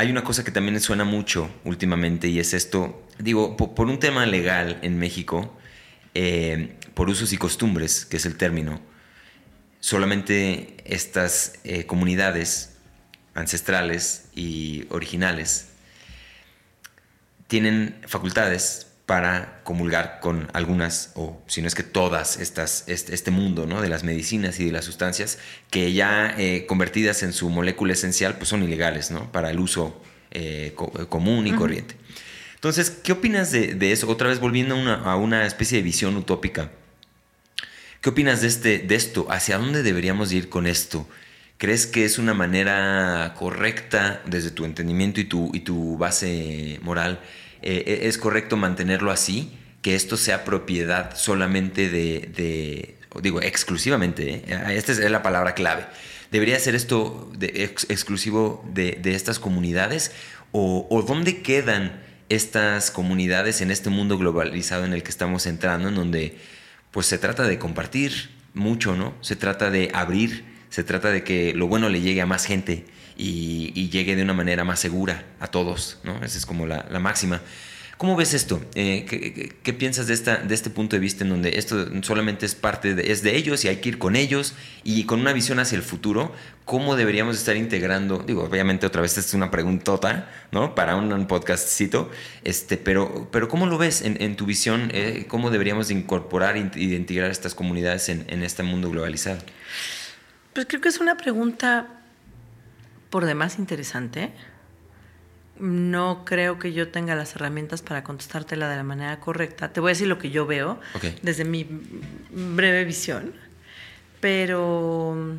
[0.01, 4.25] hay una cosa que también suena mucho últimamente y es esto, digo, por, un tema
[4.25, 5.55] legal en México,
[6.15, 8.81] eh, por usos y costumbres, que es el término,
[9.79, 12.79] solamente estas eh, comunidades
[13.35, 15.69] ancestrales y originales
[17.47, 23.33] tienen facultades para comulgar con algunas, o si no es que todas estas, este, este
[23.33, 23.83] mundo ¿no?
[23.83, 28.37] de las medicinas y de las sustancias, que ya eh, convertidas en su molécula esencial,
[28.37, 29.33] pues son ilegales ¿no?
[29.33, 30.01] para el uso
[30.31, 30.77] eh,
[31.09, 31.97] común y corriente.
[32.55, 34.09] Entonces, ¿qué opinas de, eso?
[34.09, 36.71] Otra vez volviendo a una, a una, especie de visión utópica.
[38.01, 39.27] ¿Qué opinas de, este, de esto?
[39.29, 41.09] ¿Hacia dónde deberíamos ir con esto?
[41.59, 47.19] ¿Crees que es una manera correcta desde tu entendimiento y tu, y tu base moral?
[47.63, 49.57] Eh, ¿Es correcto mantenerlo así?
[49.83, 54.77] Que esto sea propiedad solamente de, digo, exclusivamente, ¿eh?
[54.77, 55.87] esta es la palabra clave.
[56.31, 60.13] ¿Debería ser esto exclusivo de, estas comunidades?
[60.53, 65.89] ¿O, ¿O dónde quedan estas comunidades en este mundo globalizado en el que estamos entrando,
[65.89, 66.39] en donde
[66.93, 69.15] pues se trata de compartir mucho, ¿no?
[69.21, 72.87] Se trata de abrir se trata de que lo bueno le llegue a más gente
[73.21, 76.23] y, llegue de una manera más segura a todos, ¿no?
[76.25, 77.41] Esa es como la, máxima.
[77.99, 78.63] ¿Cómo ves esto?
[78.75, 82.55] Eh, ¿qué, piensas de, esta, de este punto de vista en donde esto solamente es
[82.55, 85.59] parte de, es de ellos y hay que ir con ellos y con una visión
[85.59, 86.33] hacia el futuro?
[86.65, 88.25] ¿Cómo deberíamos estar integrando?
[88.27, 90.75] Digo, obviamente otra vez es una preguntota, ¿no?
[90.75, 92.11] Para un, podcastcito,
[92.43, 94.91] este, pero, pero ¿cómo lo ves en, tu visión?
[94.95, 99.41] Eh, ¿Cómo deberíamos incorporar e integrar estas comunidades en, en este mundo globalizado?
[100.55, 102.00] Pues creo que es una pregunta
[103.11, 104.33] por demás interesante.
[105.59, 109.73] No creo que yo tenga las herramientas para contestártela de la manera correcta.
[109.73, 110.81] Te voy a decir lo que yo veo
[111.23, 111.67] desde mi
[112.31, 113.35] breve visión.
[114.21, 115.39] Pero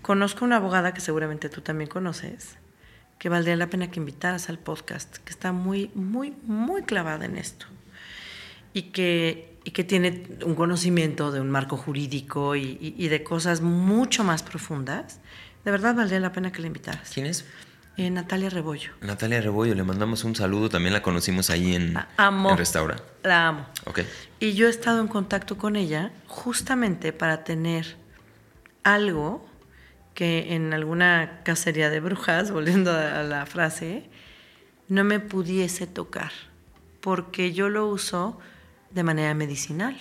[0.00, 2.56] conozco una abogada que seguramente tú también conoces,
[3.18, 7.36] que valdría la pena que invitaras al podcast, que está muy, muy, muy clavada en
[7.36, 7.66] esto.
[8.72, 14.22] Y que y que tiene un conocimiento de un marco jurídico y, de cosas mucho
[14.22, 15.18] más profundas,
[15.66, 17.10] de verdad valdría la pena que la invitaras.
[17.12, 17.44] ¿Quién es?
[17.96, 18.92] Eh, Natalia Rebollo.
[19.00, 23.02] Natalia Rebollo, le mandamos un saludo, también la conocimos ahí en, la amo, en Restaura.
[23.24, 23.66] La amo.
[23.84, 24.02] Ok.
[24.38, 27.96] Y yo he estado en contacto con ella justamente para tener
[28.84, 29.44] algo
[30.14, 34.08] que en alguna cacería de brujas, volviendo a la frase,
[34.86, 36.30] no me pudiese tocar,
[37.00, 38.38] porque yo lo uso
[38.92, 39.96] de manera medicinal.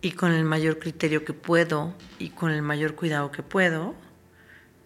[0.00, 3.94] Y con el mayor criterio que puedo y con el mayor cuidado que puedo,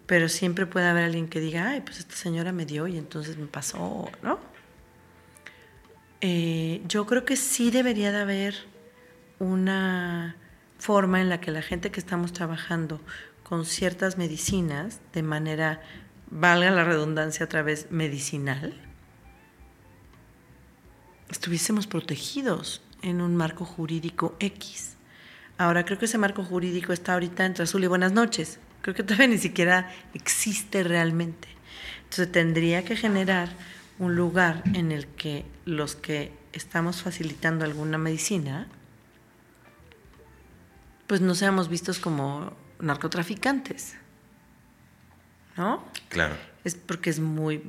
[0.05, 3.37] pero siempre puede haber alguien que diga, ay, pues esta señora me dio y entonces
[3.37, 4.39] me pasó, ¿no?
[6.21, 8.55] Eh, yo creo que sí debería de haber
[9.39, 10.35] una
[10.79, 13.01] forma en la que la gente que estamos trabajando
[13.43, 15.81] con ciertas medicinas, de manera,
[16.29, 18.73] valga la redundancia otra vez, medicinal,
[21.29, 24.95] estuviésemos protegidos en un marco jurídico X.
[25.57, 28.59] Ahora creo que ese marco jurídico está ahorita entre azul y buenas noches.
[28.81, 31.47] Creo que todavía ni siquiera existe realmente.
[32.03, 33.49] Entonces tendría que generar
[33.99, 38.67] un lugar en el que los que estamos facilitando alguna medicina,
[41.07, 43.95] pues no seamos vistos como narcotraficantes.
[45.55, 45.83] ¿No?
[46.09, 46.35] Claro.
[46.63, 47.61] Es porque es muy,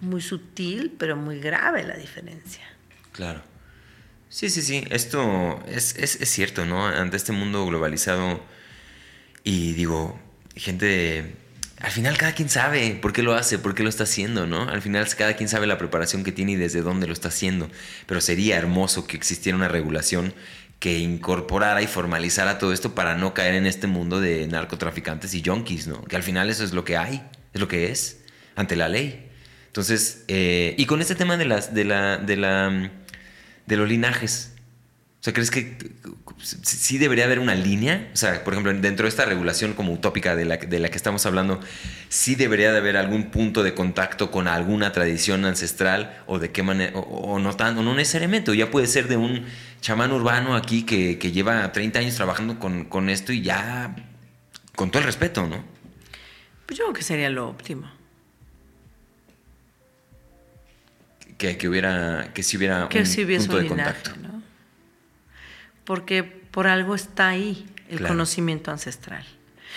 [0.00, 2.64] muy sutil, pero muy grave la diferencia.
[3.12, 3.42] Claro.
[4.32, 4.82] Sí, sí, sí.
[4.88, 6.86] Esto es, es, es cierto, ¿no?
[6.86, 8.40] Ante este mundo globalizado
[9.44, 10.18] y digo,
[10.56, 11.34] gente
[11.78, 14.62] al final cada quien sabe por qué lo hace, por qué lo está haciendo, ¿no?
[14.70, 17.68] Al final cada quien sabe la preparación que tiene y desde dónde lo está haciendo.
[18.06, 20.32] Pero sería hermoso que existiera una regulación
[20.78, 25.42] que incorporara y formalizara todo esto para no caer en este mundo de narcotraficantes y
[25.44, 26.02] junkies, ¿no?
[26.04, 27.22] Que al final eso es lo que hay,
[27.52, 28.22] es lo que es,
[28.56, 29.28] ante la ley.
[29.66, 32.90] Entonces, eh, y con este tema de, las, de, la, de, la,
[33.66, 34.52] de los linajes,
[35.22, 35.76] o sea, ¿crees que
[36.42, 38.10] sí debería haber una línea?
[38.12, 40.96] O sea, por ejemplo, dentro de esta regulación como utópica de la, de la que
[40.96, 41.60] estamos hablando,
[42.08, 46.64] sí debería de haber algún punto de contacto con alguna tradición ancestral o de qué
[46.64, 49.46] manera, o, no tan, o no necesariamente, o ya puede ser de un
[49.80, 53.94] chamán urbano aquí que, que lleva 30 años trabajando con, con, esto y ya,
[54.74, 55.62] con todo el respeto, ¿no?
[56.66, 57.88] Pues yo creo que sería lo óptimo.
[61.38, 63.68] Que, que hubiera, que si hubiera que un si punto un de linaje,
[64.02, 64.16] contacto.
[64.20, 64.42] ¿no?
[65.84, 68.14] Porque por algo está ahí el Claro.
[68.14, 69.24] conocimiento ancestral.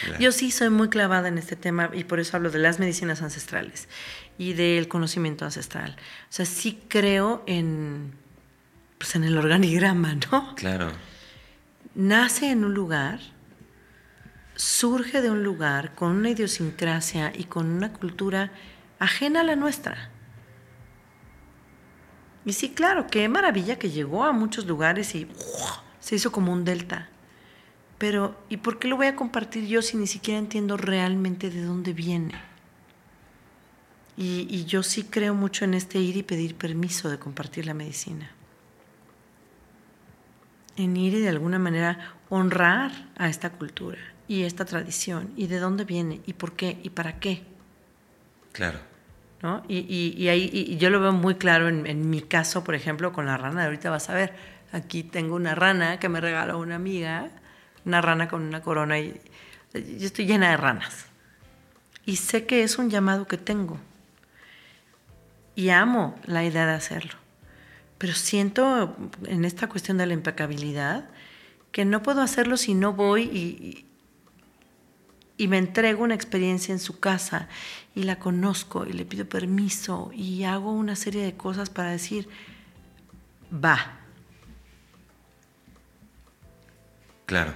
[0.04, 0.20] Claro.
[0.20, 3.22] Yo sí soy muy clavada en este tema y por eso hablo de las medicinas
[3.22, 3.88] ancestrales
[4.38, 5.96] y del conocimiento ancestral.
[6.30, 8.12] O sea, sí creo en,
[8.98, 10.54] pues en el organigrama, ¿no?
[10.56, 10.92] Claro,
[11.96, 13.20] nace en un lugar,
[14.56, 18.52] surge de un lugar con una idiosincrasia y con una cultura
[19.00, 20.10] ajena a la nuestra.
[22.46, 25.28] Y sí, claro, qué maravilla que llegó a muchos lugares y
[26.00, 27.10] se hizo como un delta.
[27.98, 31.64] Pero, ¿y por qué lo voy a compartir yo si ni siquiera entiendo realmente de
[31.64, 32.34] dónde viene?
[34.18, 37.74] Y, y yo sí creo mucho en este ir y pedir permiso de compartir la
[37.74, 38.32] medicina
[40.78, 45.60] en ir y de alguna manera honrar a esta cultura y esta tradición y de
[45.60, 47.44] dónde viene y por qué y para qué.
[48.52, 48.95] claro.
[49.42, 49.64] ¿No?
[49.68, 49.80] Y,
[50.18, 53.38] y- ahí yo lo veo muy claro en, en mi caso, por ejemplo, con la
[53.38, 53.66] rana.
[53.66, 54.34] Ahorita vas a ver,
[54.72, 57.30] aquí tengo una rana que me regaló una amiga,
[57.86, 59.20] una rana con una corona y
[59.74, 61.06] yo estoy llena de ranas.
[62.06, 63.80] Y sé que es un llamado que tengo.
[65.56, 67.14] Y amo la idea de hacerlo.
[67.98, 68.96] Pero siento
[69.26, 71.06] en esta cuestión de la impecabilidad
[71.72, 73.86] que no puedo hacerlo si no voy y,
[75.38, 77.48] y me entrego una experiencia en su casa
[77.96, 82.28] y la conozco y le pido permiso y hago una serie de cosas para decir,
[83.52, 84.00] va.
[87.26, 87.54] Claro.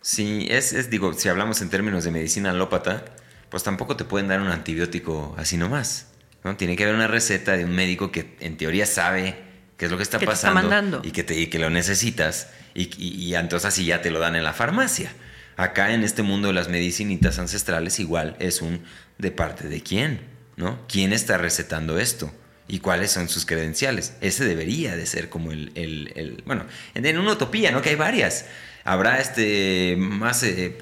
[0.00, 3.04] Sí, es, es, digo, si hablamos en términos de medicina alópata,
[3.48, 6.08] pues tampoco te pueden dar un antibiótico así nomás.
[6.42, 6.56] ¿no?
[6.56, 9.36] Tiene que haber una receta de un médico que en teoría sabe
[9.78, 11.70] qué es lo que está Que te está pasando y que, te, y que lo
[11.70, 15.10] necesitas y, y- y entonces así ya te lo dan en la farmacia.
[15.56, 18.82] Acá en este mundo de las medicinitas ancestrales igual es un
[19.18, 20.20] de parte de quién,
[20.56, 20.80] ¿no?
[20.88, 22.32] ¿Quién está recetando esto?
[22.66, 24.14] ¿Y cuáles son sus credenciales?
[24.20, 26.64] Ese debería de ser como el, el- el- bueno,
[26.94, 27.82] en, una utopía, ¿no?
[27.82, 28.46] Que hay varias.
[28.84, 30.76] Habrá este más eh,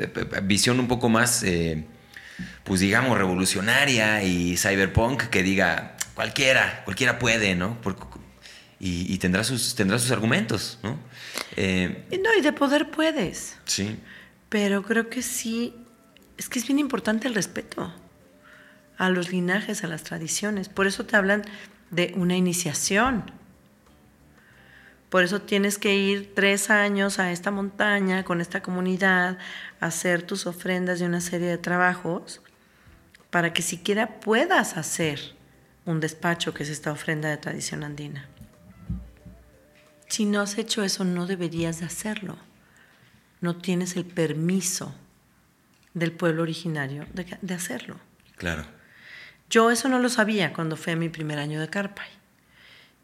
[0.45, 1.85] visión un poco más, eh,
[2.65, 7.79] pues digamos, revolucionaria y cyberpunk que diga cualquiera, cualquiera puede, ¿no?
[8.81, 10.99] Y, y tendrá, sus, tendrá sus argumentos, ¿no?
[11.57, 13.57] Eh, no, y de poder puedes.
[13.65, 13.99] sí,
[14.53, 15.75] Pero creo que sí,
[16.37, 17.91] es que es bien importante el respeto
[18.99, 20.69] a los linajes, a las tradiciones.
[20.69, 21.41] Por eso te hablan
[21.91, 23.31] de una iniciación.
[25.09, 29.39] Por eso tienes que ir tres años a esta montaña con esta comunidad,
[29.81, 32.43] hacer tus ofrendas y una serie de trabajos
[33.31, 35.35] para que siquiera puedas hacer
[35.87, 38.29] un despacho que es esta ofrenda de tradición andina.
[40.09, 42.52] Si no has hecho eso, no deberías de hacerlo
[43.43, 44.95] no tienes el permiso
[45.93, 47.97] del pueblo originario de, de hacerlo.
[48.37, 48.65] claro.
[49.51, 52.09] Yo eso no lo sabía cuando fue mi primer año de Carpay.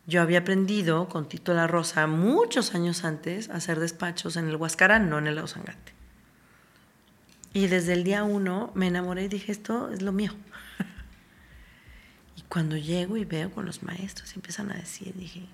[0.07, 4.57] yo había aprendido con Tito La Rosa muchos años antes a hacer despachos en el
[4.57, 5.93] Huascarán, no en el Ausangate.
[7.53, 10.33] Y desde el día uno me enamoré y dije, esto es lo mío.
[12.37, 15.45] y cuando llego y veo con los maestros y empiezan a decir, dije,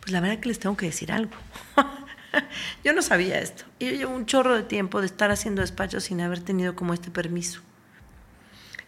[0.00, 1.32] pues la verdad que les tengo que decir algo.
[2.84, 3.64] yo no sabía esto.
[3.78, 6.94] Y yo llevo un chorro de tiempo de estar haciendo despachos sin haber tenido como
[6.94, 7.60] este permiso.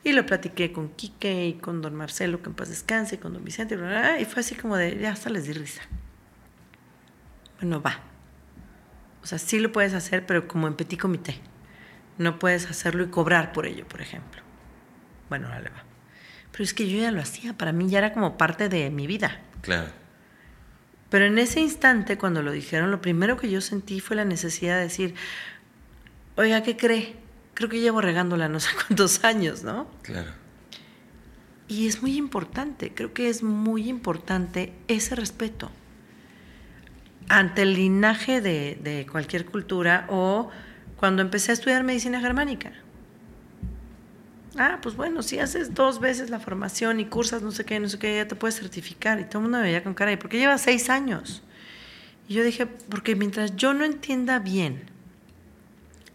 [0.04, 3.32] Y lo platiqué con Quique y con don Marcelo, que en paz descanse, y con
[3.32, 3.76] don Vicente,
[4.20, 5.82] y, fue así como de, ya hasta les di risa.
[7.60, 7.98] Bueno, va.
[9.22, 11.40] O sea, sí lo puedes hacer, pero como en petit comité.
[12.16, 14.42] No puedes hacerlo y cobrar por ello, por ejemplo.
[15.28, 15.84] Bueno, le va.
[16.52, 19.06] Pero es que yo ya lo hacía, para mí ya era como parte de mi
[19.06, 19.40] vida.
[19.60, 19.90] Claro.
[21.10, 24.76] Pero en ese instante, cuando lo dijeron, lo primero que yo sentí fue la necesidad
[24.76, 25.14] de decir,
[26.36, 27.16] oiga, ¿qué cree?
[27.54, 29.88] Creo que llevo regándola no sé cuántos años, ¿no?
[30.02, 30.30] Claro.
[31.66, 35.70] Y es muy importante, creo que es muy importante ese respeto
[37.28, 40.50] ante el linaje de, de cualquier cultura o
[40.96, 42.72] cuando empecé a estudiar medicina germánica.
[44.60, 47.88] Ah, pues bueno, si haces dos veces la formación y cursas no sé qué, no
[47.88, 49.20] sé qué, ya te puedes certificar.
[49.20, 51.44] Y todo el mundo me veía con cara, ¿y por qué llevas seis años?
[52.28, 54.90] Y yo dije, porque mientras yo no entienda bien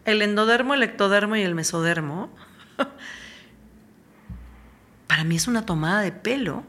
[0.03, 2.29] el endodermo, el ectodermo y el mesodermo,
[5.07, 6.65] para mí es una tomada de pelo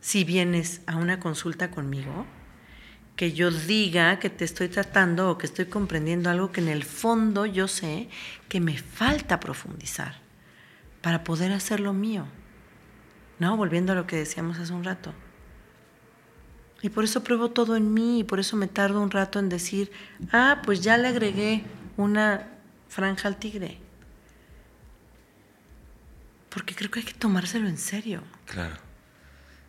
[0.00, 2.24] si vienes a una consulta conmigo
[3.16, 6.84] que yo diga que te estoy tratando o que estoy comprendiendo algo que en el
[6.84, 8.08] fondo yo sé
[8.48, 10.27] que me falta profundizar
[11.08, 12.26] para poder hacer lo mío.
[13.38, 13.56] ¿No?
[13.56, 15.14] Volviendo a lo que decíamos hace un rato.
[16.82, 19.48] Y por eso pruebo todo en mí y por eso me tardo un rato en
[19.48, 19.90] decir,
[20.32, 21.64] ah, pues ya le agregué
[21.96, 22.46] una
[22.90, 23.78] franja al tigre.
[26.50, 28.22] Porque creo que hay que tomárselo en serio.
[28.44, 28.76] Claro.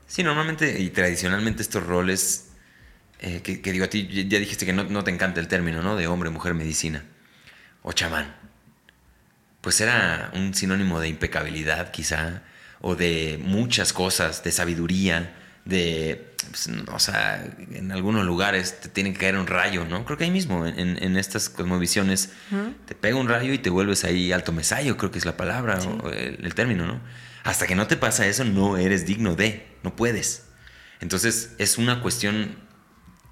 [0.08, 2.50] Sí, normalmente y tradicionalmente estos roles
[3.20, 5.96] eh, que, digo a ti, ya dijiste que no, te encanta el término, ¿no?
[5.96, 7.06] De hombre, mujer, medicina.
[7.82, 8.36] O chamán.
[9.62, 12.44] Pues era un sinónimo de impecabilidad, quizá,
[12.82, 19.12] o de muchas cosas, de sabiduría, de, pues, o sea, en algunos lugares te tiene
[19.14, 20.06] que caer un rayo, ¿no?
[20.06, 22.32] Creo que ahí mismo, en, estas cosmovisiones,
[22.86, 25.80] te pega un rayo y te vuelves ahí alto mesayo, creo que es la palabra,
[26.04, 27.02] o el, el término, ¿no?
[27.44, 30.46] Hasta que no te pasa eso, no eres digno de, no puedes.
[31.02, 32.58] Entonces es una cuestión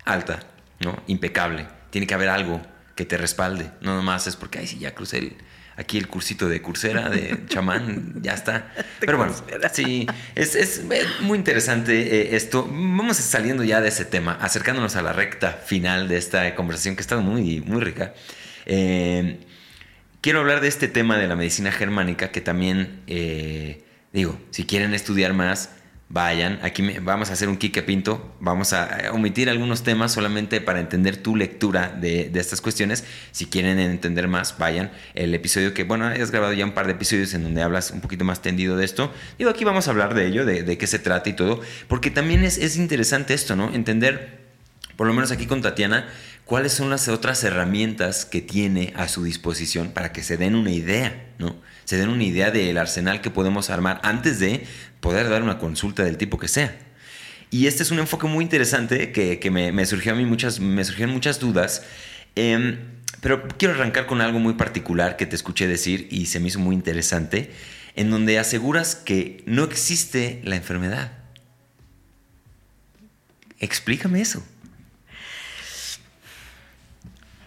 [0.06, 0.40] alta,
[0.80, 1.02] ¿no?
[1.08, 1.68] Impecable.
[1.90, 2.62] Tiene que haber algo
[2.96, 3.72] que te respalde.
[3.82, 5.38] No nomás es porque, ay, sí, ya crucé
[5.78, 8.74] aquí el cursito de cursera, de chamán, ya está.
[9.00, 9.34] Pero bueno,
[9.72, 10.82] sí, es,
[11.22, 12.64] muy interesante eh, esto.
[12.70, 17.02] Vamos saliendo ya de ese tema, acercándonos a la recta final de esta conversación que
[17.02, 18.14] ha estado muy, muy rica.
[18.66, 19.40] Eh,
[20.20, 24.94] quiero hablar de este tema de la medicina germánica que también, eh, digo, si quieren
[24.94, 25.77] estudiar más,
[26.10, 26.60] vayan.
[26.64, 28.36] Aquí vamos a hacer un Quique Pinto.
[28.40, 33.04] Vamos a omitir algunos temas solamente para entender tu lectura de, estas cuestiones.
[33.32, 34.92] Si quieren entender más, vayan.
[35.14, 38.02] El episodio que, bueno, has grabado ya un par de episodios en donde hablas un
[38.02, 39.12] poquito más tendido de esto.
[39.38, 41.62] Digo, aquí vamos a hablar de ello, de, qué se trata y todo.
[41.88, 43.74] Porque también es, es interesante esto, ¿no?
[43.74, 44.46] Entender,
[44.96, 46.08] por lo menos aquí con Tatiana,
[46.46, 50.72] cuáles son las otras herramientas que tiene a su disposición para que se den una
[50.72, 51.58] idea, ¿no?
[51.84, 54.66] Se den una idea del arsenal que podemos armar antes de
[55.00, 56.78] poder dar una consulta del tipo que sea.
[57.50, 61.14] Y este es un enfoque muy interesante que, me, surgió a mí muchas, me surgieron
[61.14, 61.84] muchas dudas.
[62.36, 62.78] Em,
[63.22, 66.60] pero quiero arrancar con algo muy particular que te escuché decir y se me hizo
[66.60, 67.52] muy interesante,
[67.96, 71.12] en donde aseguras que no existe la enfermedad.
[73.60, 74.46] Explícame eso.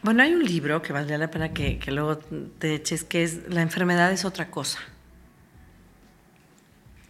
[0.03, 2.19] Bueno, hay un libro que valdría la pena que, que luego
[2.59, 4.79] te eches, que es La enfermedad es otra cosa.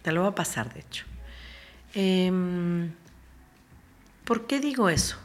[0.01, 1.05] Te lo va a pasar, de hecho.
[1.93, 2.91] Em,
[4.23, 5.17] ¿Por qué digo eso?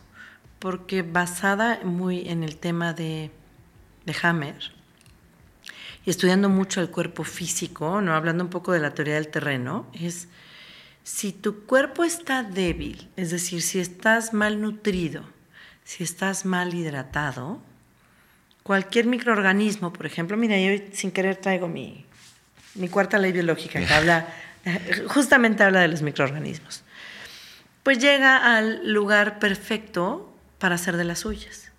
[0.59, 3.31] Porque basada muy en el tema de,
[4.05, 4.73] de Hammer
[6.05, 9.87] y estudiando mucho el cuerpo físico, no hablando un poco de la teoría del terreno,
[9.93, 10.29] es
[11.03, 15.25] si tu cuerpo está débil, es decir, si estás mal nutrido,
[15.85, 17.61] si estás mal hidratado,
[18.63, 22.07] cualquier microorganismo, por ejemplo, mira, yo sin querer traigo mi,
[22.75, 24.29] mi cuarta ley biológica que habla
[25.09, 26.83] justamente habla de los microorganismos.
[27.83, 31.71] Pues llega al lugar perfecto para hacer de las suyas.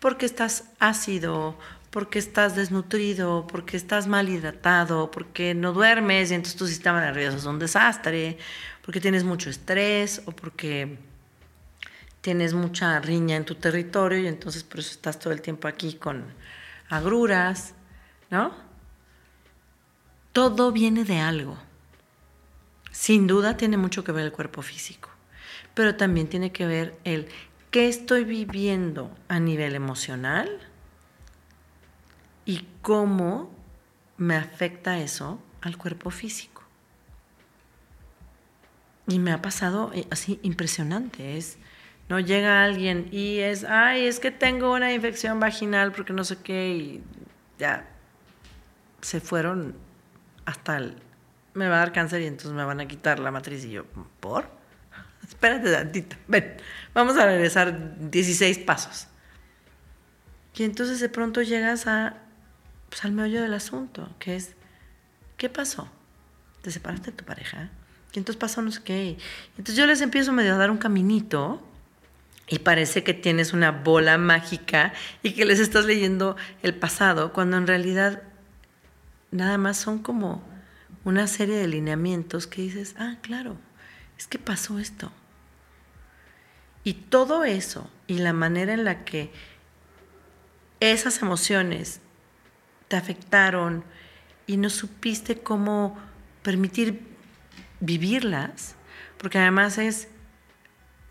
[0.00, 1.58] Porque estás ácido,
[1.90, 7.38] porque estás desnutrido, porque estás mal hidratado, porque no duermes y entonces tu sistema nervioso
[7.38, 8.36] es un desastre,
[8.82, 10.98] porque tienes mucho estrés o porque
[12.20, 15.94] tienes mucha riña en tu territorio y entonces por eso estás todo el tiempo aquí
[15.94, 16.24] con
[16.90, 17.72] agruras,
[18.30, 18.52] ¿no?
[20.32, 21.56] Todo viene de algo.
[22.98, 25.10] Sin duda tiene mucho que ver el cuerpo físico.
[25.74, 27.28] pero también tiene que ver el
[27.70, 30.48] qué estoy viviendo a nivel emocional
[32.46, 33.50] y cómo
[34.16, 36.62] me afecta eso al cuerpo físico.
[39.06, 41.58] Y me ha pasado eh, así impresionante, es
[42.08, 46.38] no llega alguien y es, ay, es que tengo una infección vaginal porque no sé
[46.38, 47.02] qué y
[47.58, 47.86] ya
[49.02, 49.76] se fueron
[50.46, 50.96] hasta el,
[51.56, 53.84] me va a dar cáncer y entonces me van a quitar la matriz y yo,
[54.20, 54.46] ¿por?
[55.26, 56.56] Espérate tantito, ven,
[56.94, 59.08] vamos a regresar 16 pasos.
[60.54, 62.16] Y entonces de pronto llegas a,
[62.88, 64.54] pues, al meollo del asunto, que es,
[65.36, 65.90] ¿qué pasó?
[66.62, 67.70] ¿Te separaste de tu pareja?
[68.12, 69.18] Y entonces pasó no sé qué.
[69.58, 71.62] Entonces yo les empiezo medio a dar un caminito
[72.48, 74.92] y parece que tienes una bola mágica
[75.22, 78.22] y que les estás leyendo el pasado, cuando en realidad
[79.30, 80.42] nada más son como
[81.06, 83.56] una serie de lineamientos que dices, ah, claro,
[84.18, 85.12] es que pasó esto.
[86.82, 89.30] Y todo eso y la manera en la que
[90.80, 92.00] esas emociones
[92.88, 93.84] te afectaron
[94.48, 95.96] y no supiste cómo
[96.42, 97.06] permitir
[97.78, 98.74] vivirlas,
[99.16, 100.08] porque además es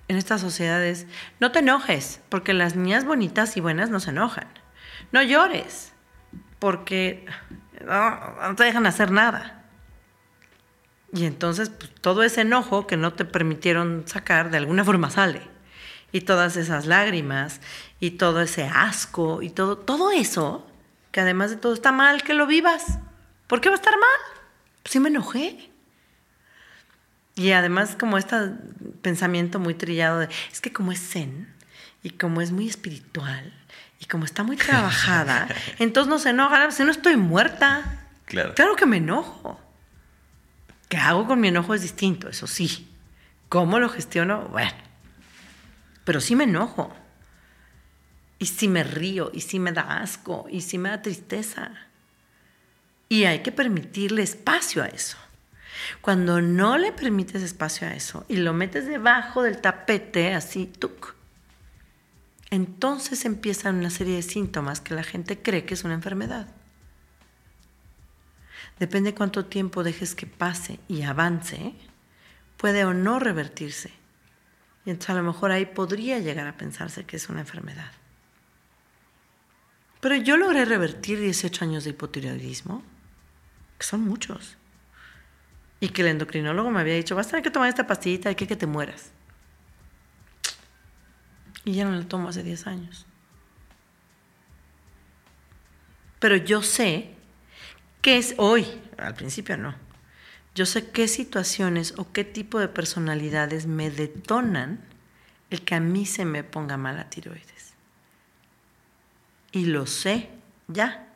[0.10, 1.08] en estas sociedades,
[1.40, 4.48] no te enojes, porque las niñas bonitas y buenas no se enojan.
[5.14, 5.94] No llores,
[6.60, 7.26] porque
[7.86, 9.65] no, te dejan hacer nada.
[11.16, 15.42] Y entonces pues, todo ese enojo que no te permitieron sacar, de alguna forma sale.
[16.12, 17.62] Y todas esas lágrimas,
[18.00, 20.68] y todo ese asco, y todo, todo eso,
[21.12, 23.00] que además de todo está mal que lo vivas.
[23.48, 24.42] ¿Por qué va a estar mal?
[24.84, 25.72] Pues sí me enojé.
[27.36, 28.36] Y además como este
[29.02, 31.54] pensamiento muy trillado de, es que como es zen
[32.04, 33.54] y como es muy espiritual
[34.00, 35.48] y como está muy trabajada,
[35.80, 38.06] entonces no se enoja, si no estoy muerta.
[38.26, 38.54] Claro.
[38.54, 39.60] Claro que me enojo.
[40.96, 42.88] ¿Qué hago con mi enojo es distinto, eso sí.
[43.50, 44.48] ¿Cómo lo gestiono?
[44.48, 44.72] Bueno.
[46.06, 46.96] Pero sí me enojo.
[48.40, 51.74] Y sí me río, y sí me da asco, y sí me da tristeza.
[53.10, 55.18] Y hay que permitirle espacio a eso.
[56.00, 61.14] Cuando no le permites espacio a eso y lo metes debajo del tapete, así, tuk,
[62.52, 66.48] entonces empiezan una serie de síntomas que la gente cree que es una enfermedad.
[68.80, 71.74] Depende cuánto tiempo dejes que pase y avance,
[72.58, 73.92] puede o no revertirse.
[74.86, 77.92] Y entonces a lo mejor ahí podría llegar a pensarse que es una enfermedad.
[80.02, 82.84] Pero yo logré revertir 18 años de hipotiroidismo,
[83.80, 84.58] que son muchos.
[85.80, 88.36] Y que el endocrinólogo me había dicho, vas a tener que tomar esta pastillita de
[88.36, 89.12] que, que te mueras.
[91.64, 93.08] Y ya no la tomo hace 10 años.
[96.20, 97.15] Pero yo sé
[98.06, 98.68] qué es hoy,
[99.00, 99.74] al principio no.
[100.54, 104.80] Yo sé qué situaciones o qué tipo de personalidades me detonan
[105.50, 107.74] el que a mí se me ponga mala tiroides.
[109.52, 110.30] Y lo sé
[110.68, 111.08] ya.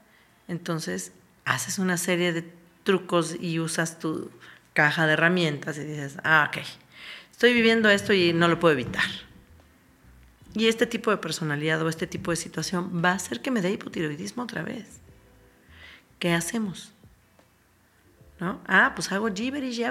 [0.48, 1.12] Entonces,
[1.46, 2.52] haces una serie de
[2.82, 4.32] trucos y usas tu
[4.74, 6.64] caja de herramientas y dices, ah, ok,
[7.32, 9.06] estoy viviendo esto y no lo puedo evitar.
[10.56, 13.62] Y este tipo de personalidad o este tipo de situación va a hacer que me
[13.62, 15.00] dé hipotiroidismo otra vez.
[16.20, 16.92] ¿Qué hacemos?
[18.40, 18.60] ¿No?
[18.68, 19.82] Ah, pues hago gibberish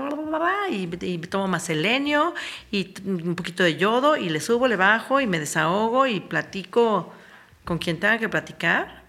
[0.70, 2.34] y, y tomo más selenio
[2.70, 7.12] y un poquito de yodo y le subo, le bajo y me desahogo y platico
[7.64, 9.02] con quien tenga que platicar.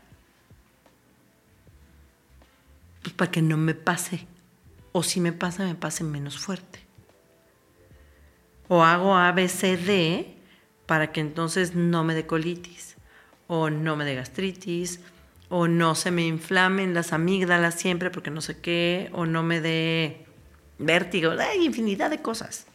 [3.01, 4.27] Pues para que no me pase
[4.91, 6.79] o si me pasa, me pase menos fuerte.
[8.67, 10.25] O hago ABCD
[10.85, 12.97] para que entonces no me dé colitis,
[13.47, 14.99] o no me dé gastritis,
[15.49, 19.61] o no se me inflamen las amígdalas siempre porque no sé qué, o no me
[19.61, 20.25] dé
[20.77, 22.65] vértigo, hay infinidad de cosas.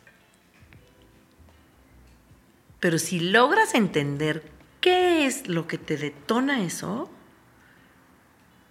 [2.80, 4.44] Pero si logras entender
[4.80, 7.10] qué es lo que te detona eso,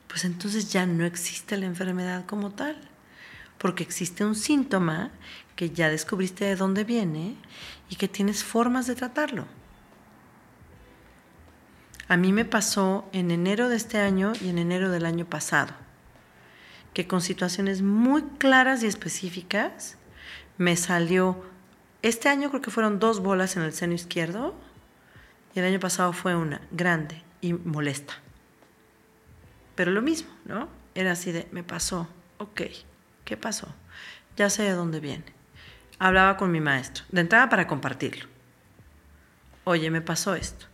[0.08, 2.78] pues entonces ya no existe la enfermedad como tal
[3.64, 5.10] porque existe un síntoma
[5.56, 7.38] que ya descubriste de dónde viene
[7.90, 9.46] y que tienes formas de tratarlo.
[12.08, 15.74] A mí me pasó en enero de este año y en enero del año pasado,
[16.94, 19.98] que con situaciones muy claras y específicas
[20.58, 21.44] me salió,
[22.02, 24.54] este año creo que fueron dos bolas en el seno izquierdo
[25.56, 28.16] y el año pasado fue una grande y molesta.
[29.76, 30.68] Pero lo mismo, ¿no?
[30.96, 32.08] Era así de, me pasó,
[32.38, 32.62] ok.
[33.26, 33.74] ¿Qué pasó?
[34.36, 35.26] Ya sé de dónde viene.
[35.98, 38.28] Hablaba con mi maestro, de entrada para compartirlo.
[39.64, 40.66] Oye, me pasó esto.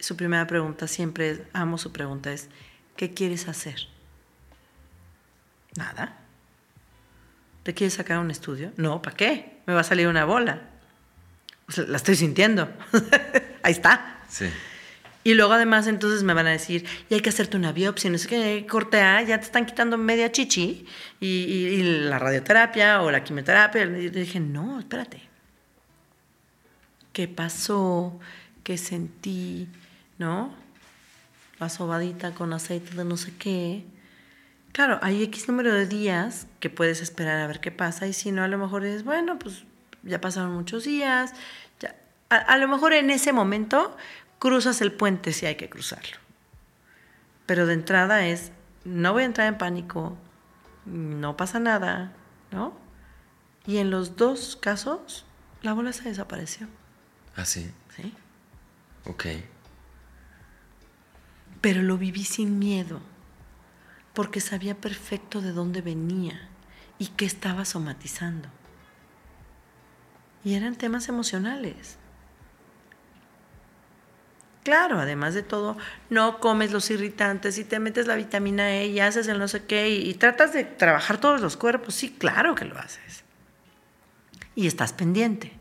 [0.00, 2.48] Su primera pregunta siempre es, amo su pregunta, es,
[2.96, 3.88] ¿qué quieres hacer?
[5.76, 6.16] Nada.
[7.62, 8.72] ¿Te quieres sacar un estudio?
[8.76, 9.60] No, ¿para qué?
[9.66, 10.62] Me va a salir una bola.
[11.76, 12.72] la estoy sintiendo.
[13.62, 14.22] Ahí está.
[14.28, 14.46] Sí.
[15.24, 18.16] Y luego además entonces me van a decir, y hay que hacerte una biopsia, no
[18.16, 20.86] sé qué, cortea, ya te están quitando media chichi
[21.20, 23.82] y, y la radioterapia o la quimioterapia.
[23.82, 25.20] Y dije, no, espérate.
[27.12, 28.18] ¿Qué pasó?
[28.62, 29.68] ¿Qué sentí?
[30.18, 30.52] ¿No?
[31.58, 33.84] La sobadita con aceite de no sé qué.
[34.72, 38.30] Claro, hay X número de días que puedes esperar a ver qué pasa y si
[38.30, 39.64] no, a lo mejor es, bueno, pues
[40.02, 41.32] ya pasaron muchos días.
[41.80, 41.96] Ya.
[42.30, 43.96] A, a lo mejor en ese momento
[44.38, 46.16] cruzas el puente si hay que cruzarlo.
[47.46, 48.52] Pero de entrada es,
[48.84, 50.16] no voy a entrar en pánico,
[50.84, 52.12] no pasa nada,
[52.50, 52.72] ¿no?
[53.66, 55.24] Y en los dos casos,
[55.62, 56.68] la bola se desapareció.
[57.36, 57.70] ¿Ah, sí?
[57.96, 58.12] Sí.
[59.06, 59.26] Ok.
[61.68, 62.98] Pero lo viví sin miedo,
[64.14, 66.48] porque sabía perfecto de dónde venía
[66.98, 68.48] y qué estaba somatizando.
[70.42, 71.98] Y eran temas emocionales.
[74.64, 75.76] Claro, además de todo,
[76.08, 79.66] no comes los irritantes y te metes la vitamina E y haces el no sé
[79.66, 81.94] qué y, tratas de trabajar todos los cuerpos.
[81.94, 83.24] Sí, claro que lo haces.
[84.54, 85.52] Y estás pendiente.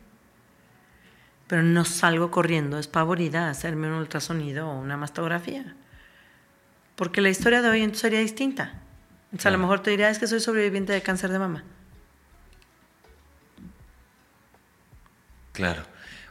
[1.47, 5.75] Pero no salgo corriendo espavorida a hacerme un ultrasonido o una mastografía.
[6.97, 8.81] Porque la historia de hoy entonces sería distinta.
[9.27, 11.63] Entonces a lo mejor te diría, es que soy sobreviviente de cáncer de mama.
[15.53, 15.83] Claro.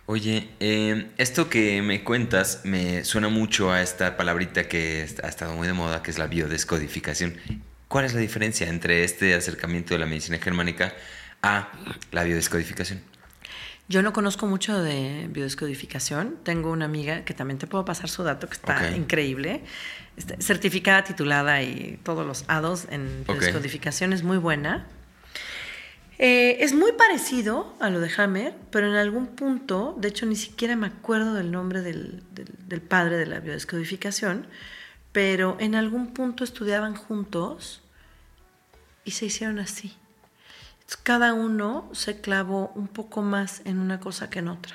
[0.06, 5.54] Oye, eh, esto que me cuentas me suena mucho a esta palabrita que ha estado
[5.54, 7.36] muy de moda, que es la biodescodificación.
[7.86, 10.94] ¿Cuál es la diferencia entre este acercamiento de la medicina germánica
[11.42, 11.70] a
[12.10, 13.02] la biodescodificación?
[13.88, 16.38] Yo no conozco mucho de biodescodificación.
[16.42, 19.62] Tengo una amiga que también te puedo pasar su dato, que está increíble.
[20.16, 23.34] Está certificada, titulada y todos los hados en Ok.
[23.38, 24.12] biodescodificación.
[24.12, 24.86] Es muy buena.
[26.18, 30.36] Eh, es muy parecido a lo de Hammer, pero en algún punto, de hecho ni
[30.36, 34.46] siquiera me acuerdo del nombre del, del- del padre de la biodescodificación,
[35.12, 37.82] pero en algún punto estudiaban juntos
[39.04, 39.94] y se hicieron así.
[41.02, 44.74] Cada uno se clavó un poco más en una cosa que en otra.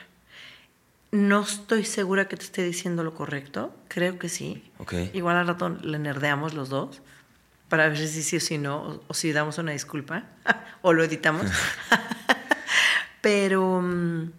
[1.12, 4.64] No estoy segura que te esté diciendo lo correcto, creo que sí.
[4.78, 4.94] Ok.
[5.14, 7.02] Igual al rato le nerdeamos los dos
[7.68, 10.24] para ver si sí o si no, o, o si damos una disculpa,
[10.82, 11.46] o lo editamos.
[13.22, 14.32] Pero mm,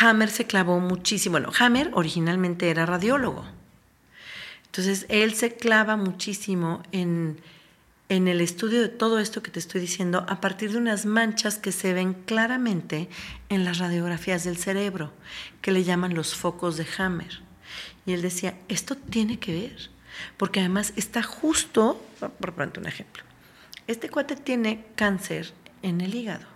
[0.00, 1.32] Hammer se clavó muchísimo.
[1.32, 3.44] Bueno, Hammer originalmente era radiólogo.
[4.66, 7.40] Entonces, él se clava muchísimo en,
[8.10, 11.58] en el estudio de todo esto que te estoy diciendo a partir de unas manchas
[11.58, 13.08] que se ven claramente
[13.48, 15.12] en las radiografías del cerebro,
[15.62, 17.40] que le llaman los focos de Hammer.
[18.04, 19.90] Y él decía, esto tiene que ver,
[20.36, 22.04] porque además está justo,
[22.40, 23.22] por pronto un ejemplo,
[23.86, 26.46] este cuate tiene cáncer en el hígado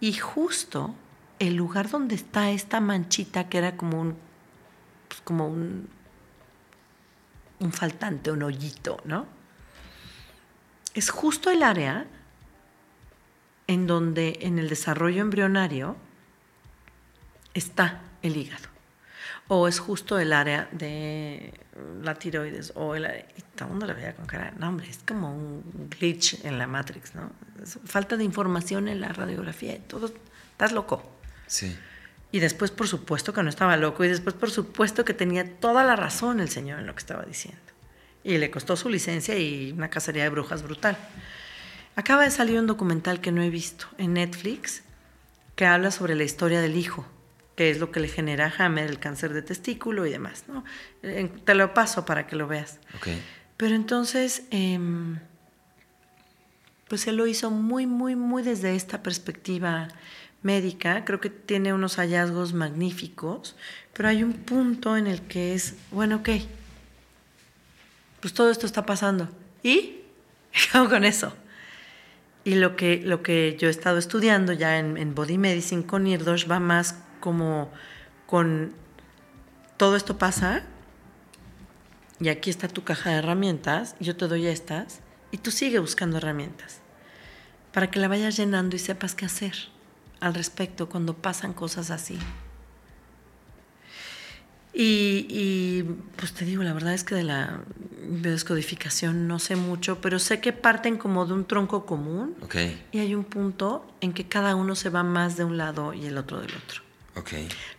[0.00, 0.94] y justo
[1.40, 4.16] el lugar donde está esta manchita que era como un,
[5.08, 5.90] pues, como un,
[7.60, 9.43] un faltante, un hoyito, ¿no?
[10.94, 12.06] Es justo el área
[13.66, 15.96] en donde en el desarrollo embrionario
[17.54, 18.68] está el hígado.
[19.48, 21.52] O es justo el área de
[22.02, 22.72] la tiroides.
[22.76, 24.54] O el área, y todo el mundo lo veía con cara.
[24.58, 27.30] No, hombre, es como un glitch en la Matrix, ¿no?
[27.62, 29.74] Es falta de información en la radiografía.
[29.74, 30.10] y Todo,
[30.52, 31.02] estás loco.
[31.46, 31.76] Sí.
[32.32, 34.04] Y después, por supuesto, que no estaba loco.
[34.04, 37.22] Y después, por supuesto, que tenía toda la razón el señor en lo que estaba
[37.24, 37.60] diciendo.
[38.24, 40.96] Y le costó su licencia y una cacería de brujas brutal.
[41.96, 44.82] Acaba de salir un documental que no he visto en Netflix
[45.54, 47.06] que habla sobre la historia del hijo,
[47.56, 50.44] que es lo que le genera a Hammer el cáncer de testículo y demás.
[50.48, 50.64] ¿no?
[51.02, 52.80] Te lo paso para que lo veas.
[53.56, 55.20] Pero entonces, em,
[56.88, 59.88] pues él lo hizo muy, muy, muy desde esta perspectiva
[60.42, 61.04] médica.
[61.04, 63.54] Creo que tiene unos hallazgos magníficos,
[63.92, 66.30] pero hay un punto en el que es, bueno, ok,
[68.24, 69.28] pues todo esto está pasando.
[69.62, 70.00] ¿Y?
[70.50, 71.36] ¿Qué hago con eso?
[72.42, 76.50] Y lo que, lo que yo he estado estudiando ya en, Body Medicine con Nirdosh
[76.50, 77.70] va más como
[78.26, 78.72] con
[79.76, 80.62] todo esto pasa
[82.18, 86.16] y aquí está tu caja de herramientas, yo te doy estas y tú sigue buscando
[86.16, 86.80] herramientas
[87.74, 89.54] para que la vayas llenando y sepas qué hacer
[90.20, 92.18] al respecto cuando pasan cosas así.
[94.74, 95.82] Y, y,
[96.16, 97.60] pues te digo, la verdad es que de la
[98.06, 102.56] biodescodificación no sé mucho, pero sé que parten como de un tronco común Ok.
[102.92, 106.06] y hay un punto en que cada uno se va más de un lado y
[106.06, 106.82] el otro del otro.
[107.16, 107.30] Ok.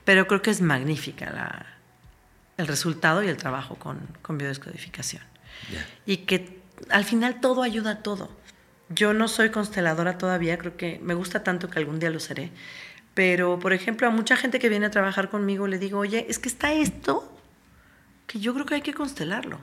[0.06, 1.66] Pero creo que es magnífica la,
[2.58, 5.22] el resultado y el trabajo con, con biodescodificación.
[5.72, 5.86] Ya.
[6.06, 6.60] Y que
[6.90, 8.30] al final todo ayuda a todo.
[8.90, 12.52] Yo no soy consteladora todavía, creo que me gusta tanto que algún día lo seré,
[13.16, 16.38] Pero, por ejemplo, a mucha gente que viene a trabajar conmigo le digo, oye, es
[16.38, 17.32] que está esto
[18.28, 19.60] que yo creo que hay que constelarlo.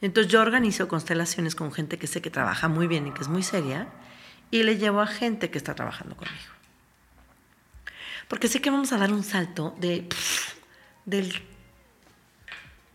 [0.00, 3.28] Entonces yo organizo constelaciones con gente que sé que trabaja muy bien y que es
[3.28, 3.86] muy seria
[4.50, 6.52] y le llevo a gente que está trabajando conmigo.
[8.28, 10.08] Porque sé que vamos a dar un salto de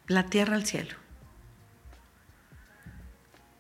[0.07, 0.95] la tierra al cielo.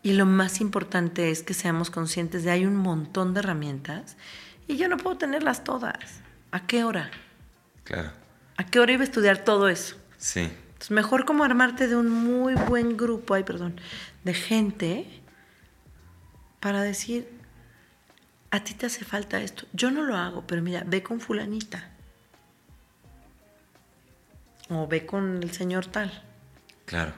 [0.01, 4.17] Y lo más importante es que seamos conscientes de hay un montón de herramientas
[4.67, 6.21] y yo no puedo tenerlas todas.
[6.51, 7.11] ¿A qué hora?
[7.83, 8.11] Claro.
[8.57, 9.97] ¿A qué hora iba a estudiar todo eso?
[10.17, 10.49] Sí.
[10.79, 13.79] Es mejor como armarte de un muy buen grupo, ay, perdón,
[14.23, 15.21] de gente
[16.59, 17.29] para decir,
[18.51, 19.67] a ti te hace falta esto.
[19.73, 21.91] Yo no lo hago, pero mira, ve con fulanita.
[24.69, 26.23] O ve con el señor tal.
[26.85, 27.13] Claro.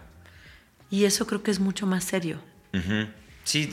[0.89, 2.41] Y eso creo que es mucho más serio.
[3.47, 3.69] Sí,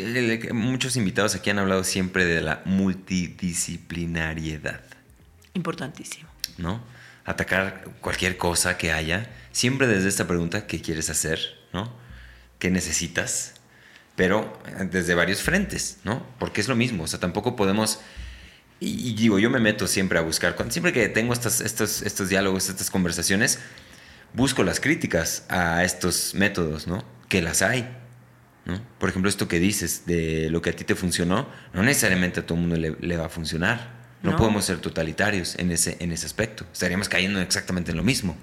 [0.52, 4.82] muchos invitados aquí han hablado siempre de la multidisciplinariedad.
[5.54, 6.28] Importantísimo.
[6.58, 6.80] ¿No?
[7.24, 11.40] Atacar cualquier cosa que haya siempre desde esta pregunta, ¿qué quieres hacer?
[11.72, 11.92] ¿No?
[12.60, 13.54] ¿Qué necesitas?
[14.14, 16.24] Pero eh, desde varios frentes, ¿no?
[16.38, 17.98] Porque es lo mismo, o sea, tampoco podemos...
[18.78, 22.68] Y, digo, yo me meto siempre a buscar, siempre que tengo estos, estos, estos diálogos,
[22.68, 23.58] estas conversaciones,
[24.34, 27.04] busco las críticas a estos métodos, ¿no?
[27.28, 27.88] Que las hay,
[28.64, 28.80] ¿no?
[28.98, 32.46] Por ejemplo, esto que dices de lo que a ti te funcionó, no necesariamente a
[32.46, 34.04] todo el mundo le, va a funcionar.
[34.22, 36.64] No, no, podemos ser totalitarios en ese, en ese aspecto.
[36.72, 38.36] Estaríamos cayendo exactamente en lo mismo.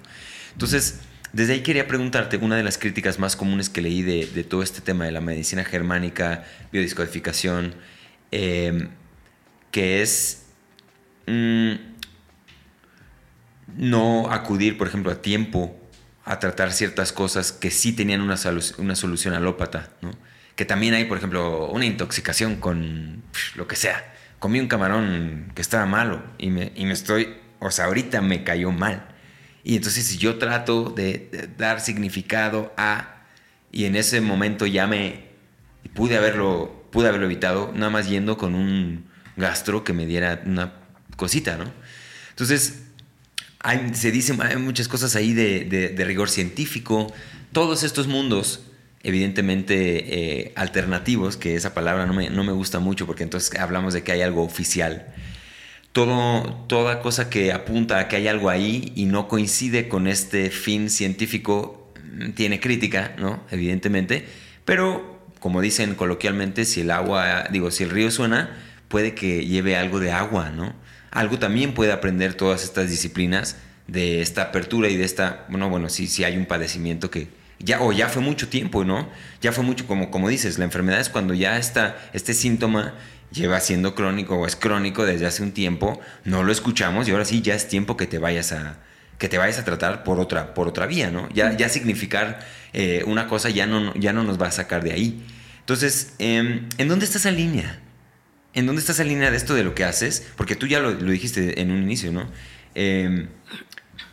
[0.54, 1.00] Entonces,
[1.34, 4.82] desde ahí quería preguntarte, una de las críticas más comunes que leí de, todo este
[4.82, 7.74] tema de la medicina germánica, biodiscodificación,
[8.32, 8.90] em,
[9.72, 10.44] que es
[11.28, 11.74] mm,
[13.78, 15.81] no acudir, por ejemplo, a tiempo
[16.26, 18.36] a tratar ciertas cosas que sí tenían una,
[18.78, 20.12] una solución alópata, ¿no?
[20.56, 23.24] Que también hay, por ejemplo, una intoxicación con
[23.56, 24.14] lo que sea.
[24.40, 28.44] Comí un camarón que estaba malo y me, y me estoy, o sea, ahorita me
[28.44, 29.08] cayó mal.
[29.64, 33.24] Y entonces yo trato de, dar significado a,
[33.72, 35.30] y en ese momento ya me
[35.94, 39.06] pude haberlo, pude haberlo evitado, nada más yendo con un
[39.38, 40.74] gastro que me diera una
[41.16, 41.66] cosita, ¿no?
[42.30, 42.81] Entonces,
[43.94, 47.14] se dicen hay muchas cosas ahí de, rigor científico,
[47.52, 48.68] todos estos mundos
[49.04, 53.94] evidentemente eh, alternativos, que esa palabra no me, no me gusta mucho porque entonces hablamos
[53.94, 55.08] de que hay algo oficial
[55.92, 60.50] todo, toda cosa que apunta a que hay algo ahí y no coincide con este
[60.50, 63.44] fin científico mm, tiene crítica, ¿no?
[63.52, 64.26] Evidentemente,
[64.66, 68.58] pero como dicen coloquialmente, si el agua, digo, si el río suena,
[68.88, 70.74] puede que lleve algo de agua, ¿no?
[71.12, 73.58] Algo también puede aprender todas estas disciplinas
[73.88, 77.28] de esta apertura y de esta, bueno, bueno, sí, sí hay un padecimiento que
[77.60, 79.10] ya, o ya fue mucho tiempo, ¿no?
[79.42, 82.96] Ya fue mucho, como, como dices, la enfermedad es cuando ya está este síntoma
[83.32, 87.26] lleva siendo crónico o es crónico desde hace un tiempo, no lo escuchamos y ahora
[87.26, 88.78] sí ya es tiempo que te vayas a
[89.18, 91.30] que te vayas a tratar por otra, por otra vía, ¿no?
[91.32, 92.40] Ya, ya significar
[92.74, 95.24] eh, una cosa ya no, ya no nos va a sacar de ahí.
[95.60, 97.80] Entonces, em, ¿en dónde está esa línea?
[98.54, 100.28] ¿En dónde está esa línea de esto de lo que haces?
[100.36, 102.28] Porque tú ya lo, dijiste en un inicio, ¿no?
[102.76, 103.28] Em,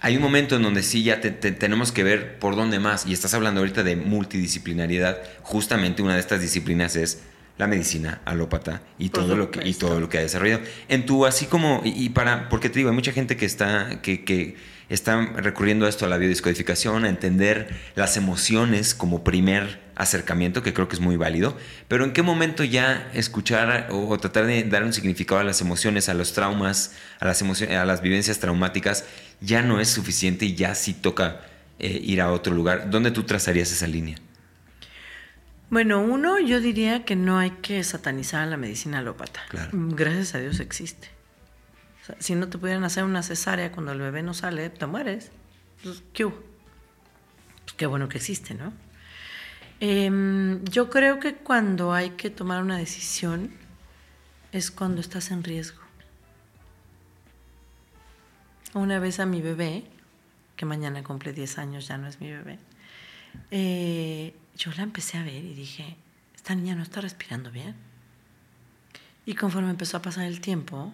[0.01, 3.35] hay un momento en donde sí ya tenemos que ver por dónde más, y estás
[3.35, 7.23] hablando ahorita de multidisciplinariedad, justamente una de estas disciplinas es
[7.57, 10.63] la medicina alópata y todo lo que y todo lo que ha desarrollado.
[10.89, 14.25] En tu así como y, para porque te digo, hay mucha gente que está que,
[14.25, 14.57] que
[14.89, 20.73] está recurriendo a esto a la biodescodificación, a entender las emociones como primer acercamiento, que
[20.73, 21.57] creo que es muy válido,
[21.89, 26.09] pero en qué momento ya escuchar o, tratar de dar un significado a las emociones,
[26.09, 29.05] a los traumas, a las emociones, a las vivencias traumáticas,
[29.41, 31.41] ya no es suficiente y ya sí toca
[31.79, 32.91] eh, ir a otro lugar.
[32.91, 34.19] ¿Dónde tú trazarías esa línea?
[35.71, 39.41] Bueno, uno, yo diría que no hay que satanizar a la medicina alópata.
[39.73, 41.18] Gracias a Dios existe.
[42.19, 45.31] Si no te pudieran hacer una cesárea cuando el bebé no sale, te mueres.
[45.83, 48.73] Pues, ¿qué, pues, bueno que existe, ¿no?
[49.81, 53.53] Em, yo creo que cuando hay que tomar una decisión
[54.53, 55.83] es cuando estás en riesgo.
[58.75, 59.85] Una vez a mi bebé,
[60.57, 62.59] que mañana cumple 10 años, ya no es mi bebé,
[63.51, 65.97] eh, yo la empecé a ver y dije,
[66.35, 67.75] esta niña no está respirando bien.
[69.25, 70.93] Y conforme empezó a pasar el tiempo,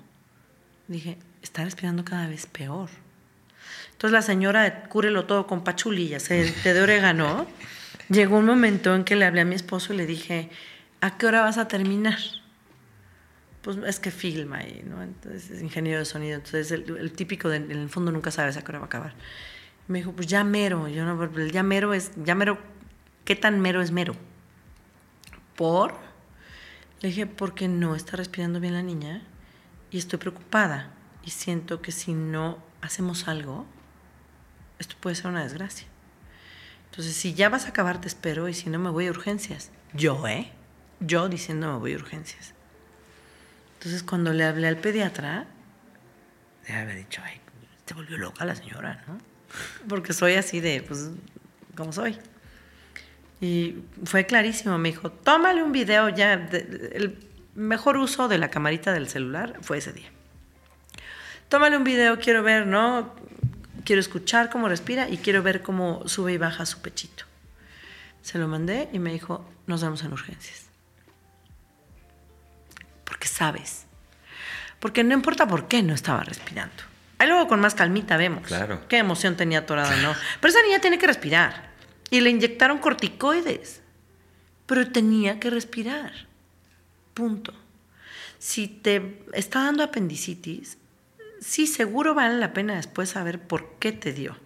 [0.89, 2.91] dije, está respirando cada vez peor.
[3.93, 7.47] Entonces la señora, cúrelo todo con pachulillas, té de orégano.
[8.09, 10.51] Llegó un momento en que le hablé a mi esposo y le dije,
[11.01, 12.19] ¿a qué hora vas a terminar?
[13.63, 15.03] Pues es que filma y, ¿no?
[15.03, 18.73] Entonces es ingeniero de sonido, entonces el, típico, en el fondo nunca sabes a qué
[18.73, 19.15] hora va a acabar.
[19.89, 22.59] Me dijo, pues ya mero, yo no, el ya mero es, ya mero
[23.25, 24.15] ¿Qué tan mero es mero?
[25.57, 25.95] ¿Por?
[27.01, 29.23] Le dije, porque no está respirando bien la niña
[29.95, 30.91] y estoy preocupada.
[31.25, 33.65] y siento que si no hacemos algo,
[34.79, 35.87] esto puede ser una desgracia.
[36.91, 39.71] Entonces, si ya vas a acabar, te espero, y si no, me voy a urgencias.
[39.95, 40.53] Yo, ¿eh?
[41.01, 42.55] Yo diciendo me voy a urgencias.
[43.79, 45.47] Entonces, cuando le hablé al pediatra,
[46.69, 47.41] le había dicho, ay,
[47.85, 49.17] te volvió loca la señora, ¿no?
[49.89, 51.11] Porque soy así de, pues,
[51.77, 52.19] como soy.
[53.41, 56.35] Y fue clarísimo, me dijo, tómale un video ya.
[56.35, 60.09] el mejor uso de la camarita del celular fue ese día.
[61.49, 63.15] Tómale un video, quiero ver, ¿no?
[63.85, 67.25] Quiero escuchar cómo respira y quiero ver cómo sube y baja su pechito.
[68.23, 70.67] Se lo mandé y me dijo, nos vemos en urgencias.
[73.05, 73.85] Porque sabes.
[74.81, 76.83] Porque no importa por qué no estaba respirando.
[77.19, 78.47] Ahí luego con más calmita vemos.
[78.47, 78.81] Claro.
[78.89, 80.15] Qué emoción tenía atorada, ¿no?
[80.41, 81.71] Pero esa niña tiene que respirar.
[82.11, 83.83] Y le inyectaron corticoides.
[84.67, 86.13] Pero tenía que respirar.
[87.15, 87.55] Punto.
[88.39, 90.77] Si te está dando apendicitis,
[91.41, 94.37] sí, seguro vale la pena después saber por qué te dio.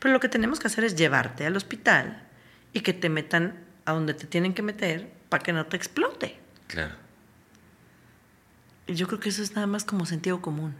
[0.00, 2.26] Pero lo que tenemos que hacer es llevarte al hospital
[2.72, 6.38] y que te metan a donde te tienen que meter para que no te explote.
[6.66, 6.94] Claro.
[8.86, 10.74] Y yo creo que eso es nada más como sentido común.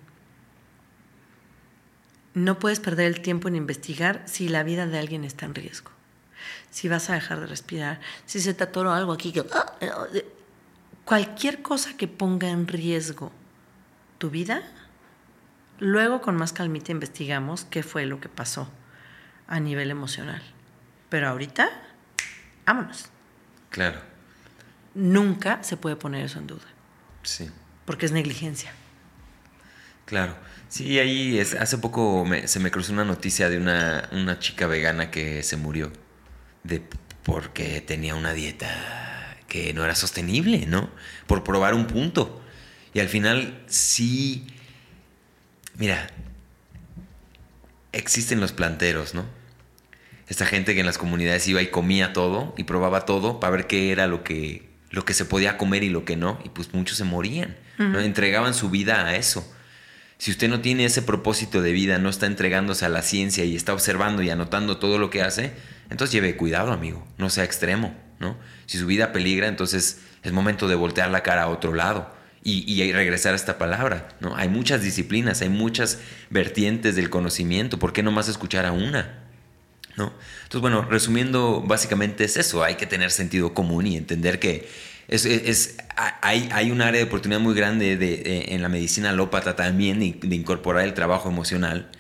[2.35, 5.90] No puedes perder el tiempo en investigar si la vida de alguien está en riesgo.
[6.70, 9.77] Si vas a dejar de respirar, si se te atoró algo aquí, ah,
[11.10, 13.32] cualquier cosa que ponga en riesgo
[14.18, 14.62] tu vida,
[15.80, 18.70] luego con más calmita investigamos qué fue lo que pasó
[19.48, 20.40] a nivel emocional.
[21.08, 21.68] Pero ahorita,
[22.64, 23.06] vámonos.
[23.70, 23.98] Claro.
[24.94, 26.68] Nunca se puede poner eso en duda.
[27.24, 27.50] Sí.
[27.86, 28.70] Porque es negligencia.
[30.04, 30.36] Claro.
[30.68, 35.10] Sí, ahí es, hace poco se me cruzó una noticia de una, una chica vegana
[35.10, 35.90] que se murió
[36.62, 36.88] de,
[37.24, 39.19] porque tenía una dieta
[39.51, 40.89] que no era sostenible, ¿no?
[41.27, 42.40] Por probar un punto.
[42.94, 44.47] Y al final sí,
[45.77, 46.09] mira,
[47.93, 49.27] existen los planteros, ¿no?
[50.28, 53.66] Esta gente que en las comunidades iba y comía todo y probaba todo para ver
[53.66, 56.39] qué era lo que, lo que se podía comer y lo que no.
[56.44, 57.98] Y pues muchos se morían, ¿no?
[57.98, 59.44] Entregaban su vida a eso.
[60.18, 63.56] Si usted no tiene ese propósito de vida, no está entregándose a la ciencia y
[63.56, 65.55] está observando y anotando todo lo que hace,
[65.89, 68.36] entonces lleve cuidado, amigo, no sea extremo, ¿no?
[68.70, 72.09] Si su vida peligra, entonces es momento de voltear la cara a otro lado
[72.44, 74.36] y, regresar a esta palabra, ¿no?
[74.36, 75.98] Hay muchas disciplinas, hay muchas
[76.30, 79.24] vertientes del conocimiento, ¿por qué no más escuchar a una?
[79.97, 80.12] ¿No?
[80.44, 84.68] Entonces, bueno, resumiendo, básicamente es eso, hay que tener sentido común y entender que
[85.09, 85.76] es,
[86.22, 90.36] hay, hay, un área de oportunidad muy grande de, en la medicina alópata también de,
[90.36, 91.90] incorporar el trabajo emocional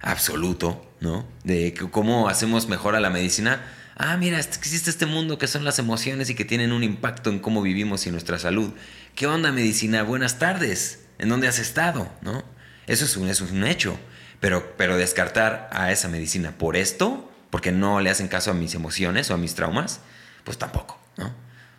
[0.00, 1.26] absoluto, ¿no?
[1.44, 3.60] De cómo hacemos mejor a la medicina.
[3.98, 7.38] Ah, mira, existe este mundo que son las emociones y que tienen un impacto en
[7.38, 8.74] cómo vivimos y nuestra salud.
[9.14, 10.02] ¿Qué onda medicina?
[10.02, 11.06] Buenas tardes.
[11.18, 12.12] ¿En dónde has estado?
[12.20, 12.44] ¿No?
[12.86, 13.98] Eso es un, es un hecho.
[14.38, 18.74] Pero, pero descartar a esa medicina por esto, porque no le hacen caso a mis
[18.74, 20.00] emociones o a mis traumas,
[20.44, 21.32] pues tampoco, ¿no?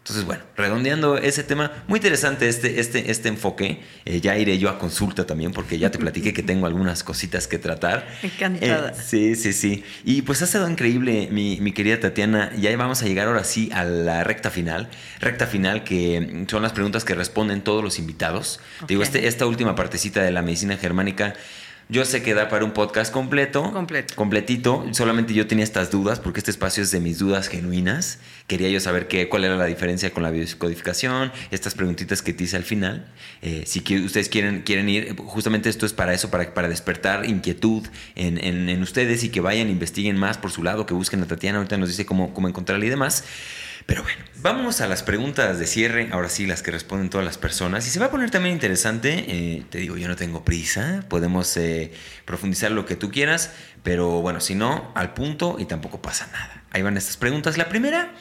[0.07, 3.81] Entonces, bueno, redondeando ese tema, muy interesante este, este, este enfoque.
[4.05, 7.45] Eh, ya iré yo a consulta también porque ya te platiqué que tengo algunas cositas
[7.45, 8.07] que tratar.
[8.23, 8.91] Encantada.
[8.91, 9.84] Eh, sí, sí, sí.
[10.05, 12.53] Y pues ha sido increíble, mi, mi, querida Tatiana.
[12.55, 14.88] Ya vamos a llegar ahora sí a la recta final.
[15.19, 18.61] Recta final que son las preguntas que responden todos los invitados.
[18.88, 21.34] Digo, este, esta última partecita de la medicina germánica
[21.89, 23.72] yo sé que da para un podcast completo.
[23.72, 24.14] Completo.
[24.15, 24.85] Completito.
[24.91, 28.19] Solamente yo tenía estas dudas, porque este espacio es de mis dudas genuinas.
[28.47, 32.43] Quería yo saber qué, cuál era la diferencia con la biodescodificación, estas preguntitas que te
[32.43, 33.07] hice al final.
[33.41, 37.84] Eh, si ustedes quieren, quieren ir, justamente esto es para eso, para, para despertar inquietud
[38.15, 41.57] en, en, ustedes y que vayan, investiguen más por su lado, que busquen a Tatiana,
[41.57, 43.23] ahorita nos dice cómo, cómo encontrarla y demás.
[43.88, 47.38] Pero bueno, vamos a las preguntas de cierre, ahora sí las que responden todas las
[47.38, 47.88] personas.
[47.88, 51.55] Y se va a poner también interesante, eh, te digo, yo no tengo prisa, podemos
[51.55, 51.93] eh,
[52.26, 53.53] profundizar lo que tú quieras,
[53.84, 56.65] pero bueno, si no, al punto y tampoco pasa nada.
[56.72, 57.57] Ahí van estas preguntas.
[57.57, 58.11] La primera,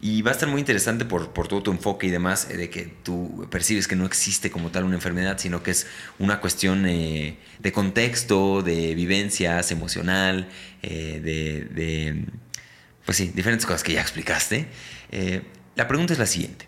[0.00, 2.86] y va a estar muy interesante por, todo tu enfoque y demás, eh, de que
[2.86, 5.86] tú percibes que no existe como tal una enfermedad, sino que es
[6.18, 10.48] una cuestión de contexto, de vivencias, emocional,
[10.80, 12.24] de, de,
[13.04, 14.68] pues sí, diferentes cosas que ya explicaste.
[15.10, 15.42] Eh,
[15.76, 16.66] la pregunta es la siguiente.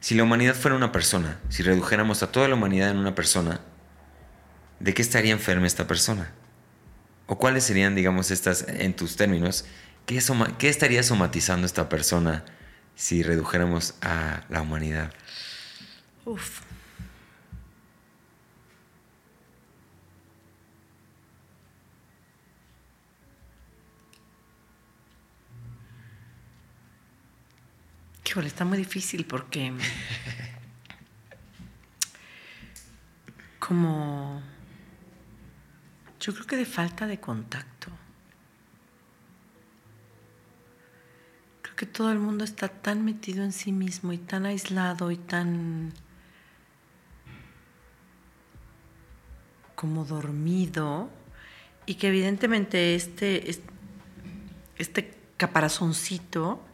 [0.00, 3.60] Si la humanidad fuera una persona, si redujéramos a toda la humanidad en una persona,
[4.80, 6.32] ¿de qué estaría enferma esta persona?
[7.26, 9.64] ¿O cuáles serían, digamos, estas, en tus términos,
[10.06, 10.22] qué,
[10.58, 12.44] qué estaría somatizando esta persona
[12.94, 15.12] si redujéramos a la humanidad?
[16.24, 16.67] Uf.
[28.38, 29.72] Híjole, está muy difícil porque.
[33.58, 34.40] como,
[36.20, 37.90] yo creo que de falta de contacto.
[41.62, 45.16] Creo que todo el mundo está tan metido en sí mismo y tan aislado y
[45.16, 45.92] tan
[49.74, 51.10] como dormido
[51.86, 53.50] y que evidentemente este,
[54.76, 56.67] este caparazoncito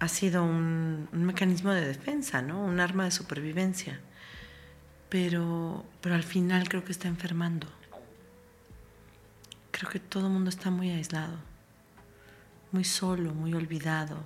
[0.00, 2.62] ha sido un, mecanismo de defensa, ¿no?
[2.62, 4.00] Un arma de supervivencia.
[5.08, 7.66] Pero, pero al final creo que está enfermando.
[9.70, 11.38] Creo que todo el mundo está muy aislado,
[12.72, 14.24] muy solo, muy olvidado.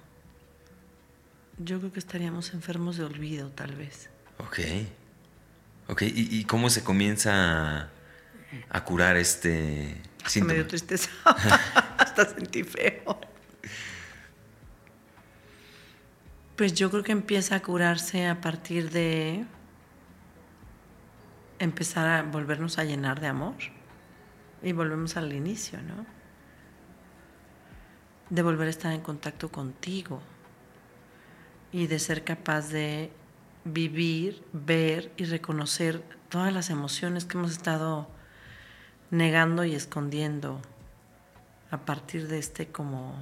[1.59, 4.09] Yo creo que estaríamos enfermos de olvido, tal vez.
[4.39, 4.61] Ok.
[5.89, 7.91] Ok, ¿y, y cómo se comienza
[8.71, 10.55] a curar este síntoma?
[10.55, 11.11] Me dio tristeza.
[11.99, 13.32] Hasta sentí feo.
[16.63, 19.45] Pues yo creo que empieza a curarse a partir de
[21.59, 23.57] empezar a volvernos a llenar de amor.
[24.63, 26.07] Y volvemos al inicio, ¿no?
[28.31, 30.23] De volver a estar en contacto contigo
[31.73, 33.11] y de ser capaz de
[33.65, 38.09] vivir, ver y reconocer todas las emociones que hemos estado
[39.11, 40.63] negando y escondiendo
[41.73, 43.17] a partir de este como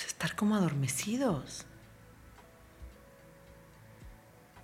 [0.00, 1.66] pues, estar como adormecidos.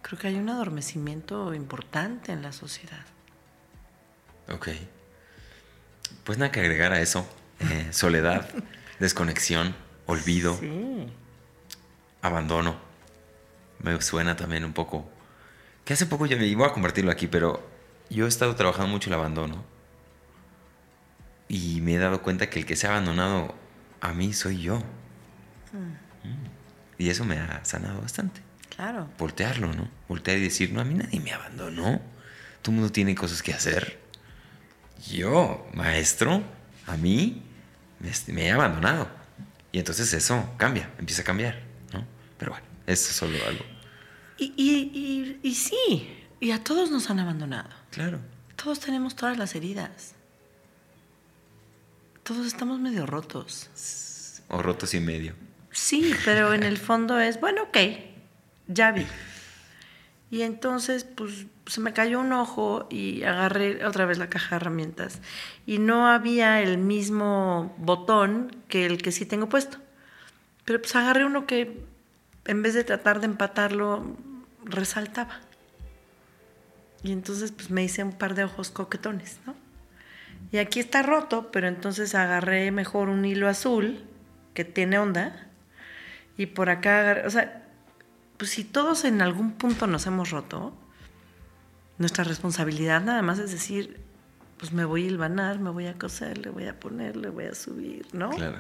[0.03, 3.05] Creo que hay un adormecimiento importante en la sociedad.
[4.49, 4.69] Ok.
[6.25, 7.29] Pues nada que agregar a eso.
[7.61, 8.49] Eh, soledad,
[8.99, 9.75] desconexión,
[10.07, 10.59] olvido,
[12.23, 12.77] abandono.
[13.81, 15.11] Me suena también un poco.
[15.85, 17.69] Que hace poco yo me iba a compartirlo aquí, pero
[18.09, 19.65] yo he estado trabajando mucho el abandono.
[21.49, 23.55] Y me he dado cuenta que el que se ha abandonado
[24.01, 24.83] a mí soy yo.
[25.77, 26.57] Mm.
[26.99, 28.41] Y eso me ha sanado bastante.
[28.75, 29.09] Claro.
[29.19, 29.89] Voltearlo, ¿no?
[30.09, 32.01] Voltear y decir, no, a mí nadie me abandonó.
[32.63, 34.01] Todo el mundo tiene cosas que hacer.
[35.11, 36.43] Yo, maestro,
[36.87, 37.43] a mí
[38.29, 39.09] me, he abandonado.
[39.73, 41.63] Y entonces eso cambia, empieza a cambiar,
[41.93, 42.05] ¿no?
[42.39, 43.65] Pero bueno, eso es solo algo.
[44.39, 47.69] Y, y, y, y sí, y a todos nos han abandonado.
[47.91, 48.21] Claro.
[48.57, 50.15] Todos tenemos todas las heridas.
[52.23, 53.71] Todos estamos medio rotos.
[54.49, 55.35] O rotos y medio.
[55.77, 57.77] Sí, pero en el fondo es, bueno, ok,
[58.67, 59.07] ya vi.
[60.31, 64.57] Y entonces, pues, se me cayó un ojo y agarré otra vez la caja de
[64.57, 65.21] herramientas.
[65.67, 69.77] Y no había el mismo botón que el que sí tengo puesto.
[70.65, 71.79] Pero pues agarré uno que,
[72.47, 74.17] en vez de tratar de empatarlo,
[74.65, 75.41] resaltaba.
[77.03, 79.55] Y entonces, pues, me hice un par de ojos coquetones, ¿no?
[80.53, 84.03] Y aquí está roto, pero entonces agarré mejor un hilo azul
[84.55, 85.46] que tiene onda
[86.37, 87.63] y por acá, o sea,
[88.37, 90.77] pues si todos en algún punto nos hemos roto,
[91.99, 94.01] nuestra responsabilidad nada más es decir,
[94.59, 97.45] pues me voy a hilvanar, me voy a coser, le voy a poner, le voy
[97.45, 98.31] a subir, ¿no?
[98.31, 98.59] Claro.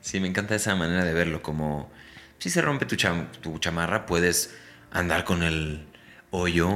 [0.00, 1.90] Sí, me encanta esa manera de verlo, como
[2.38, 2.96] si se rompe tu,
[3.40, 4.54] tu chamarra, puedes
[4.90, 5.86] andar con el
[6.30, 6.68] hoyo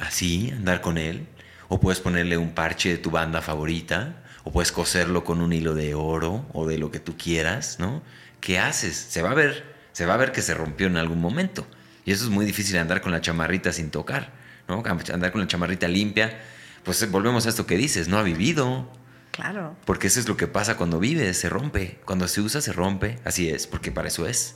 [0.00, 1.26] así, andar con él,
[1.68, 5.74] o puedes ponerle un parche de tu banda favorita, o puedes coserlo con un hilo
[5.74, 8.02] de oro o de lo que tú quieras, ¿no?
[8.40, 8.96] ¿qué haces?
[8.96, 9.67] Se va a ver,
[9.98, 11.66] se va a ver que se rompió en algún momento.
[12.04, 14.30] Y eso es muy difícil andar con la chamarrita sin tocar,
[14.68, 14.80] ¿no?
[14.86, 16.38] Andar con la chamarrita limpia.
[16.84, 18.88] Pues volvemos a esto que dices, no ha vivido.
[19.32, 19.76] Claro.
[19.84, 21.98] Porque eso es lo que pasa cuando vive, se rompe.
[22.04, 23.18] Cuando se usa, se rompe.
[23.24, 24.54] Así es, porque para eso es.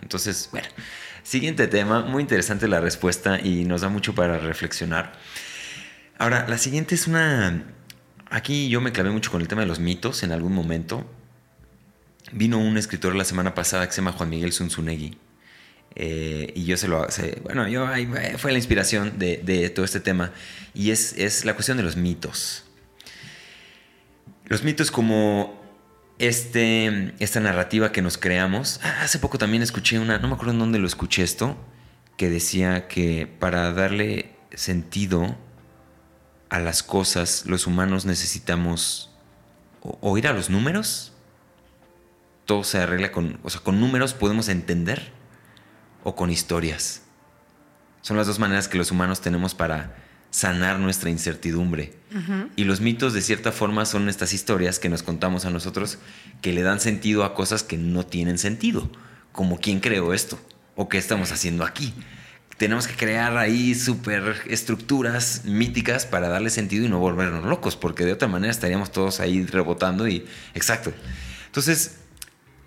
[0.00, 0.68] Entonces, bueno.
[1.24, 5.14] Siguiente tema, muy interesante la respuesta y nos da mucho para reflexionar.
[6.18, 7.64] Ahora, la siguiente es una...
[8.30, 11.04] Aquí yo me clavé mucho con el tema de los mitos en algún momento.
[12.34, 15.16] Vino un escritor la semana pasada que se llama Juan Miguel Zunzunegui.
[15.94, 17.06] Eh, y yo se lo...
[17.44, 20.32] bueno, yo ahí fue la inspiración de, todo este tema.
[20.74, 22.64] Y es, es, la cuestión de los mitos.
[24.46, 25.62] Los mitos como
[26.18, 28.80] este, esta narrativa que nos creamos.
[28.82, 30.18] Ah, hace poco también escuché una...
[30.18, 31.56] No me acuerdo en dónde lo escuché esto.
[32.16, 35.36] Que decía que para darle sentido
[36.48, 39.10] a las cosas, los humanos necesitamos
[40.00, 41.13] oír a los números
[42.44, 45.12] todo se arregla con, o sea, con números podemos entender
[46.02, 47.02] o con historias.
[48.02, 49.96] Son las dos maneras que los humanos tenemos para
[50.30, 51.94] sanar nuestra incertidumbre.
[52.54, 55.98] Y los mitos de cierta forma son estas historias que nos contamos a nosotros
[56.42, 58.88] que le dan sentido a cosas que no tienen sentido,
[59.32, 60.38] como quién creó esto
[60.76, 61.94] o qué estamos haciendo aquí.
[62.56, 68.04] Tenemos que crear ahí super estructuras míticas para darle sentido y no volvernos locos, porque
[68.04, 70.92] de otra manera estaríamos todos ahí rebotando y exacto.
[71.46, 72.00] Entonces,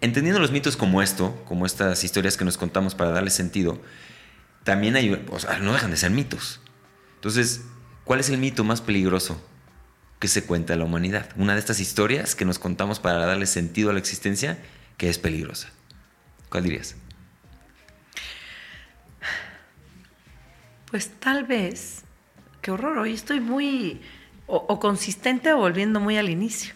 [0.02, 3.82] entendiendo los mitos como esto, como estas historias que nos contamos para darle sentido,
[4.64, 6.60] también hay, o sea, no dejan de ser mitos.
[7.16, 7.62] Entonces,
[8.04, 9.42] ¿cuál es el mito más peligroso
[10.20, 11.30] que se cuenta en la humanidad?
[11.38, 14.58] Una de estas historias que nos contamos para darle sentido a la existencia
[14.98, 15.70] que es peligrosa.
[16.50, 16.96] ¿Cuál dirías?
[20.90, 22.04] Pues tal vez,
[22.62, 24.02] qué horror, hoy estoy muy
[24.48, 26.74] o, consistente o volviendo muy al inicio.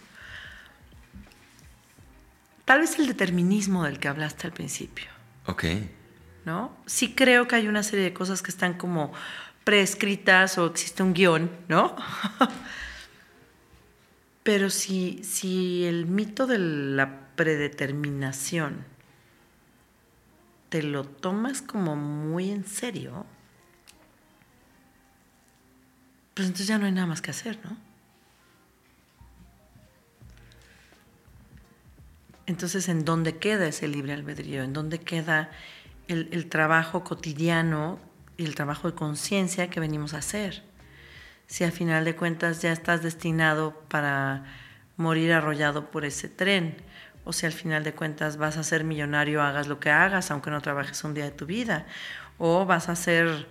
[2.72, 5.08] Tal vez el determinismo del que hablaste al principio.
[5.46, 5.66] Ok.
[6.46, 6.74] ¿No?
[6.86, 9.12] Sí creo que hay una serie de cosas que están como
[9.66, 11.98] preescritas o existe un guion, ¿no?
[14.44, 18.86] Pero si, si el mito de la predeterminación
[20.70, 23.26] te lo tomas como muy en serio,
[26.36, 27.91] pues entonces ya no hay nada más que hacer, ¿no?
[32.46, 34.64] Entonces, ¿en dónde queda ese libre albedrío?
[34.64, 35.52] ¿En dónde queda
[36.08, 38.00] el, trabajo cotidiano
[38.38, 40.64] y el trabajo de conciencia que venimos a hacer?
[41.48, 44.46] Si a final de cuentas ya estás destinado para
[44.98, 46.76] morir arrollado por ese tren,
[47.24, 50.50] o si al final de cuentas vas a ser millonario, hagas lo que hagas, aunque
[50.50, 51.86] no trabajes un día de tu vida,
[52.38, 53.48] o vas a ser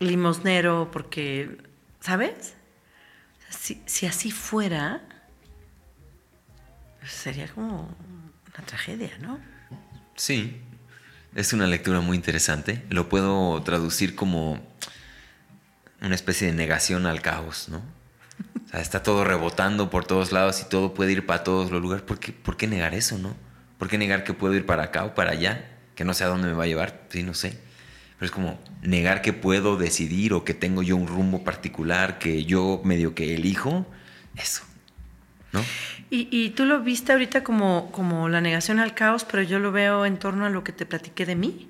[0.00, 1.58] limosnero porque,
[2.00, 2.54] ¿sabes?
[3.50, 5.02] Si, así fuera,
[7.06, 7.88] sería como
[8.54, 9.38] una tragedia, ¿no?
[10.16, 10.62] Sí,
[11.34, 12.84] es una lectura muy interesante.
[12.90, 14.60] Lo puedo traducir como
[16.00, 17.78] una especie de negación al caos, ¿no?
[18.64, 21.80] O sea, está todo rebotando por todos lados y todo puede ir para todos los
[21.80, 22.04] lugares.
[22.04, 23.34] ¿Por qué, ¿Por qué negar eso, no?
[23.78, 25.68] ¿Por qué negar que puedo ir para acá o para allá?
[25.94, 27.06] Que no sé a dónde me va a llevar.
[27.10, 27.58] Sí, no sé.
[28.18, 32.44] Pero es como negar que puedo decidir o que tengo yo un rumbo particular que
[32.44, 33.86] yo medio que elijo.
[34.36, 34.62] Eso.
[36.10, 40.04] Y, tú lo viste ahorita como, como la negación al caos, pero yo lo veo
[40.04, 41.68] en torno a lo que te platiqué de mí.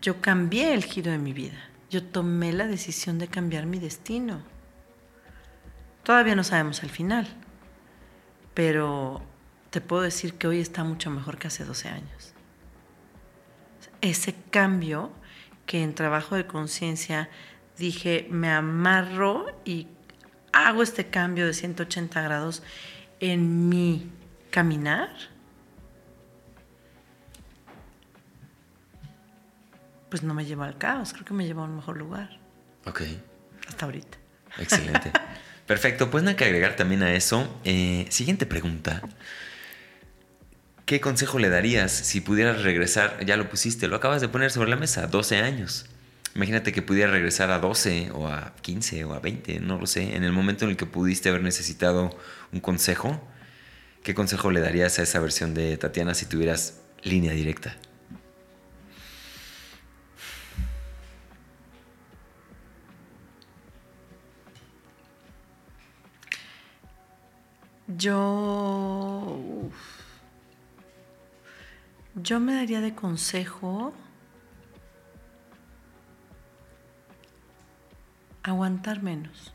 [0.00, 1.68] Yo cambié el giro de mi vida.
[1.90, 4.40] Yo tomé la decisión de cambiar mi destino.
[6.02, 7.28] Todavía no sabemos el final,
[8.54, 9.22] pero
[9.70, 12.36] te puedo decir que hoy está mucho mejor que hace 12 años
[14.00, 15.10] ese cambio
[15.64, 17.28] que en trabajo de conciencia
[17.78, 19.88] dije, me amarro y
[20.64, 22.62] hago este cambio de 180 grados
[23.20, 24.10] en mi
[24.50, 25.10] caminar,
[30.08, 32.38] pues no me llevó al caos, creo que me llevó a un mejor lugar.
[32.86, 33.02] Ok.
[33.68, 34.18] Hasta ahorita.
[34.58, 35.12] Excelente.
[35.66, 37.60] Perfecto, pues nada que agregar también a eso.
[37.64, 39.02] Eh, siguiente pregunta.
[40.86, 43.24] ¿Qué consejo le darías si pudieras regresar?
[43.26, 45.86] Ya lo pusiste, lo acabas de poner sobre la mesa, 12 años.
[46.36, 50.16] Imagínate que pudiera regresar a 12 o a 15 o a 20, no lo sé,
[50.16, 52.14] en el momento en el que pudiste haber necesitado
[52.52, 53.18] un consejo.
[54.02, 57.74] ¿Qué consejo le darías a esa versión de Tatiana si tuvieras línea directa?
[67.96, 69.40] Yo...
[72.14, 73.94] Yo me daría de consejo
[78.50, 79.52] aguantar menos.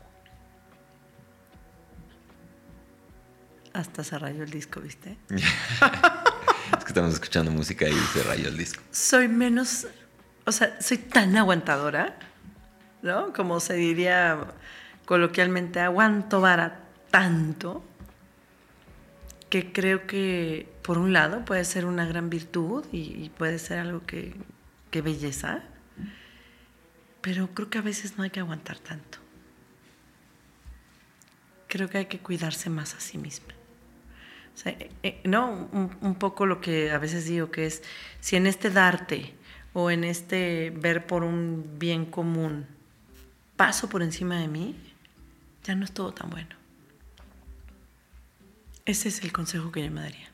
[3.72, 5.16] Hasta se rayó el disco, ¿viste?
[5.30, 8.82] es que estamos escuchando música y se rayó el disco.
[8.90, 9.86] Soy menos,
[10.44, 12.18] o sea, soy tan aguantadora,
[13.02, 13.32] ¿no?
[13.32, 14.38] Como se diría
[15.06, 17.82] coloquialmente, aguanto vara tanto
[19.52, 24.00] que creo que, por un lado, puede ser una gran virtud y, puede ser algo
[24.06, 24.34] que,
[25.02, 25.62] belleza,
[27.22, 29.18] pero creo que a veces no hay que aguantar tanto.
[31.68, 33.54] Creo que hay que cuidarse más a sí misma.
[34.66, 37.82] Eh, eh, no, un, poco lo que a veces digo que es,
[38.20, 39.34] si en este darte
[39.72, 42.66] o en este ver por un bien común
[43.56, 44.76] paso por encima de mí,
[45.64, 46.54] ya no es todo tan bueno.
[48.84, 50.28] Ese es el consejo que yo me daría.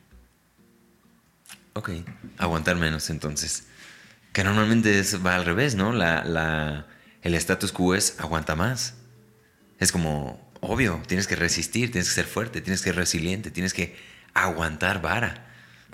[1.74, 1.90] Ok,
[2.38, 3.67] aguantar menos entonces.
[4.32, 5.92] Que normalmente es, va al revés, ¿no?
[5.92, 6.86] La,
[7.22, 8.94] el status quo es aguanta más.
[9.78, 13.72] Es como obvio, tienes que resistir, tienes que ser fuerte, tienes que ser resiliente, tienes
[13.72, 13.96] que
[14.34, 15.46] aguantar vara.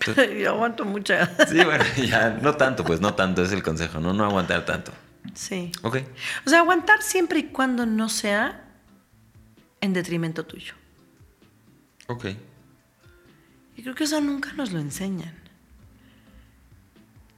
[0.40, 1.15] yo aguanto mucho.
[1.48, 4.12] sí, bueno, ya, no tanto, pues no tanto, es el consejo, ¿no?
[4.12, 4.93] No aguantar tanto.
[5.35, 5.73] Sí.
[5.82, 5.98] Ok.
[6.47, 8.65] O sea, aguantar siempre y cuando no sea
[9.81, 10.74] en detrimento tuyo.
[12.09, 12.27] Ok.
[13.77, 15.35] Y creo que eso nunca nos lo enseñan.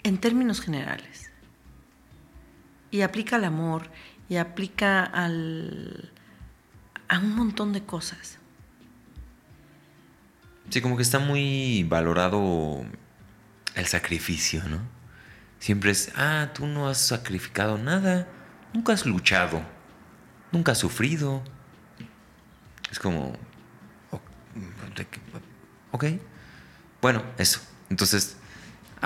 [0.07, 1.33] En términos generales.
[2.93, 3.91] Y aplica al amor,
[4.29, 6.13] y aplica al,
[7.09, 8.39] a un montón de cosas.
[10.71, 12.87] Sí, como que está muy valorado
[13.75, 14.79] el sacrificio, ¿no?
[15.59, 18.29] Siempre es, ah, tú no has sacrificado nada,
[18.73, 19.61] nunca has luchado,
[20.53, 21.43] nunca has sufrido.
[22.93, 23.33] Es como,
[25.91, 26.05] ok,
[27.03, 27.61] bueno, eso.
[27.91, 28.37] Entonces,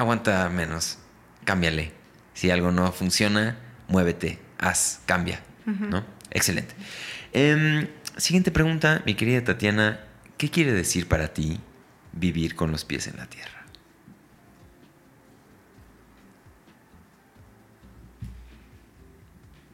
[0.00, 0.98] aguanta menos,
[1.44, 1.92] cámbiale.
[2.32, 3.58] Si algo no funciona,
[3.88, 6.04] muévete, haz, cambia, ¿no?
[6.30, 6.74] Excelente.
[7.32, 7.86] Em,
[8.16, 10.00] siguiente pregunta, mi querida Tatiana,
[10.38, 11.60] ¿qué quiere decir para ti
[12.12, 13.66] vivir con los pies en la tierra?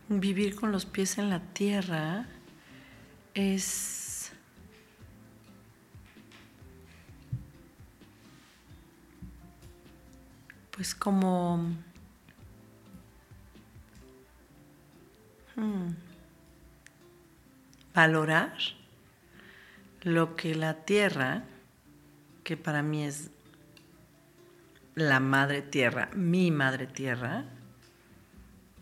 [0.08, 2.26] Vivir con los pies en la tierra
[3.34, 4.05] es
[10.76, 11.74] pues como
[15.56, 15.88] hmm,
[17.94, 18.52] valorar
[20.02, 21.44] lo que la tierra,
[22.44, 23.30] que para mí es
[24.94, 27.44] la madre tierra, mi madre tierra,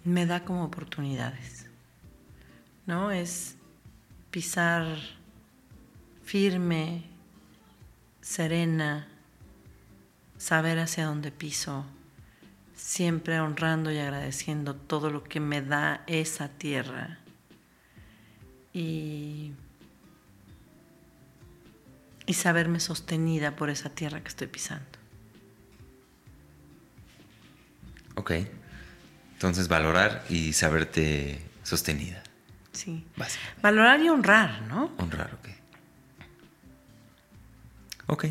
[0.02, 1.66] me da como oportunidades.
[2.86, 3.12] ¿No?
[3.12, 3.56] Es
[4.30, 4.98] pisar
[6.24, 7.04] firme,
[8.20, 9.08] serena,
[10.39, 11.85] saber hacia dónde piso,
[12.74, 17.19] siempre honrando y agradeciendo todo lo que me da esa tierra.
[18.73, 19.52] Y,
[22.27, 24.98] y saberme sostenida por esa tierra que estoy pisando.
[28.16, 28.32] Ok.
[29.35, 32.23] Entonces valorar y saberte sostenida.
[32.73, 33.06] Sí.
[33.62, 34.93] Valorar y honrar, ¿no?
[34.98, 35.48] Honrar, ok.
[38.06, 38.27] Ok.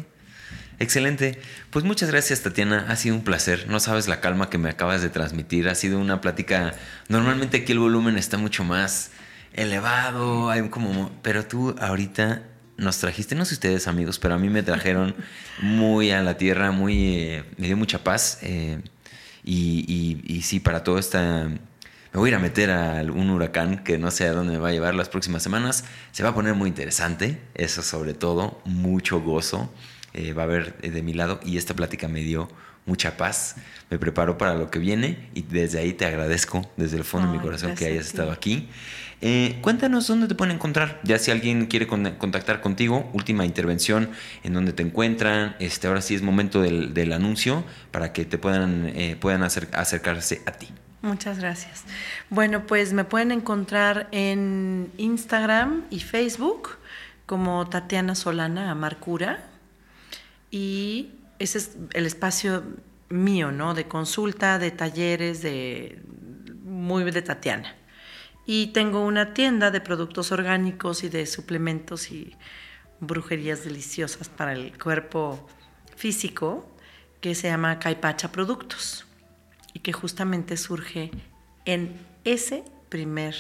[0.80, 1.40] Excelente.
[1.70, 2.86] Pues muchas gracias, Tatiana.
[2.90, 3.68] Ha sido un placer.
[3.68, 5.70] No sabes la calma que me acabas de transmitir.
[5.70, 6.74] Ha sido una plática.
[7.10, 9.12] Normalmente aquí el volumen está mucho más
[9.54, 10.50] elevado.
[10.50, 11.12] Hay como.
[11.22, 12.44] Pero tú ahorita
[12.78, 15.16] nos trajiste, no sé ustedes amigos, pero a mí me trajeron
[15.62, 17.16] muy a la tierra, muy.
[17.16, 18.40] Eh, me dio mucha paz.
[18.41, 18.82] Eh,
[19.45, 21.50] y, y, sí, para todo esta...
[22.14, 24.60] Me voy a ir a meter a un huracán que no sé a dónde me
[24.60, 25.84] va a llevar las próximas semanas.
[26.12, 29.74] Se va a poner muy interesante, eso sobre todo, mucho gozo
[30.14, 32.49] eh, va a haber de mi lado y esta plática me dio
[32.85, 33.56] mucha paz,
[33.90, 37.38] me preparo para lo que viene y desde ahí te agradezco desde el fondo de
[37.38, 38.68] mi corazón que hayas estado aquí.
[39.22, 44.10] Eh, cuéntanos dónde te pueden encontrar, ya si alguien quiere contactar contigo, última intervención,
[44.44, 48.91] en dónde te encuentran, este, ahora sí es momento del, anuncio para que te puedan,
[48.94, 50.68] eh, puedan acercarse a ti.
[51.02, 51.84] Muchas gracias.
[52.30, 56.72] Bueno, pues me pueden encontrar en Instagram y Facebook
[57.26, 59.53] como Tatiana Solana Amarcura
[60.54, 61.10] y
[61.40, 62.64] ese es el espacio
[63.10, 63.74] mío, ¿no?
[63.74, 66.00] De consulta, de talleres, de
[66.64, 67.76] muy de Tatiana.
[68.46, 72.36] Y tengo una tienda de productos orgánicos y de suplementos y
[73.00, 75.48] brujerías deliciosas para el cuerpo
[75.96, 76.70] físico
[77.20, 79.08] que se llama Caipacha Productos
[79.74, 81.10] y que justamente surge
[81.66, 83.34] en ese primer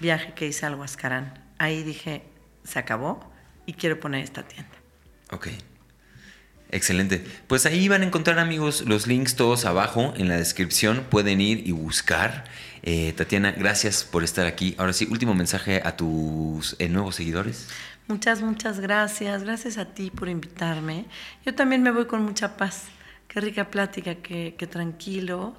[0.00, 1.44] viaje que hice al Huascarán.
[1.58, 2.24] Ahí dije,
[2.62, 3.30] se acabó
[3.66, 4.72] y quiero poner esta tienda.
[5.30, 5.48] Ok.
[6.70, 7.24] Excelente.
[7.46, 11.06] Pues ahí van a encontrar amigos los links todos abajo en la descripción.
[11.08, 12.44] Pueden ir y buscar.
[12.82, 14.74] Eh, Tatiana, gracias por estar aquí.
[14.76, 17.68] Ahora sí, último mensaje a tus eh, nuevos seguidores.
[18.08, 19.44] Muchas, muchas gracias.
[19.44, 21.06] Gracias a ti por invitarme.
[21.46, 22.86] Yo también me voy con mucha paz.
[23.28, 25.56] Qué rica plática, qué, qué tranquilo.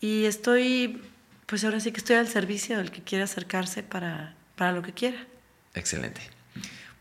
[0.00, 1.02] Y estoy,
[1.46, 4.92] pues ahora sí que estoy al servicio del que quiera acercarse para, para lo que
[4.92, 5.26] quiera.
[5.74, 6.33] Excelente.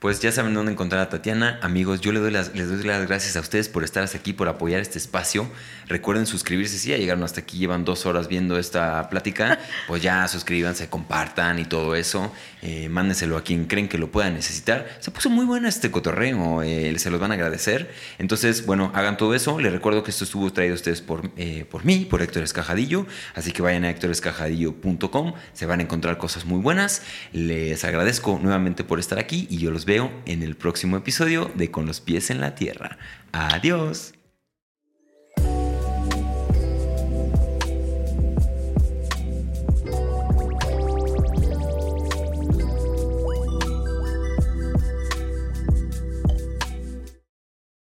[0.03, 1.59] Pues ya saben dónde encontrar a Tatiana.
[1.61, 4.33] Amigos, yo les doy, las, les doy las gracias a ustedes por estar hasta aquí,
[4.33, 5.49] por apoyar este espacio.
[5.87, 6.77] Recuerden suscribirse.
[6.77, 11.57] Si ya llegaron hasta aquí, llevan dos horas viendo esta plática, pues ya suscríbanse, compartan
[11.57, 12.33] y todo eso.
[12.61, 14.89] Eh, mándenselo a quien creen que lo pueda necesitar.
[14.99, 17.89] Se puso muy bueno este cotorreo, eh, se los van a agradecer.
[18.19, 19.57] Entonces, bueno, hagan todo eso.
[19.61, 23.05] Les recuerdo que esto estuvo traído a ustedes por, eh, por mí, por Héctor Escajadillo.
[23.35, 25.33] Así que vayan a héctorescajadillo.com.
[25.53, 27.03] Se van a encontrar cosas muy buenas.
[27.31, 31.69] Les agradezco nuevamente por estar aquí y yo los veo en el próximo episodio de
[31.69, 32.97] Con los pies en la tierra.
[33.31, 34.15] Adiós.